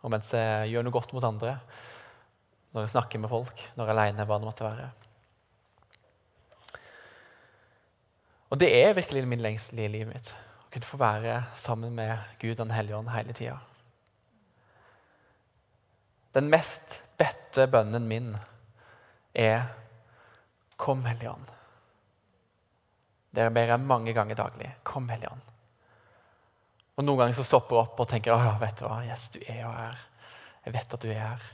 og 0.00 0.12
mens 0.14 0.32
jeg 0.34 0.70
gjør 0.72 0.86
noe 0.86 0.94
godt 0.94 1.12
mot 1.16 1.26
andre. 1.26 1.58
Når 2.70 2.86
jeg 2.86 2.94
snakker 2.94 3.22
med 3.22 3.32
folk, 3.32 3.64
når 3.74 3.84
jeg 3.84 3.90
er 3.90 3.98
aleine, 3.98 4.26
hva 4.26 4.38
det 4.38 4.48
måtte 4.48 4.66
være. 4.66 4.90
Og 8.50 8.58
det 8.58 8.70
er 8.74 8.96
virkelig 8.98 9.26
min 9.30 9.42
lengsel 9.42 9.82
i 9.82 9.90
livet 9.90 10.10
mitt. 10.10 10.30
Å 10.66 10.70
kunne 10.74 10.88
få 10.88 10.98
være 11.00 11.36
sammen 11.58 11.94
med 11.94 12.16
Gud 12.42 12.56
og 12.56 12.64
Den 12.64 12.74
hellige 12.74 12.98
ånd 12.98 13.10
hele 13.14 13.34
tida. 13.34 13.58
Den 16.34 16.50
mest 16.50 17.00
bedte 17.18 17.66
bønnen 17.70 18.06
min 18.06 18.36
er 19.34 19.66
'Kom, 20.76 21.04
Hellige 21.04 21.30
Ånd'. 21.30 21.50
Det 23.34 23.52
ber 23.52 23.66
jeg 23.66 23.80
mange 23.80 24.14
ganger 24.14 24.34
daglig. 24.34 24.74
Kom, 24.84 25.08
Hellige 25.08 25.30
Ånd. 25.30 25.49
Og 27.00 27.04
Noen 27.06 27.22
ganger 27.22 27.38
så 27.38 27.46
stopper 27.48 27.78
jeg 27.78 27.86
opp 27.86 28.00
og 28.02 28.08
tenker 28.10 28.34
ja, 28.36 28.56
vet 28.60 28.76
du 28.76 28.84
hva, 28.84 28.98
yes, 29.08 29.30
du 29.32 29.38
er 29.46 29.62
jo 29.62 29.70
her. 29.72 30.00
Jeg 30.66 30.74
vet 30.74 30.96
at 30.96 31.00
du 31.00 31.08
er 31.08 31.20
her. 31.22 31.44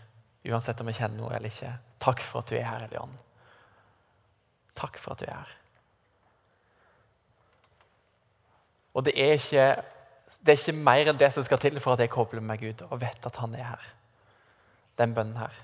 Uansett 0.50 0.80
om 0.82 0.88
jeg 0.90 0.98
kjenner 0.98 1.20
noe 1.20 1.34
eller 1.36 1.52
ikke. 1.52 1.68
Takk 2.02 2.22
for 2.26 2.42
at 2.42 2.48
du 2.50 2.56
er 2.58 2.64
her, 2.66 2.86
Elion. 2.88 3.12
Takk 4.74 4.98
for 4.98 5.14
at 5.14 5.22
du 5.22 5.28
er 5.28 5.36
her. 5.36 5.52
Og 8.98 9.04
det 9.06 9.14
er, 9.22 9.36
ikke, 9.38 9.66
det 10.42 10.54
er 10.54 10.58
ikke 10.58 10.74
mer 10.88 11.12
enn 11.12 11.20
det 11.20 11.28
som 11.36 11.46
skal 11.46 11.60
til 11.62 11.78
for 11.84 11.94
at 11.94 12.02
jeg 12.02 12.10
kobler 12.10 12.42
med 12.42 12.58
Gud 12.64 12.82
og 12.88 12.98
vet 13.04 13.28
at 13.30 13.38
han 13.38 13.54
er 13.54 13.68
her. 13.68 13.86
Den 14.98 15.14
bønnen 15.14 15.38
her. 15.38 15.60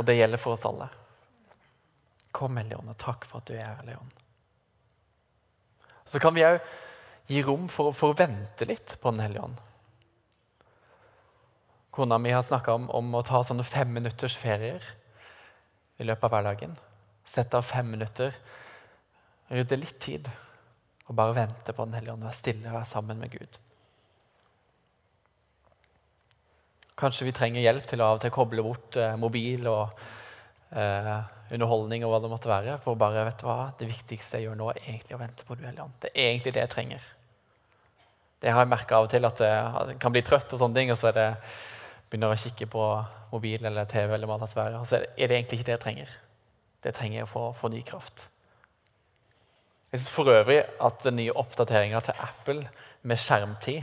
Og 0.00 0.08
det 0.08 0.18
gjelder 0.18 0.42
for 0.42 0.56
oss 0.56 0.66
alle. 0.66 0.90
Kom, 2.34 2.58
Elion, 2.58 2.90
og 2.90 2.98
takk 2.98 3.28
for 3.30 3.38
at 3.38 3.46
du 3.46 3.54
er 3.54 3.68
her, 3.68 3.86
Leon. 3.92 4.10
Så 6.04 6.20
kan 6.22 6.34
vi 6.34 6.44
òg 6.46 6.60
gi 7.30 7.42
rom 7.46 7.68
for, 7.70 7.92
å 7.92 8.16
vente 8.18 8.66
litt 8.68 8.96
på 9.00 9.12
Den 9.12 9.22
hellige 9.24 9.46
ånd. 9.46 9.60
Kona 11.92 12.18
mi 12.18 12.32
har 12.32 12.44
snakka 12.46 12.74
om, 12.78 12.88
om, 12.90 13.10
å 13.14 13.24
ta 13.26 13.42
sånne 13.44 13.66
femminutters 13.68 14.36
ferier 14.40 14.84
i 16.00 16.06
løpet 16.08 16.24
av 16.24 16.32
hverdagen. 16.32 16.78
Sette 17.28 17.58
av 17.58 17.66
fem 17.68 17.90
minutter 17.92 18.32
rydde 19.52 19.78
litt 19.78 19.98
tid 20.00 20.30
og 21.08 21.18
bare 21.18 21.36
vente 21.36 21.74
på 21.76 21.84
Den 21.84 21.98
hellige 21.98 22.14
ånd, 22.14 22.24
være 22.24 22.38
stille 22.38 22.70
og 22.70 22.78
være 22.78 22.88
sammen 22.88 23.20
med 23.20 23.34
Gud. 23.34 23.60
Kanskje 27.02 27.26
vi 27.28 27.34
trenger 27.36 27.64
hjelp 27.64 27.86
til 27.88 28.00
å 28.00 28.08
av 28.12 28.18
og 28.18 28.24
til 28.24 28.32
koble 28.32 28.64
bort 28.64 28.96
eh, 29.00 29.16
mobil 29.20 29.66
og 29.68 30.02
eh, 30.72 31.10
underholdning 31.52 32.04
og 32.04 32.14
hva 32.14 32.20
det 32.24 32.30
måtte 32.32 32.50
være. 32.50 32.78
For 32.84 32.98
bare, 32.98 33.26
vet 33.28 33.42
du 33.42 33.48
hva, 33.48 33.58
det 33.78 33.90
viktigste 33.90 34.38
jeg 34.38 34.48
gjør 34.48 34.58
nå, 34.60 34.70
er 34.72 34.80
egentlig 34.86 35.16
å 35.16 35.20
vente 35.20 35.46
på 35.48 35.58
Du 35.58 35.66
hellige. 35.66 35.90
Det 36.04 36.12
er 36.14 36.30
egentlig 36.30 36.54
det 36.56 36.64
jeg 36.64 36.74
trenger. 36.76 37.10
Det 38.42 38.50
har 38.50 38.64
jeg 38.64 38.72
merka 38.72 38.98
av 38.98 39.06
og 39.06 39.12
til, 39.12 39.28
at 39.28 39.40
jeg 39.46 40.00
kan 40.02 40.14
bli 40.14 40.24
trøtt, 40.26 40.50
og 40.52 40.58
sånne 40.58 40.80
ting, 40.80 40.90
og 40.90 40.98
så 40.98 41.12
det, 41.14 41.28
begynner 42.10 42.34
jeg 42.34 42.40
å 42.40 42.42
kikke 42.42 42.66
på 42.72 42.86
mobil 43.30 43.64
eller 43.64 43.86
TV, 43.88 44.10
eller 44.12 44.28
hva 44.28 44.36
det 44.36 44.44
måtte 44.44 44.58
være, 44.58 44.80
og 44.82 44.88
så 44.88 44.98
er 44.98 45.06
det, 45.06 45.12
er 45.16 45.30
det 45.30 45.36
egentlig 45.38 45.58
ikke 45.58 45.68
det 45.68 45.76
jeg 45.76 45.84
trenger. 45.86 46.16
Det 46.82 46.92
trenger 46.96 47.20
jeg 47.20 47.28
å 47.30 47.44
få 47.56 47.70
ny 47.72 47.80
kraft. 47.86 48.26
Jeg 49.92 50.00
synes 50.00 50.12
for 50.12 50.32
øvrig 50.32 50.58
at 50.80 51.04
den 51.04 51.18
nye 51.20 51.36
oppdateringa 51.36 52.00
til 52.04 52.20
Apple 52.24 52.66
med 53.08 53.20
skjermtid 53.20 53.82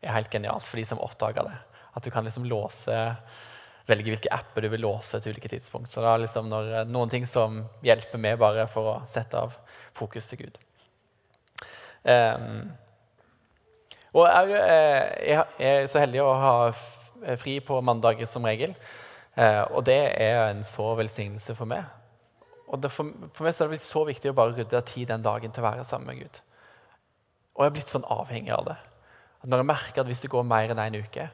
er 0.00 0.14
helt 0.16 0.32
genialt 0.32 0.64
for 0.64 0.80
de 0.80 0.84
som 0.88 1.00
oppdager 1.04 1.46
det. 1.46 1.56
At 1.96 2.04
du 2.04 2.10
kan 2.12 2.24
liksom 2.24 2.46
låse 2.48 2.96
velge 3.88 4.12
hvilke 4.12 4.32
apper 4.34 4.64
du 4.64 4.70
vil 4.72 4.84
låse 4.84 5.20
til 5.20 5.34
ulike 5.34 5.50
tidspunkt. 5.52 5.92
Så 5.92 6.02
det 6.02 6.10
er 6.10 6.22
liksom 6.24 6.52
eh, 6.56 6.82
noen 6.90 7.12
ting 7.12 7.26
som 7.28 7.62
hjelper 7.86 8.20
meg 8.22 8.38
bare 8.40 8.66
for 8.70 8.94
å 8.94 8.96
sette 9.10 9.40
av 9.40 9.56
fokus 9.96 10.30
til 10.30 10.44
Gud. 10.44 10.60
Um, 12.04 12.70
og 14.16 14.26
jeg, 14.26 14.60
jeg, 15.28 15.44
er 15.60 15.86
så 15.90 16.00
heldig 16.02 16.22
å 16.24 16.30
ha 16.40 16.54
fri 17.38 17.60
på 17.62 17.76
mandager 17.84 18.26
som 18.26 18.46
regel. 18.48 18.72
Og 19.70 19.84
det 19.86 20.00
er 20.18 20.40
en 20.48 20.64
så 20.66 20.88
velsignelse 20.98 21.54
for 21.54 21.70
meg. 21.70 21.84
Og 22.70 22.86
for, 22.90 23.10
for, 23.34 23.44
meg 23.44 23.54
er 23.54 23.66
det 23.66 23.72
blitt 23.72 23.86
så 23.86 24.04
viktig 24.06 24.30
å 24.30 24.36
bare 24.38 24.54
rydde 24.54 24.82
tid 24.86 25.10
den 25.10 25.24
dagen 25.24 25.54
til 25.54 25.62
å 25.62 25.68
være 25.68 25.86
sammen 25.86 26.12
med 26.12 26.22
Gud. 26.22 26.40
Og 27.56 27.64
jeg 27.64 27.70
er 27.70 27.76
blitt 27.76 27.92
sånn 27.92 28.06
avhengig 28.06 28.52
av 28.54 28.68
det. 28.68 28.76
Når 29.42 29.62
jeg 29.62 29.68
merker 29.70 30.02
at 30.02 30.10
hvis 30.10 30.22
det 30.24 30.30
går 30.30 30.46
mer 30.46 30.70
enn 30.70 30.82
én 30.82 30.94
en 30.94 31.06
uke, 31.06 31.26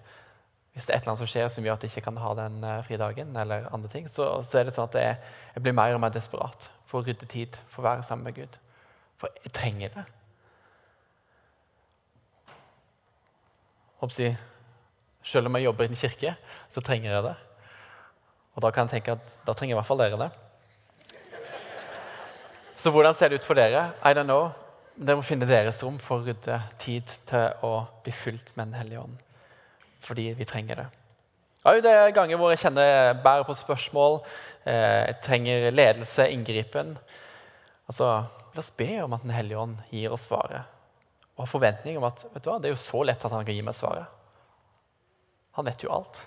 hvis 0.77 0.85
det 0.85 0.93
er 0.93 0.99
et 0.99 1.07
eller 1.07 1.15
annet 1.15 1.23
som 1.23 1.29
skjer 1.33 1.47
som 1.49 1.65
gjør 1.65 1.79
at 1.79 1.85
jeg 1.87 1.93
ikke 1.95 2.03
kan 2.05 2.19
ha 2.21 2.31
den 2.37 2.57
uh, 2.61 2.83
fridagen, 2.85 3.31
eller 3.41 3.65
andre 3.73 3.89
ting, 3.89 4.11
så, 4.13 4.27
så, 4.45 4.59
er 4.61 4.67
det 4.69 4.75
sånn 4.77 4.91
at 4.91 4.99
jeg, 5.01 5.15
jeg, 5.55 5.63
blir 5.65 5.73
mer 5.73 5.97
og 5.97 6.03
mer 6.03 6.13
desperat 6.13 6.67
for 6.85 7.01
å 7.01 7.07
rydde 7.07 7.29
tid 7.33 7.57
for 7.73 7.81
å 7.81 7.87
være 7.87 8.05
sammen 8.05 8.29
med 8.29 8.37
Gud. 8.37 8.59
For 9.17 9.33
jeg 9.41 9.55
trenger 9.57 9.95
det. 9.97 10.05
Håper 14.03 14.21
Jeg, 14.21 14.37
selv 15.25 15.49
om 15.49 15.57
jeg 15.57 15.65
jobber 15.65 15.89
i 15.89 15.95
en 15.95 16.03
kirke, 16.05 16.37
så 16.69 16.85
trenger 16.85 17.15
jeg 17.15 17.27
det. 17.31 17.37
Og 18.53 18.69
da 18.69 18.77
kan 18.77 18.85
jeg 18.85 18.99
tenke 18.99 19.17
at 19.17 19.41
da 19.49 19.57
trenger 19.57 19.79
i 19.79 19.81
hvert 19.81 19.89
fall 19.89 20.05
dere 20.05 20.21
det. 20.27 20.33
Så 22.77 22.93
hvordan 22.93 23.17
ser 23.17 23.33
det 23.33 23.41
ut 23.41 23.49
for 23.49 23.57
dere? 23.57 23.95
I 24.05 24.13
don't 24.13 24.29
know. 24.29 24.51
Dere 25.01 25.17
må 25.17 25.25
finne 25.25 25.49
deres 25.49 25.81
rom 25.81 25.97
for 25.97 26.21
å 26.21 26.29
rydde 26.29 26.61
tid 26.77 27.23
til 27.33 27.65
å 27.65 27.79
bli 28.05 28.13
fylt 28.13 28.53
med 28.59 28.75
Den 28.75 28.85
hellige 28.85 29.09
ånd 29.09 29.23
fordi 30.05 30.31
vi 30.39 30.49
trenger 30.49 30.83
det. 30.83 30.87
Ja, 31.65 31.75
det 31.83 31.93
er 31.93 32.15
ganger 32.15 32.39
hvor 32.39 32.53
jeg 32.53 32.63
kjenner 32.63 33.17
bærer 33.25 33.47
på 33.47 33.57
spørsmål, 33.59 34.21
eh, 34.65 35.07
jeg 35.09 35.21
trenger 35.23 35.71
ledelse, 35.75 36.29
inngripen. 36.31 36.97
Altså, 37.87 38.25
La 38.57 38.61
oss 38.61 38.73
be 38.77 39.03
om 39.05 39.13
at 39.13 39.23
Den 39.23 39.35
hellige 39.37 39.59
ånd 39.61 39.77
gir 39.93 40.13
oss 40.17 40.31
svaret. 40.31 40.65
Og 41.37 41.43
ha 41.45 41.51
forventning 41.51 41.99
om 41.99 42.07
at 42.09 42.23
vet 42.33 42.41
du 42.41 42.49
hva, 42.49 42.57
det 42.57 42.71
er 42.71 42.73
jo 42.73 42.81
så 42.81 43.03
lett 43.05 43.25
at 43.29 43.35
han 43.35 43.45
kan 43.45 43.53
gi 43.53 43.65
meg 43.67 43.77
svaret. 43.77 44.09
Han 45.59 45.69
vet 45.69 45.85
jo 45.85 45.93
alt. 45.93 46.23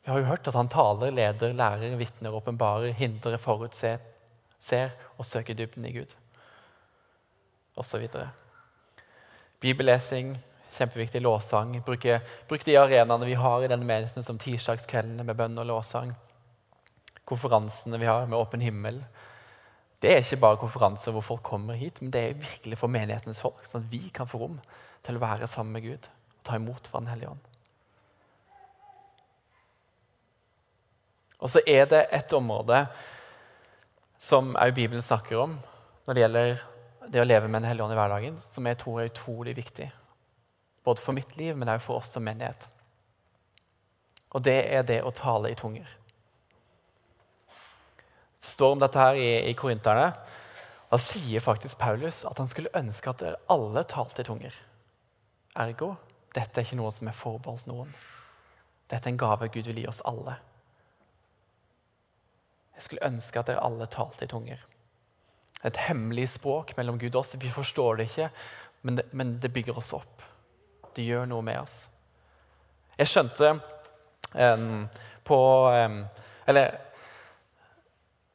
Vi 0.00 0.08
har 0.08 0.22
jo 0.22 0.30
hørt 0.30 0.48
at 0.48 0.56
han 0.56 0.70
taler, 0.72 1.12
leder, 1.12 1.52
lærer, 1.52 1.92
vitner, 2.00 2.32
åpenbarer, 2.32 2.94
hindrer, 2.96 3.36
forutser, 3.40 4.00
ser 4.56 4.94
og 5.18 5.28
søker 5.28 5.56
dybden 5.56 5.84
i 5.84 5.92
Gud. 5.98 6.14
Og 7.76 7.84
så 7.84 8.00
videre. 8.00 8.30
Bibellesing, 9.60 10.38
Kjempeviktig 10.76 11.22
lovsang. 11.24 11.74
Bruke, 11.86 12.20
bruk 12.48 12.64
de 12.66 12.76
arenaene 12.78 13.26
vi 13.26 13.38
har 13.38 13.64
i 13.64 13.70
denne 13.70 13.86
menigheten, 13.86 14.22
som 14.22 14.38
tirsdagskveldene 14.38 15.26
med 15.26 15.38
bønn 15.38 15.58
og 15.58 15.68
lovsang. 15.70 16.14
Konferansene 17.28 17.98
vi 18.00 18.08
har 18.08 18.26
med 18.30 18.38
åpen 18.38 18.62
himmel. 18.64 19.02
Det 20.00 20.14
er 20.14 20.22
ikke 20.24 20.40
bare 20.40 20.60
konferanser 20.62 21.12
hvor 21.12 21.24
folk 21.26 21.42
kommer 21.44 21.76
hit, 21.76 22.00
men 22.00 22.12
det 22.14 22.22
er 22.22 22.40
virkelig 22.40 22.78
for 22.80 22.92
menighetens 22.92 23.42
folk. 23.42 23.60
Sånn 23.68 23.84
at 23.84 23.92
vi 23.92 24.06
kan 24.14 24.30
få 24.30 24.40
rom 24.40 24.56
til 25.04 25.18
å 25.18 25.22
være 25.22 25.48
sammen 25.50 25.76
med 25.76 25.84
Gud 25.84 26.08
og 26.08 26.44
ta 26.46 26.56
imot 26.56 26.88
fra 26.88 27.02
Den 27.02 27.12
hellige 27.12 27.34
ånd. 27.34 27.46
Og 31.40 31.48
så 31.48 31.60
er 31.66 31.86
det 31.88 32.06
et 32.12 32.32
område 32.36 32.84
som 34.20 34.54
også 34.54 34.76
Bibelen 34.76 35.04
snakker 35.04 35.40
om 35.40 35.56
når 36.06 36.16
det 36.16 36.24
gjelder 36.24 36.50
det 37.10 37.22
å 37.22 37.28
leve 37.28 37.48
med 37.48 37.62
Den 37.62 37.70
hellige 37.70 37.86
ånd 37.86 37.94
i 37.94 37.98
hverdagen, 37.98 38.36
som 38.40 38.66
jeg 38.68 38.78
tror 38.80 39.00
er 39.00 39.10
utrolig 39.10 39.56
viktig. 39.56 39.88
Både 40.84 41.02
for 41.04 41.16
mitt 41.16 41.36
liv, 41.36 41.56
men 41.56 41.68
også 41.68 41.86
for 41.86 42.00
oss 42.00 42.12
som 42.14 42.24
menighet. 42.24 42.68
Og 44.30 44.44
det 44.46 44.58
er 44.72 44.84
det 44.86 45.00
å 45.02 45.12
tale 45.14 45.50
i 45.50 45.58
tunger. 45.58 45.88
Det 48.40 48.48
står 48.54 48.76
om 48.76 48.80
dette 48.80 48.98
her 48.98 49.18
i, 49.18 49.30
i 49.50 49.56
Korinterne. 49.58 50.12
Da 50.90 50.98
sier 50.98 51.42
faktisk 51.44 51.78
Paulus 51.78 52.24
at 52.26 52.38
han 52.40 52.48
skulle 52.50 52.72
ønske 52.74 53.12
at 53.12 53.24
alle 53.52 53.84
talte 53.90 54.24
i 54.24 54.28
tunger. 54.30 54.54
Ergo 55.60 55.94
dette 56.34 56.60
er 56.60 56.66
ikke 56.66 56.78
noe 56.78 56.92
som 56.94 57.08
er 57.10 57.16
forbeholdt 57.16 57.66
noen. 57.66 57.90
Dette 58.90 59.08
er 59.08 59.14
en 59.14 59.20
gave 59.20 59.50
Gud 59.50 59.66
vil 59.70 59.82
gi 59.82 59.88
oss 59.90 60.02
alle. 60.06 60.36
Jeg 62.76 62.86
skulle 62.86 63.06
ønske 63.10 63.40
at 63.40 63.50
dere 63.50 63.62
alle 63.66 63.88
talte 63.90 64.24
i 64.24 64.30
tunger. 64.30 64.62
Et 65.66 65.76
hemmelig 65.88 66.30
språk 66.36 66.72
mellom 66.78 66.98
Gud 67.00 67.12
og 67.12 67.24
oss. 67.24 67.34
Vi 67.36 67.50
forstår 67.52 67.98
det 67.98 68.08
ikke, 68.08 68.30
men 68.86 68.96
det, 68.96 69.04
men 69.12 69.34
det 69.42 69.52
bygger 69.52 69.78
oss 69.78 69.92
opp. 69.92 70.22
Det 71.00 71.06
gjør 71.08 71.28
noe 71.30 71.40
med 71.40 71.56
oss. 71.62 71.86
Jeg 73.00 73.08
skjønte 73.08 73.54
um, 74.36 74.82
på 75.24 75.38
um, 75.72 76.02
Eller 76.44 76.74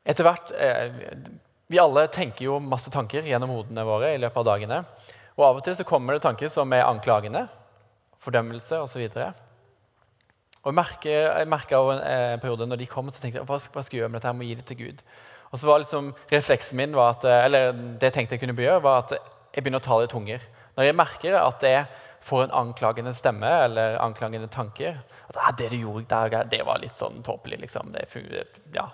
etter 0.01 0.25
hvert 0.25 0.49
uh, 0.57 0.95
Vi 1.69 1.77
alle 1.81 2.07
tenker 2.13 2.47
jo 2.47 2.55
masse 2.57 2.89
tanker 2.93 3.27
gjennom 3.29 3.53
hodene 3.53 3.83
våre 3.85 4.15
i 4.15 4.21
løpet 4.21 4.41
av 4.41 4.47
dagene. 4.47 4.79
Og 5.35 5.45
av 5.45 5.59
og 5.59 5.67
til 5.67 5.77
så 5.77 5.85
kommer 5.85 6.17
det 6.17 6.23
tanker 6.25 6.49
som 6.49 6.73
er 6.73 6.87
anklagende, 6.87 7.43
fordømmelse 8.23 8.79
osv. 8.81 9.03
Og 9.05 10.71
jeg 10.71 10.77
merker, 10.79 11.13
jeg 11.13 11.49
merker 11.51 11.77
over 11.77 11.99
en 11.99 12.03
eh, 12.07 12.37
periode 12.41 12.65
når 12.65 12.81
de 12.81 12.87
kom, 12.89 13.11
så 13.13 13.21
tenkte 13.21 13.41
jeg 13.41 13.49
hva, 13.49 13.59
skal 13.61 13.83
jeg 13.83 13.99
gjøre 13.99 14.09
med 14.09 14.21
dette? 14.21 14.31
Jeg 14.31 14.39
må 14.39 14.47
gi 14.47 14.57
det 14.57 14.65
til 14.69 14.79
Gud. 14.79 15.03
Og 15.51 15.59
så 15.59 15.69
var 15.69 15.83
liksom 15.83 16.13
Refleksen 16.31 16.79
min, 16.79 16.95
at, 17.03 17.27
eller 17.27 17.75
det 17.75 18.09
jeg 18.09 18.15
tenkte 18.15 18.37
jeg 18.37 18.45
kunne 18.45 18.57
gjøre, 18.57 18.81
var 18.85 19.03
at 19.03 19.17
jeg 19.17 19.61
begynner 19.65 19.83
å 19.83 19.85
ta 19.85 19.99
i 20.01 20.09
tunger. 20.09 20.47
Når 20.79 20.87
jeg 20.87 20.97
merker 20.97 21.37
at 21.41 21.61
det 21.63 21.75
får 22.25 22.43
en 22.43 22.51
anklagende 22.51 23.13
stemme 23.13 23.49
eller 23.67 23.99
anklagende 24.01 24.47
tanker. 24.47 24.97
At 25.27 25.37
ah, 25.37 25.51
'Det 25.51 25.69
du 25.69 25.75
gjorde 25.75 26.05
der, 26.09 26.43
det 26.43 26.63
var 26.65 26.79
litt 26.81 26.97
sånn 26.97 27.21
tåpelig', 27.23 27.61
liksom. 27.61 27.91
Det, 27.93 28.07
ja. 28.73 28.89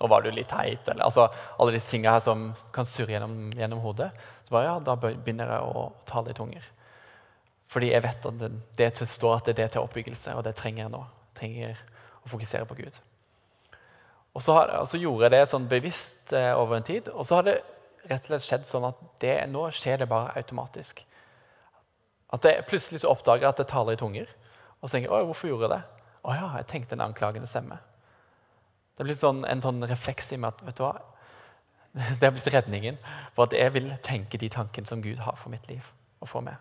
Og 0.00 0.10
var 0.10 0.22
du 0.22 0.30
litt 0.30 0.48
teit. 0.48 0.88
Eller, 0.88 1.04
altså, 1.04 1.28
alle 1.58 1.72
disse 1.72 1.90
tingene 1.90 2.16
her 2.16 2.22
som 2.22 2.52
kan 2.74 2.86
surre 2.86 3.14
gjennom, 3.14 3.52
gjennom, 3.54 3.78
hodet. 3.78 4.10
Så 4.44 4.56
bare, 4.56 4.64
ja, 4.64 4.78
da 4.82 4.96
begynner 4.98 5.52
jeg 5.54 5.70
å 5.70 5.86
tale 6.06 6.34
i 6.34 6.34
tunger. 6.34 6.66
Fordi 7.68 7.92
jeg 7.92 8.02
vet 8.02 8.26
at 8.26 8.38
det, 8.40 8.50
det 8.78 8.90
står 9.06 9.36
at 9.36 9.46
det 9.46 9.54
er 9.54 9.62
det 9.62 9.72
til 9.72 9.86
oppbyggelse, 9.86 10.34
og 10.34 10.44
det 10.44 10.56
trenger 10.58 10.84
jeg 10.84 10.94
nå. 10.94 11.04
Jeg 11.28 11.38
trenger 11.40 11.82
å 12.24 12.32
fokusere 12.32 12.66
på 12.66 12.78
Gud. 12.80 12.98
Og 14.34 14.42
så, 14.42 14.54
har, 14.54 14.72
og 14.80 14.88
så 14.88 14.98
gjorde 14.98 15.28
jeg 15.28 15.34
det 15.34 15.50
sånn 15.50 15.68
bevisst 15.70 16.32
eh, 16.34 16.54
over 16.58 16.78
en 16.78 16.86
tid, 16.86 17.10
og 17.14 17.26
så 17.26 17.38
har 17.38 17.46
det 17.46 17.60
rett 18.08 18.22
og 18.22 18.30
slett 18.30 18.46
skjedd 18.46 18.66
sånn 18.66 18.88
at 18.88 18.98
det, 19.22 19.36
nå 19.50 19.68
skjer 19.74 20.02
det 20.02 20.10
bare 20.10 20.34
automatisk. 20.38 21.04
At 22.34 22.44
jeg 22.44 22.66
plutselig 22.68 23.04
oppdager 23.08 23.48
at 23.48 23.60
jeg 23.62 23.70
taler 23.70 23.96
i 23.96 24.00
tunger. 24.00 24.30
Og 24.80 24.88
så 24.88 24.96
tenker 24.96 25.14
jeg, 25.14 25.28
hvorfor 25.30 25.48
gjorde 25.50 25.68
jeg 25.68 25.74
det? 25.76 26.08
Å 26.22 26.34
ja, 26.36 26.48
jeg 26.58 26.68
tenkte 26.70 26.98
en 26.98 27.06
anklagende 27.08 27.48
stemme. 27.48 27.78
Det 28.98 29.06
blitt 29.06 29.20
sånn, 29.20 29.44
en 29.46 29.62
sånn 29.62 29.84
refleks 29.86 30.32
i 30.34 30.40
meg 30.40 30.56
at 30.56 30.64
vet 30.66 30.80
du 30.80 30.84
hva? 30.84 30.96
det 32.20 32.26
er 32.26 32.32
blitt 32.34 32.48
redningen 32.52 32.98
for 33.34 33.46
at 33.46 33.54
jeg 33.56 33.72
vil 33.74 33.92
tenke 34.04 34.40
de 34.40 34.50
tankene 34.52 34.88
som 34.88 35.02
Gud 35.02 35.20
har 35.24 35.38
for 35.40 35.52
mitt 35.54 35.64
liv 35.70 35.84
og 36.20 36.30
for 36.30 36.44
meg. 36.44 36.58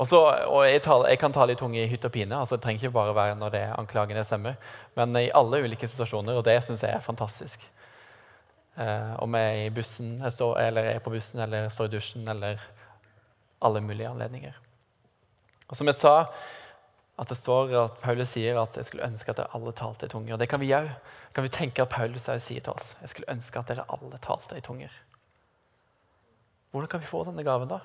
Og, 0.00 0.08
så, 0.08 0.18
og 0.48 0.64
jeg, 0.66 0.80
taler, 0.82 1.12
jeg, 1.12 1.20
kan 1.20 1.34
tale 1.34 1.54
i 1.54 1.58
tunge 1.58 1.78
i 1.78 1.86
hytt 1.86 2.04
og 2.08 2.10
pine. 2.14 2.34
altså 2.34 2.56
Det 2.56 2.64
trenger 2.64 2.88
ikke 2.88 2.96
bare 2.96 3.14
være 3.14 3.36
når 3.38 3.52
det 3.54 3.60
er 3.62 3.76
anklagende 3.78 4.24
stemmer, 4.26 4.56
men 4.98 5.14
i 5.20 5.28
alle 5.30 5.60
ulike 5.62 5.86
situasjoner, 5.86 6.40
og 6.40 6.44
det 6.48 6.56
syns 6.64 6.82
jeg 6.82 6.96
er 6.96 7.04
fantastisk. 7.04 7.68
Eh, 8.80 9.12
om 9.22 9.36
jeg 9.36 9.66
er 9.66 9.74
bussen, 9.76 10.16
står, 10.26 10.58
eller 10.64 10.88
er 10.94 11.04
på 11.04 11.12
bussen, 11.12 11.44
eller 11.44 11.68
står 11.70 11.90
i 11.90 11.92
dusjen, 11.92 12.26
eller 12.28 12.64
alle 13.62 13.80
mulige 13.80 14.10
anledninger. 14.10 14.58
Og 15.68 15.78
som 15.78 15.88
jeg 15.88 15.96
sa, 16.00 16.16
at 17.20 17.28
det 17.28 17.36
står 17.38 17.72
at 17.78 17.98
Paulus 18.02 18.34
sier 18.34 18.58
at 18.60 18.76
jeg 18.76 18.88
skulle 18.88 19.06
ønske 19.06 19.30
at 19.30 19.38
dere 19.38 19.54
alle 19.56 19.72
talte 19.76 20.08
i 20.08 20.12
tunger. 20.12 20.34
Og 20.34 20.40
det 20.40 20.48
kan 20.50 20.60
vi 20.60 20.70
gjøre. 20.72 20.94
Kan 21.34 21.46
vi 21.46 21.52
tenke 21.52 21.84
at 21.84 21.92
Paulus 21.92 22.28
også 22.28 22.48
sier 22.48 22.64
til 22.64 22.74
oss. 22.74 22.94
Jeg 23.00 23.12
skulle 23.12 23.30
ønske 23.32 23.60
at 23.60 23.70
dere 23.70 23.86
alle 23.92 24.18
talte 24.20 24.58
i 24.58 24.64
tunger. 24.64 24.92
Hvordan 26.72 26.88
kan 26.88 27.00
vi 27.00 27.08
få 27.08 27.22
denne 27.28 27.44
gaven, 27.44 27.68
da? 27.68 27.80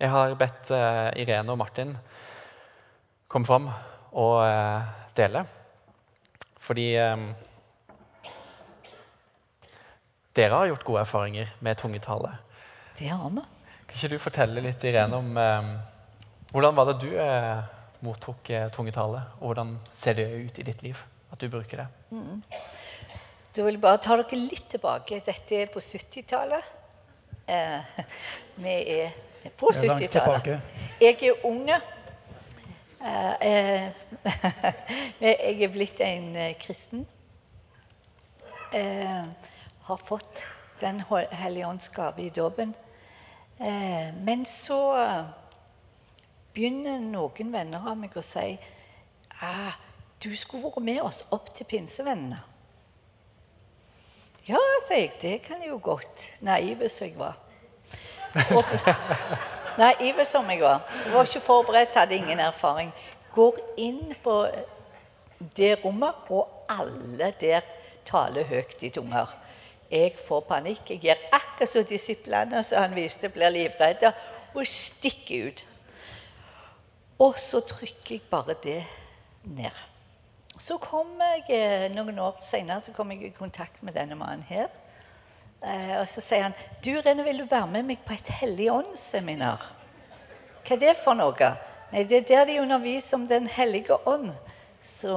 Jeg 0.00 0.10
har 0.10 0.34
bedt 0.36 0.70
uh, 0.74 1.10
Irene 1.16 1.52
og 1.54 1.58
Martin 1.58 1.94
komme 3.28 3.48
fram 3.48 3.70
og 4.12 4.34
uh, 4.44 4.88
dele. 5.16 5.44
Fordi 6.60 6.86
um, 7.00 7.28
dere 10.36 10.58
har 10.58 10.72
gjort 10.72 10.84
gode 10.84 11.04
erfaringer 11.06 11.54
med 11.60 11.76
tungetale. 11.80 12.34
Det 12.98 13.10
har 13.10 13.30
vi. 13.30 13.42
Kan 13.86 13.96
ikke 13.98 14.12
du 14.14 14.18
fortelle 14.22 14.62
litt, 14.64 14.84
Irene, 14.86 15.18
om 15.18 15.36
eh, 15.38 15.72
hvordan 16.54 16.76
var 16.76 16.92
det 16.92 17.00
du 17.02 17.10
eh, 17.18 17.64
mottok 18.06 18.50
eh, 18.50 18.68
tungetale? 18.74 19.24
Og 19.40 19.50
hvordan 19.50 19.76
ser 19.92 20.18
det 20.18 20.28
ut 20.30 20.58
i 20.58 20.66
ditt 20.66 20.82
liv 20.86 21.00
at 21.34 21.40
du 21.40 21.48
bruker 21.50 21.82
det? 21.82 21.86
Mm. 22.14 22.42
Da 23.54 23.62
vil 23.62 23.76
jeg 23.76 23.82
bare 23.82 24.00
ta 24.02 24.16
dere 24.18 24.38
litt 24.38 24.66
tilbake. 24.70 25.20
Dette 25.26 25.60
er 25.62 25.68
på 25.70 25.82
70-tallet. 25.82 26.70
Eh, 27.46 27.98
vi 28.64 28.74
er 28.96 29.12
på 29.58 29.70
70-tallet. 29.70 30.48
Jeg 31.02 31.18
er 31.22 31.44
unge. 31.46 31.80
Eh, 33.04 33.34
eh, 33.40 33.88
jeg 35.26 35.62
er 35.62 35.74
blitt 35.74 36.00
en 36.02 36.30
kristen. 36.60 37.06
har 39.84 40.00
fått 40.06 40.42
Den 40.80 41.04
hellige 41.30 41.66
ånds 41.66 41.88
gave 41.88 42.22
i 42.22 42.30
dåpen. 42.30 42.74
Eh, 43.58 44.14
men 44.14 44.46
så 44.46 44.80
begynner 46.54 46.98
noen 47.02 47.52
venner 47.54 47.86
av 47.86 47.98
meg 47.98 48.16
å 48.18 48.22
si 48.24 48.56
ah, 49.42 49.74
du 50.22 50.32
skulle 50.38 50.64
vært 50.66 50.82
med 50.86 51.00
oss 51.04 51.22
opp 51.34 51.50
til 51.54 51.68
pinsevennene. 51.68 52.40
Ja, 54.44 54.60
sier 54.84 55.06
jeg, 55.06 55.12
det 55.22 55.34
kan 55.46 55.62
jeg 55.62 55.70
jo 55.70 55.78
godt. 55.80 56.26
Naiv 56.44 56.82
som 56.92 57.06
jeg 57.06 57.16
var. 57.16 57.38
Og, 58.52 58.74
naiv 59.80 60.20
som 60.28 60.50
jeg 60.52 60.60
var. 60.60 60.82
Jeg 61.04 61.14
var 61.14 61.30
ikke 61.30 61.44
forberedt, 61.46 61.96
hadde 61.96 62.18
ingen 62.18 62.42
erfaring. 62.44 62.90
Går 63.32 63.60
inn 63.80 64.12
på 64.24 64.36
det 65.56 65.78
rommet, 65.84 66.28
og 66.28 66.68
alle 66.68 67.30
der 67.40 67.64
taler 68.04 68.44
høyt 68.50 68.84
i 68.84 68.92
tunger. 68.92 69.32
Jeg 69.90 70.14
får 70.26 70.44
panikk. 70.48 70.90
Jeg 70.90 71.00
gjør 71.04 71.24
akkurat 71.32 71.70
som 71.70 71.84
disiplene 71.88 72.62
som 72.64 72.82
han 72.82 72.96
viste, 72.96 73.28
blir 73.28 73.52
livredde 73.52 74.12
og 74.54 74.66
stikker 74.66 75.48
ut. 75.48 75.64
Og 77.24 77.38
så 77.38 77.60
trykker 77.60 78.16
jeg 78.16 78.24
bare 78.30 78.56
det 78.62 78.80
ned. 79.44 79.82
Så 80.58 80.78
kom 80.78 81.18
jeg, 81.20 81.44
eh, 81.48 81.90
Noen 81.94 82.18
år 82.18 82.38
senere 82.40 82.94
kom 82.94 83.10
jeg 83.10 83.22
i 83.22 83.30
kontakt 83.30 83.82
med 83.82 83.94
denne 83.94 84.14
mannen 84.14 84.42
her. 84.48 84.68
Eh, 85.62 86.00
og 86.00 86.08
så 86.08 86.20
sier 86.20 86.42
han 86.42 86.54
du 86.84 87.00
Rene, 87.00 87.24
vil 87.24 87.38
du 87.38 87.46
være 87.50 87.66
med 87.66 87.86
meg 87.88 88.02
på 88.04 88.12
et 88.12 88.28
Hellig 88.40 88.70
ånd-seminar. 88.70 89.62
Hva 90.64 90.76
er 90.76 90.80
det 90.80 90.96
for 90.96 91.14
noe? 91.14 91.56
Nei, 91.92 92.04
Det 92.04 92.16
er 92.16 92.28
der 92.28 92.44
de 92.44 92.60
underviser 92.60 93.16
om 93.16 93.28
Den 93.28 93.46
hellige 93.46 93.96
ånd. 94.06 94.32
Så 95.04 95.16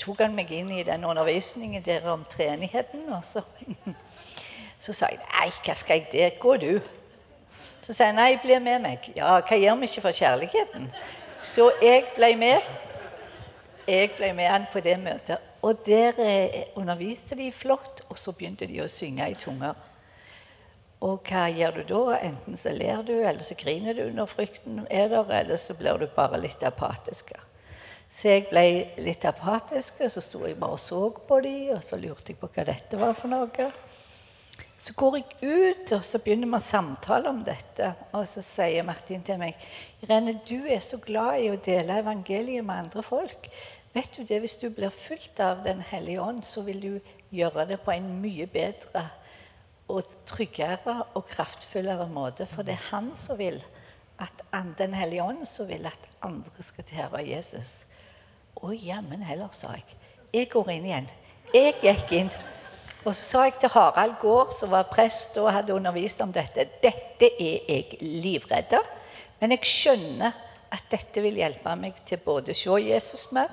tok 0.00 0.22
han 0.24 0.32
meg 0.32 0.48
inn 0.56 0.70
i 0.72 0.84
den 0.86 1.02
undervisningen 1.04 1.82
der 1.84 2.06
om 2.08 2.22
treenigheten. 2.24 3.02
Og 3.12 3.24
så, 3.24 3.42
så 4.84 4.94
sa 4.96 5.10
jeg 5.12 5.20
nei, 5.20 5.50
hva 5.60 5.74
skal 5.76 6.00
jeg 6.00 6.06
det? 6.14 6.28
Gå, 6.40 6.54
du. 6.56 6.78
Så 7.84 7.92
sa 7.92 8.08
jeg 8.08 8.16
nei, 8.16 8.30
bli 8.40 8.56
med 8.64 8.80
meg. 8.86 9.10
Ja, 9.12 9.34
hva 9.44 9.58
gjør 9.60 9.76
vi 9.82 9.90
ikke 9.90 10.06
for 10.06 10.16
kjærligheten? 10.16 10.88
Så 11.36 11.68
jeg 11.82 12.06
ble 12.16 12.32
med 12.40 12.64
jeg 13.90 14.12
ble 14.14 14.30
med 14.38 14.46
han 14.46 14.64
på 14.72 14.80
det 14.84 14.96
møtet. 15.02 15.44
Og 15.66 15.84
der 15.84 16.16
eh, 16.24 16.72
underviste 16.78 17.36
de 17.36 17.50
flott, 17.52 18.04
og 18.08 18.16
så 18.16 18.32
begynte 18.32 18.68
de 18.70 18.80
å 18.80 18.88
synge 18.88 19.26
i 19.28 19.36
tunger. 19.36 19.76
Og 21.04 21.28
hva 21.28 21.44
gjør 21.52 21.80
du 21.80 21.82
da? 21.92 22.20
Enten 22.30 22.56
så 22.60 22.72
ler 22.72 23.04
du, 23.04 23.18
eller 23.18 23.44
så 23.44 23.56
griner 23.58 23.98
du 23.98 24.06
når 24.16 24.32
frykten 24.32 24.86
er 24.88 25.12
der, 25.12 25.28
eller 25.42 25.60
så 25.60 25.76
blir 25.76 26.00
du 26.00 26.08
bare 26.16 26.40
litt 26.40 26.64
apatisk. 26.64 27.34
Så 28.10 28.32
jeg 28.32 28.48
ble 28.50 28.64
litt 28.98 29.24
apatisk, 29.28 30.00
og 30.02 30.10
så 30.10 30.22
sto 30.24 30.42
jeg 30.42 30.58
bare 30.58 30.74
og 30.74 30.82
så 30.82 31.04
på 31.14 31.40
dem, 31.44 31.76
og 31.76 31.84
så 31.86 31.98
lurte 32.00 32.32
jeg 32.32 32.40
på 32.40 32.50
hva 32.50 32.66
dette 32.66 32.98
var 32.98 33.14
for 33.14 33.30
noe. 33.30 33.68
Så 34.80 34.94
går 34.96 35.18
jeg 35.18 35.26
ut, 35.44 35.92
og 35.92 36.02
så 36.08 36.18
begynner 36.24 36.48
vi 36.48 36.56
å 36.56 36.64
samtale 36.64 37.30
om 37.30 37.42
dette. 37.44 37.92
Og 38.16 38.24
så 38.26 38.42
sier 38.42 38.86
Martin 38.86 39.22
til 39.22 39.38
meg 39.38 39.60
Irene, 40.02 40.38
du 40.48 40.64
er 40.64 40.80
så 40.82 40.98
glad 41.04 41.38
i 41.44 41.50
å 41.52 41.58
dele 41.60 42.00
evangeliet 42.00 42.64
med 42.64 42.86
andre 42.86 43.04
folk. 43.06 43.50
Vet 43.94 44.16
du 44.16 44.24
det, 44.24 44.40
Hvis 44.40 44.56
du 44.56 44.70
blir 44.70 44.90
fulgt 44.90 45.40
av 45.40 45.64
Den 45.64 45.80
hellige 45.80 46.22
ånd, 46.22 46.42
så 46.44 46.62
vil 46.62 46.80
du 46.80 47.00
gjøre 47.30 47.66
det 47.66 47.80
på 47.84 47.92
en 47.92 48.08
mye 48.22 48.46
bedre 48.46 49.04
og 49.90 50.06
tryggere 50.26 50.96
og 51.14 51.26
kraftfullere 51.28 52.08
måte. 52.08 52.46
For 52.46 52.62
det 52.62 52.78
er 52.78 52.88
Han 52.90 53.14
som 53.14 53.38
vil 53.38 53.62
at 54.18 54.42
Den 54.78 54.94
hellige 54.94 55.22
ånd 55.22 55.46
som 55.46 55.68
vil 55.68 55.86
at 55.86 56.08
andre 56.22 56.62
skal 56.62 56.84
tilhøre 56.84 57.26
Jesus. 57.28 57.84
Å 58.60 58.74
jammen 58.76 59.22
heller, 59.24 59.48
sa 59.56 59.72
jeg. 59.72 59.98
Jeg 60.34 60.50
går 60.52 60.68
inn 60.74 60.86
igjen. 60.88 61.06
Jeg 61.54 61.76
gikk 61.80 62.12
inn. 62.18 62.30
Og 63.00 63.14
så 63.16 63.24
sa 63.24 63.44
jeg 63.46 63.56
til 63.62 63.72
Harald 63.72 64.18
Gaard, 64.20 64.52
som 64.52 64.74
var 64.74 64.90
prest 64.90 65.38
og 65.40 65.48
hadde 65.54 65.72
undervist 65.72 66.20
om 66.20 66.32
dette, 66.32 66.66
dette 66.82 67.30
er 67.40 67.64
jeg 67.64 67.96
livredd 68.02 68.76
Men 69.40 69.54
jeg 69.56 69.64
skjønner 69.64 70.36
at 70.70 70.84
dette 70.90 71.22
vil 71.24 71.40
hjelpe 71.40 71.72
meg 71.76 71.96
til 72.06 72.20
både 72.24 72.52
å 72.52 72.58
se 72.58 72.76
Jesus 72.84 73.30
mer 73.32 73.48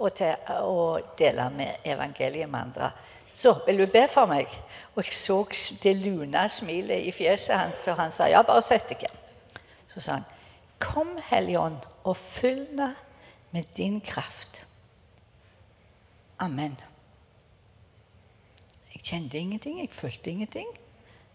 og 0.00 0.14
til 0.16 0.34
å 0.64 0.98
dele 1.18 1.46
med 1.54 1.86
evangeliet 1.86 2.50
med 2.50 2.60
andre. 2.60 2.90
Så 3.32 3.54
vil 3.66 3.78
du 3.78 3.86
be 3.86 4.08
for 4.10 4.26
meg? 4.26 4.48
Og 4.96 5.04
jeg 5.04 5.14
så 5.14 5.38
det 5.82 5.94
lune 5.96 6.48
smilet 6.50 7.06
i 7.06 7.12
fjeset 7.14 7.54
hans, 7.54 7.86
og 7.88 8.00
han 8.00 8.10
sa 8.10 8.26
ja, 8.26 8.42
bare 8.42 8.64
sett 8.64 8.88
deg. 8.90 9.06
Så 9.86 10.00
sa 10.00 10.18
han, 10.18 10.26
Kom, 10.80 11.14
Hellige 11.30 11.60
Ånd, 11.60 11.86
og 12.08 12.16
fyll 12.16 12.64
meg 12.74 12.96
med 13.50 13.64
din 13.76 14.00
kraft. 14.00 14.66
Amen. 16.38 16.76
Jeg 18.94 19.02
kjente 19.02 19.38
ingenting, 19.38 19.80
jeg 19.80 19.92
følte 19.92 20.30
ingenting. 20.30 20.68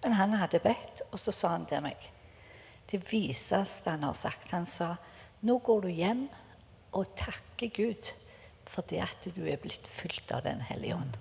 Men 0.04 0.14
han 0.14 0.34
hadde 0.34 0.60
bedt, 0.60 1.02
og 1.12 1.20
så 1.20 1.32
sa 1.32 1.56
han 1.56 1.66
til 1.66 1.82
meg 1.82 2.12
Det 2.92 3.00
viseste 3.12 3.90
han 3.90 4.04
har 4.06 4.14
sagt. 4.14 4.52
Han 4.52 4.66
sa 4.70 4.96
nå 5.42 5.58
går 5.58 5.82
du 5.82 5.88
hjem 5.90 6.28
og 6.94 7.16
takker 7.18 7.72
Gud 7.74 8.12
for 8.66 8.86
det 8.90 9.02
at 9.04 9.28
du 9.36 9.46
er 9.46 9.62
blitt 9.62 9.88
fylt 9.88 10.32
av 10.32 10.44
Den 10.46 10.62
hellige 10.62 10.96
ånd. 10.96 11.18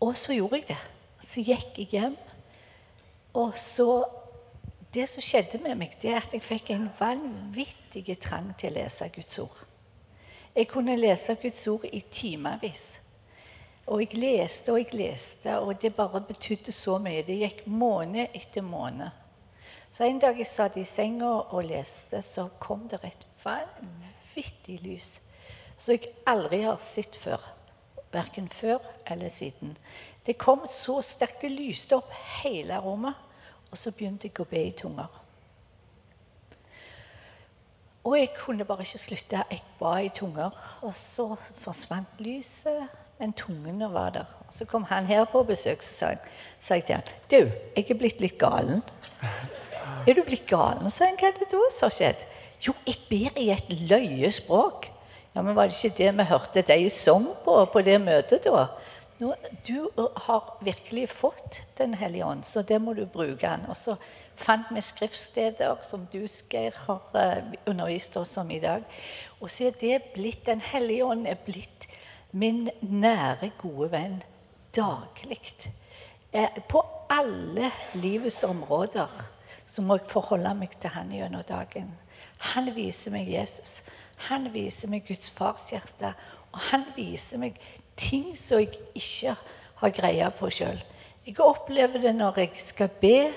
Og 0.00 0.16
så 0.16 0.34
gjorde 0.34 0.60
jeg 0.60 0.68
det. 0.70 0.80
Så 1.20 1.44
gikk 1.44 1.78
jeg 1.78 1.88
hjem. 1.94 2.16
Og 3.34 3.54
så 3.58 4.04
Det 4.94 5.06
som 5.06 5.22
skjedde 5.22 5.60
med 5.62 5.78
meg, 5.78 5.92
det 6.02 6.10
er 6.10 6.18
at 6.18 6.32
jeg 6.34 6.42
fikk 6.42 6.72
en 6.74 6.88
vanvittig 6.98 8.16
trang 8.18 8.48
til 8.58 8.72
å 8.72 8.80
lese 8.80 9.06
Guds 9.14 9.38
ord. 9.38 9.60
Jeg 10.56 10.66
kunne 10.72 10.96
lese 10.98 11.36
Guds 11.38 11.62
ord 11.70 11.86
i 11.86 12.00
timevis. 12.10 12.88
Og 13.86 14.02
jeg 14.02 14.18
leste 14.18 14.74
og 14.74 14.80
jeg 14.80 14.98
leste, 14.98 15.54
og 15.62 15.78
det 15.82 15.94
bare 15.94 16.20
betydde 16.26 16.74
så 16.74 16.98
mye. 17.02 17.22
Det 17.26 17.38
gikk 17.38 17.62
måned 17.70 18.34
etter 18.34 18.66
måned. 18.66 19.14
Så 19.90 20.04
en 20.06 20.18
dag 20.22 20.38
jeg 20.38 20.50
satt 20.50 20.76
i 20.78 20.84
senga 20.86 21.30
og 21.38 21.64
leste, 21.70 22.18
så 22.22 22.48
kom 22.58 22.88
det 22.90 23.00
et 23.06 23.26
vanvittig 23.44 24.78
lys 24.82 25.16
som 25.80 25.94
jeg 25.94 26.10
aldri 26.28 26.64
har 26.66 26.82
sett 26.82 27.16
før. 27.16 27.40
Verken 28.12 28.50
før 28.52 28.82
eller 29.06 29.30
siden. 29.32 29.76
Det 30.26 30.34
kom 30.38 30.66
så 30.68 30.98
sterkt. 31.02 31.40
Det 31.40 31.54
lyste 31.54 31.96
opp 31.96 32.10
hele 32.42 32.78
rommet. 32.82 33.29
Og 33.70 33.78
så 33.78 33.92
begynte 33.94 34.28
jeg 34.28 34.40
å 34.40 34.48
be 34.50 34.62
i 34.66 34.72
tunger. 34.76 35.20
Og 38.04 38.16
jeg 38.18 38.32
kunne 38.34 38.64
bare 38.64 38.82
ikke 38.82 38.98
slutte. 38.98 39.44
Jeg 39.50 39.62
ba 39.78 39.98
i 40.00 40.08
tunger. 40.08 40.56
Og 40.82 40.96
så 40.96 41.34
forsvant 41.60 42.18
lyset 42.18 42.88
men 43.20 43.32
tungene 43.36 43.92
var 43.92 44.10
der. 44.10 44.28
Så 44.50 44.64
kom 44.64 44.84
han 44.88 45.06
her 45.06 45.26
på 45.28 45.42
besøk, 45.44 45.82
så 45.84 45.92
sa 45.92 46.06
jeg, 46.14 46.18
sa 46.60 46.74
jeg 46.74 46.84
til 46.84 46.94
han, 46.94 47.04
'Du, 47.30 47.50
jeg 47.76 47.90
er 47.90 47.98
blitt 47.98 48.20
litt 48.20 48.38
galen.' 48.38 48.82
'Er 50.06 50.14
du 50.14 50.22
blitt 50.24 50.46
galen?' 50.46 50.90
sa 50.90 51.04
han. 51.04 51.16
'Hva 51.20 51.28
er 51.28 51.36
det 51.38 51.50
da 51.52 51.60
som 51.70 51.86
har 51.86 51.96
skjedd?' 51.96 52.24
'Jo, 52.60 52.72
jeg 52.86 52.96
ber 53.10 53.40
i 53.40 53.50
et 53.50 53.68
løyespråk.' 53.68 54.88
Ja, 55.34 55.42
men 55.42 55.54
var 55.54 55.68
det 55.68 55.84
ikke 55.84 55.96
det 55.98 56.16
vi 56.16 56.24
hørte 56.24 56.62
deg 56.62 56.92
sang 56.92 57.28
på 57.44 57.64
på 57.72 57.82
det 57.82 58.00
møtet, 58.00 58.44
da? 58.44 58.66
Nå, 59.20 59.34
du 59.66 59.90
har 60.16 60.58
virkelig 60.64 61.10
fått 61.12 61.62
Den 61.76 61.94
hellige 61.94 62.24
ånd, 62.24 62.44
så 62.44 62.62
det 62.62 62.78
må 62.80 62.94
du 62.96 63.04
bruke 63.06 63.44
den. 63.44 63.66
Og 63.68 63.76
så 63.76 63.96
fant 64.36 64.70
vi 64.72 64.80
skriftsteder 64.80 65.82
som 65.84 66.06
du, 66.12 66.22
Geir, 66.50 66.76
har 66.86 67.42
undervist 67.68 68.16
oss 68.16 68.36
om 68.40 68.50
i 68.50 68.60
dag. 68.60 68.86
Og 69.40 69.50
så 69.50 69.68
er 69.68 69.76
det 69.80 70.12
blitt 70.14 70.46
Den 70.46 70.64
hellige 70.64 71.04
ånd 71.04 71.26
er 71.28 71.36
blitt 71.44 71.88
min 72.32 72.70
nære, 72.80 73.50
gode 73.58 73.90
venn 73.92 74.22
daglig. 74.76 75.40
På 76.68 76.84
alle 77.10 77.70
livets 77.94 78.44
områder 78.44 79.08
så 79.66 79.82
må 79.82 79.98
jeg 79.98 80.10
forholde 80.10 80.54
meg 80.54 80.76
til 80.80 80.94
han 80.94 81.12
gjennom 81.12 81.44
dagen. 81.46 81.92
Han 82.54 82.70
viser 82.74 83.12
meg 83.14 83.28
Jesus. 83.28 83.80
Han 84.30 84.48
viser 84.54 84.88
meg 84.88 85.04
Guds 85.08 85.30
fars 85.30 85.68
hjerte. 85.72 86.14
Og 86.50 86.58
han 86.70 86.84
viser 86.96 87.38
meg 87.38 87.58
ting 88.00 88.32
som 88.38 88.60
jeg 88.62 88.78
ikke 88.96 89.36
har 89.80 89.94
greie 89.94 90.30
på 90.38 90.50
sjøl. 90.52 90.80
Jeg 91.26 91.40
opplever 91.44 92.00
det 92.00 92.14
når 92.16 92.40
jeg 92.42 92.62
skal 92.64 92.88
be. 93.00 93.30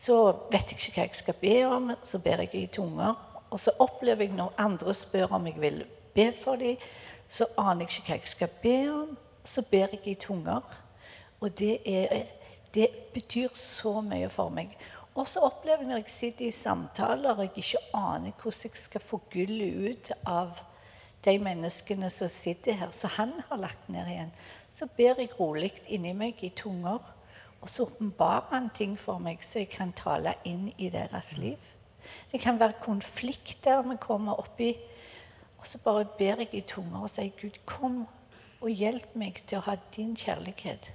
Så 0.00 0.16
vet 0.52 0.72
jeg 0.72 0.78
ikke 0.78 0.94
hva 0.96 1.04
jeg 1.04 1.18
skal 1.18 1.36
be 1.42 1.56
om, 1.68 1.90
så 2.02 2.18
ber 2.24 2.40
jeg 2.46 2.54
i 2.56 2.66
tunger. 2.72 3.18
Og 3.50 3.60
så 3.60 3.74
opplever 3.82 4.24
jeg 4.24 4.36
når 4.36 4.54
andre 4.58 4.94
spør 4.94 5.34
om 5.36 5.46
jeg 5.46 5.60
vil 5.60 5.82
be 6.14 6.30
for 6.42 6.56
dem, 6.56 6.80
så 7.28 7.46
aner 7.58 7.84
jeg 7.84 7.90
ikke 7.90 8.06
hva 8.06 8.16
jeg 8.16 8.30
skal 8.32 8.54
be 8.62 8.76
om. 8.92 9.18
Så 9.44 9.62
ber 9.62 9.92
jeg 9.92 10.00
i 10.08 10.14
tunger. 10.14 10.64
Og 11.40 11.58
det, 11.58 11.78
er, 11.84 12.24
det 12.74 12.88
betyr 13.14 13.52
så 13.54 14.00
mye 14.00 14.28
for 14.32 14.48
meg. 14.52 14.72
Og 15.14 15.28
så 15.28 15.42
opplever 15.44 15.84
jeg 15.84 15.90
når 15.90 16.02
jeg 16.02 16.14
sitter 16.14 16.46
i 16.46 16.54
samtaler 16.54 17.34
og 17.34 17.44
jeg 17.44 17.62
ikke 17.64 17.84
aner 17.94 18.32
hvordan 18.40 18.64
jeg 18.64 18.80
skal 18.80 19.04
få 19.04 19.20
gullet 19.32 19.90
ut 19.90 20.12
av 20.26 20.60
de 21.24 21.36
menneskene 21.38 22.10
som 22.10 22.28
sitter 22.32 22.78
her, 22.80 22.92
som 22.96 23.10
han 23.16 23.32
har 23.48 23.60
lagt 23.60 23.88
ned 23.88 24.08
igjen, 24.08 24.30
så 24.72 24.86
ber 24.96 25.20
jeg 25.20 25.34
rolig 25.40 25.72
inni 25.88 26.14
meg 26.16 26.40
i 26.44 26.52
tunger. 26.56 27.00
Og 27.60 27.68
så 27.68 27.84
åpenbarer 27.84 28.54
han 28.54 28.70
ting 28.72 28.94
for 28.98 29.20
meg 29.20 29.42
så 29.44 29.60
jeg 29.60 29.68
kan 29.74 29.92
tale 29.92 30.32
inn 30.48 30.70
i 30.78 30.88
deres 30.88 31.34
liv. 31.36 31.58
Det 32.32 32.40
kan 32.40 32.56
være 32.60 32.80
konflikter 32.80 33.82
vi 33.84 33.98
kommer 34.00 34.40
opp 34.40 34.60
i 34.64 34.72
og 35.60 35.66
så 35.66 35.78
bare 35.78 36.04
ber 36.18 36.40
jeg 36.40 36.54
i 36.54 36.60
tunger 36.64 37.02
og 37.04 37.10
sier, 37.12 37.32
Gud, 37.40 37.58
kom 37.68 38.06
og 38.60 38.70
hjelp 38.70 39.12
meg 39.20 39.42
til 39.46 39.60
å 39.60 39.66
ha 39.66 39.76
din 39.96 40.14
kjærlighet. 40.16 40.92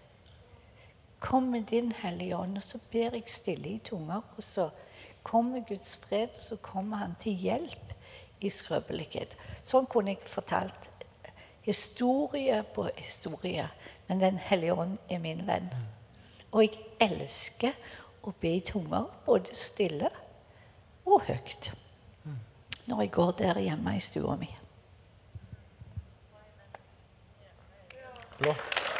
Kom 1.22 1.52
med 1.54 1.70
din 1.70 1.92
Hellige 1.94 2.38
Ånd. 2.38 2.58
Og 2.58 2.66
så 2.66 2.82
ber 2.92 3.14
jeg 3.18 3.30
stille 3.30 3.76
i 3.76 3.82
tunger, 3.86 4.26
og 4.38 4.44
så 4.44 4.70
kommer 5.24 5.62
Guds 5.70 5.96
fred, 6.02 6.34
og 6.34 6.42
så 6.42 6.58
kommer 6.62 7.04
han 7.04 7.14
til 7.22 7.38
hjelp 7.38 7.94
i 8.42 8.50
skrøpelighet. 8.50 9.36
Sånn 9.64 9.88
kunne 9.90 10.16
jeg 10.16 10.30
fortalt 10.30 10.92
historie 11.66 12.64
på 12.76 12.90
historie. 12.98 13.70
Men 14.08 14.20
Den 14.20 14.38
hellige 14.38 14.74
ånd 14.74 14.98
er 15.10 15.20
min 15.20 15.48
venn. 15.48 15.70
Og 16.52 16.64
jeg 16.64 16.80
elsker 17.00 17.74
å 18.24 18.34
be 18.42 18.56
i 18.58 18.62
tunger, 18.62 19.10
både 19.26 19.56
stille 19.56 20.10
og 21.06 21.26
høyt, 21.28 21.72
når 22.86 23.02
jeg 23.02 23.12
går 23.12 23.32
der 23.42 23.60
hjemme 23.60 23.98
i 23.98 24.02
stua 24.02 24.36
mi. 24.40 24.50
Flott. 28.38 28.95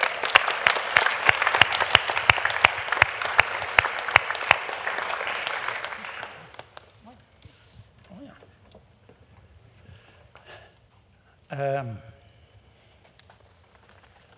Um, 11.52 11.98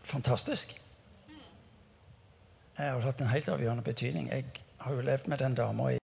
fantastisk. 0.03 0.81
Jeg 2.77 2.91
har 2.91 2.99
hatt 2.99 3.21
en 3.21 3.31
helt 3.31 3.47
avgjørende 3.49 3.83
betydning. 3.83 4.27
Jeg 4.29 4.45
har 4.77 4.93
jo 4.93 5.01
levd 5.01 5.27
med 5.27 5.37
den 5.37 5.55
dama 5.55 5.87
i 5.89 5.95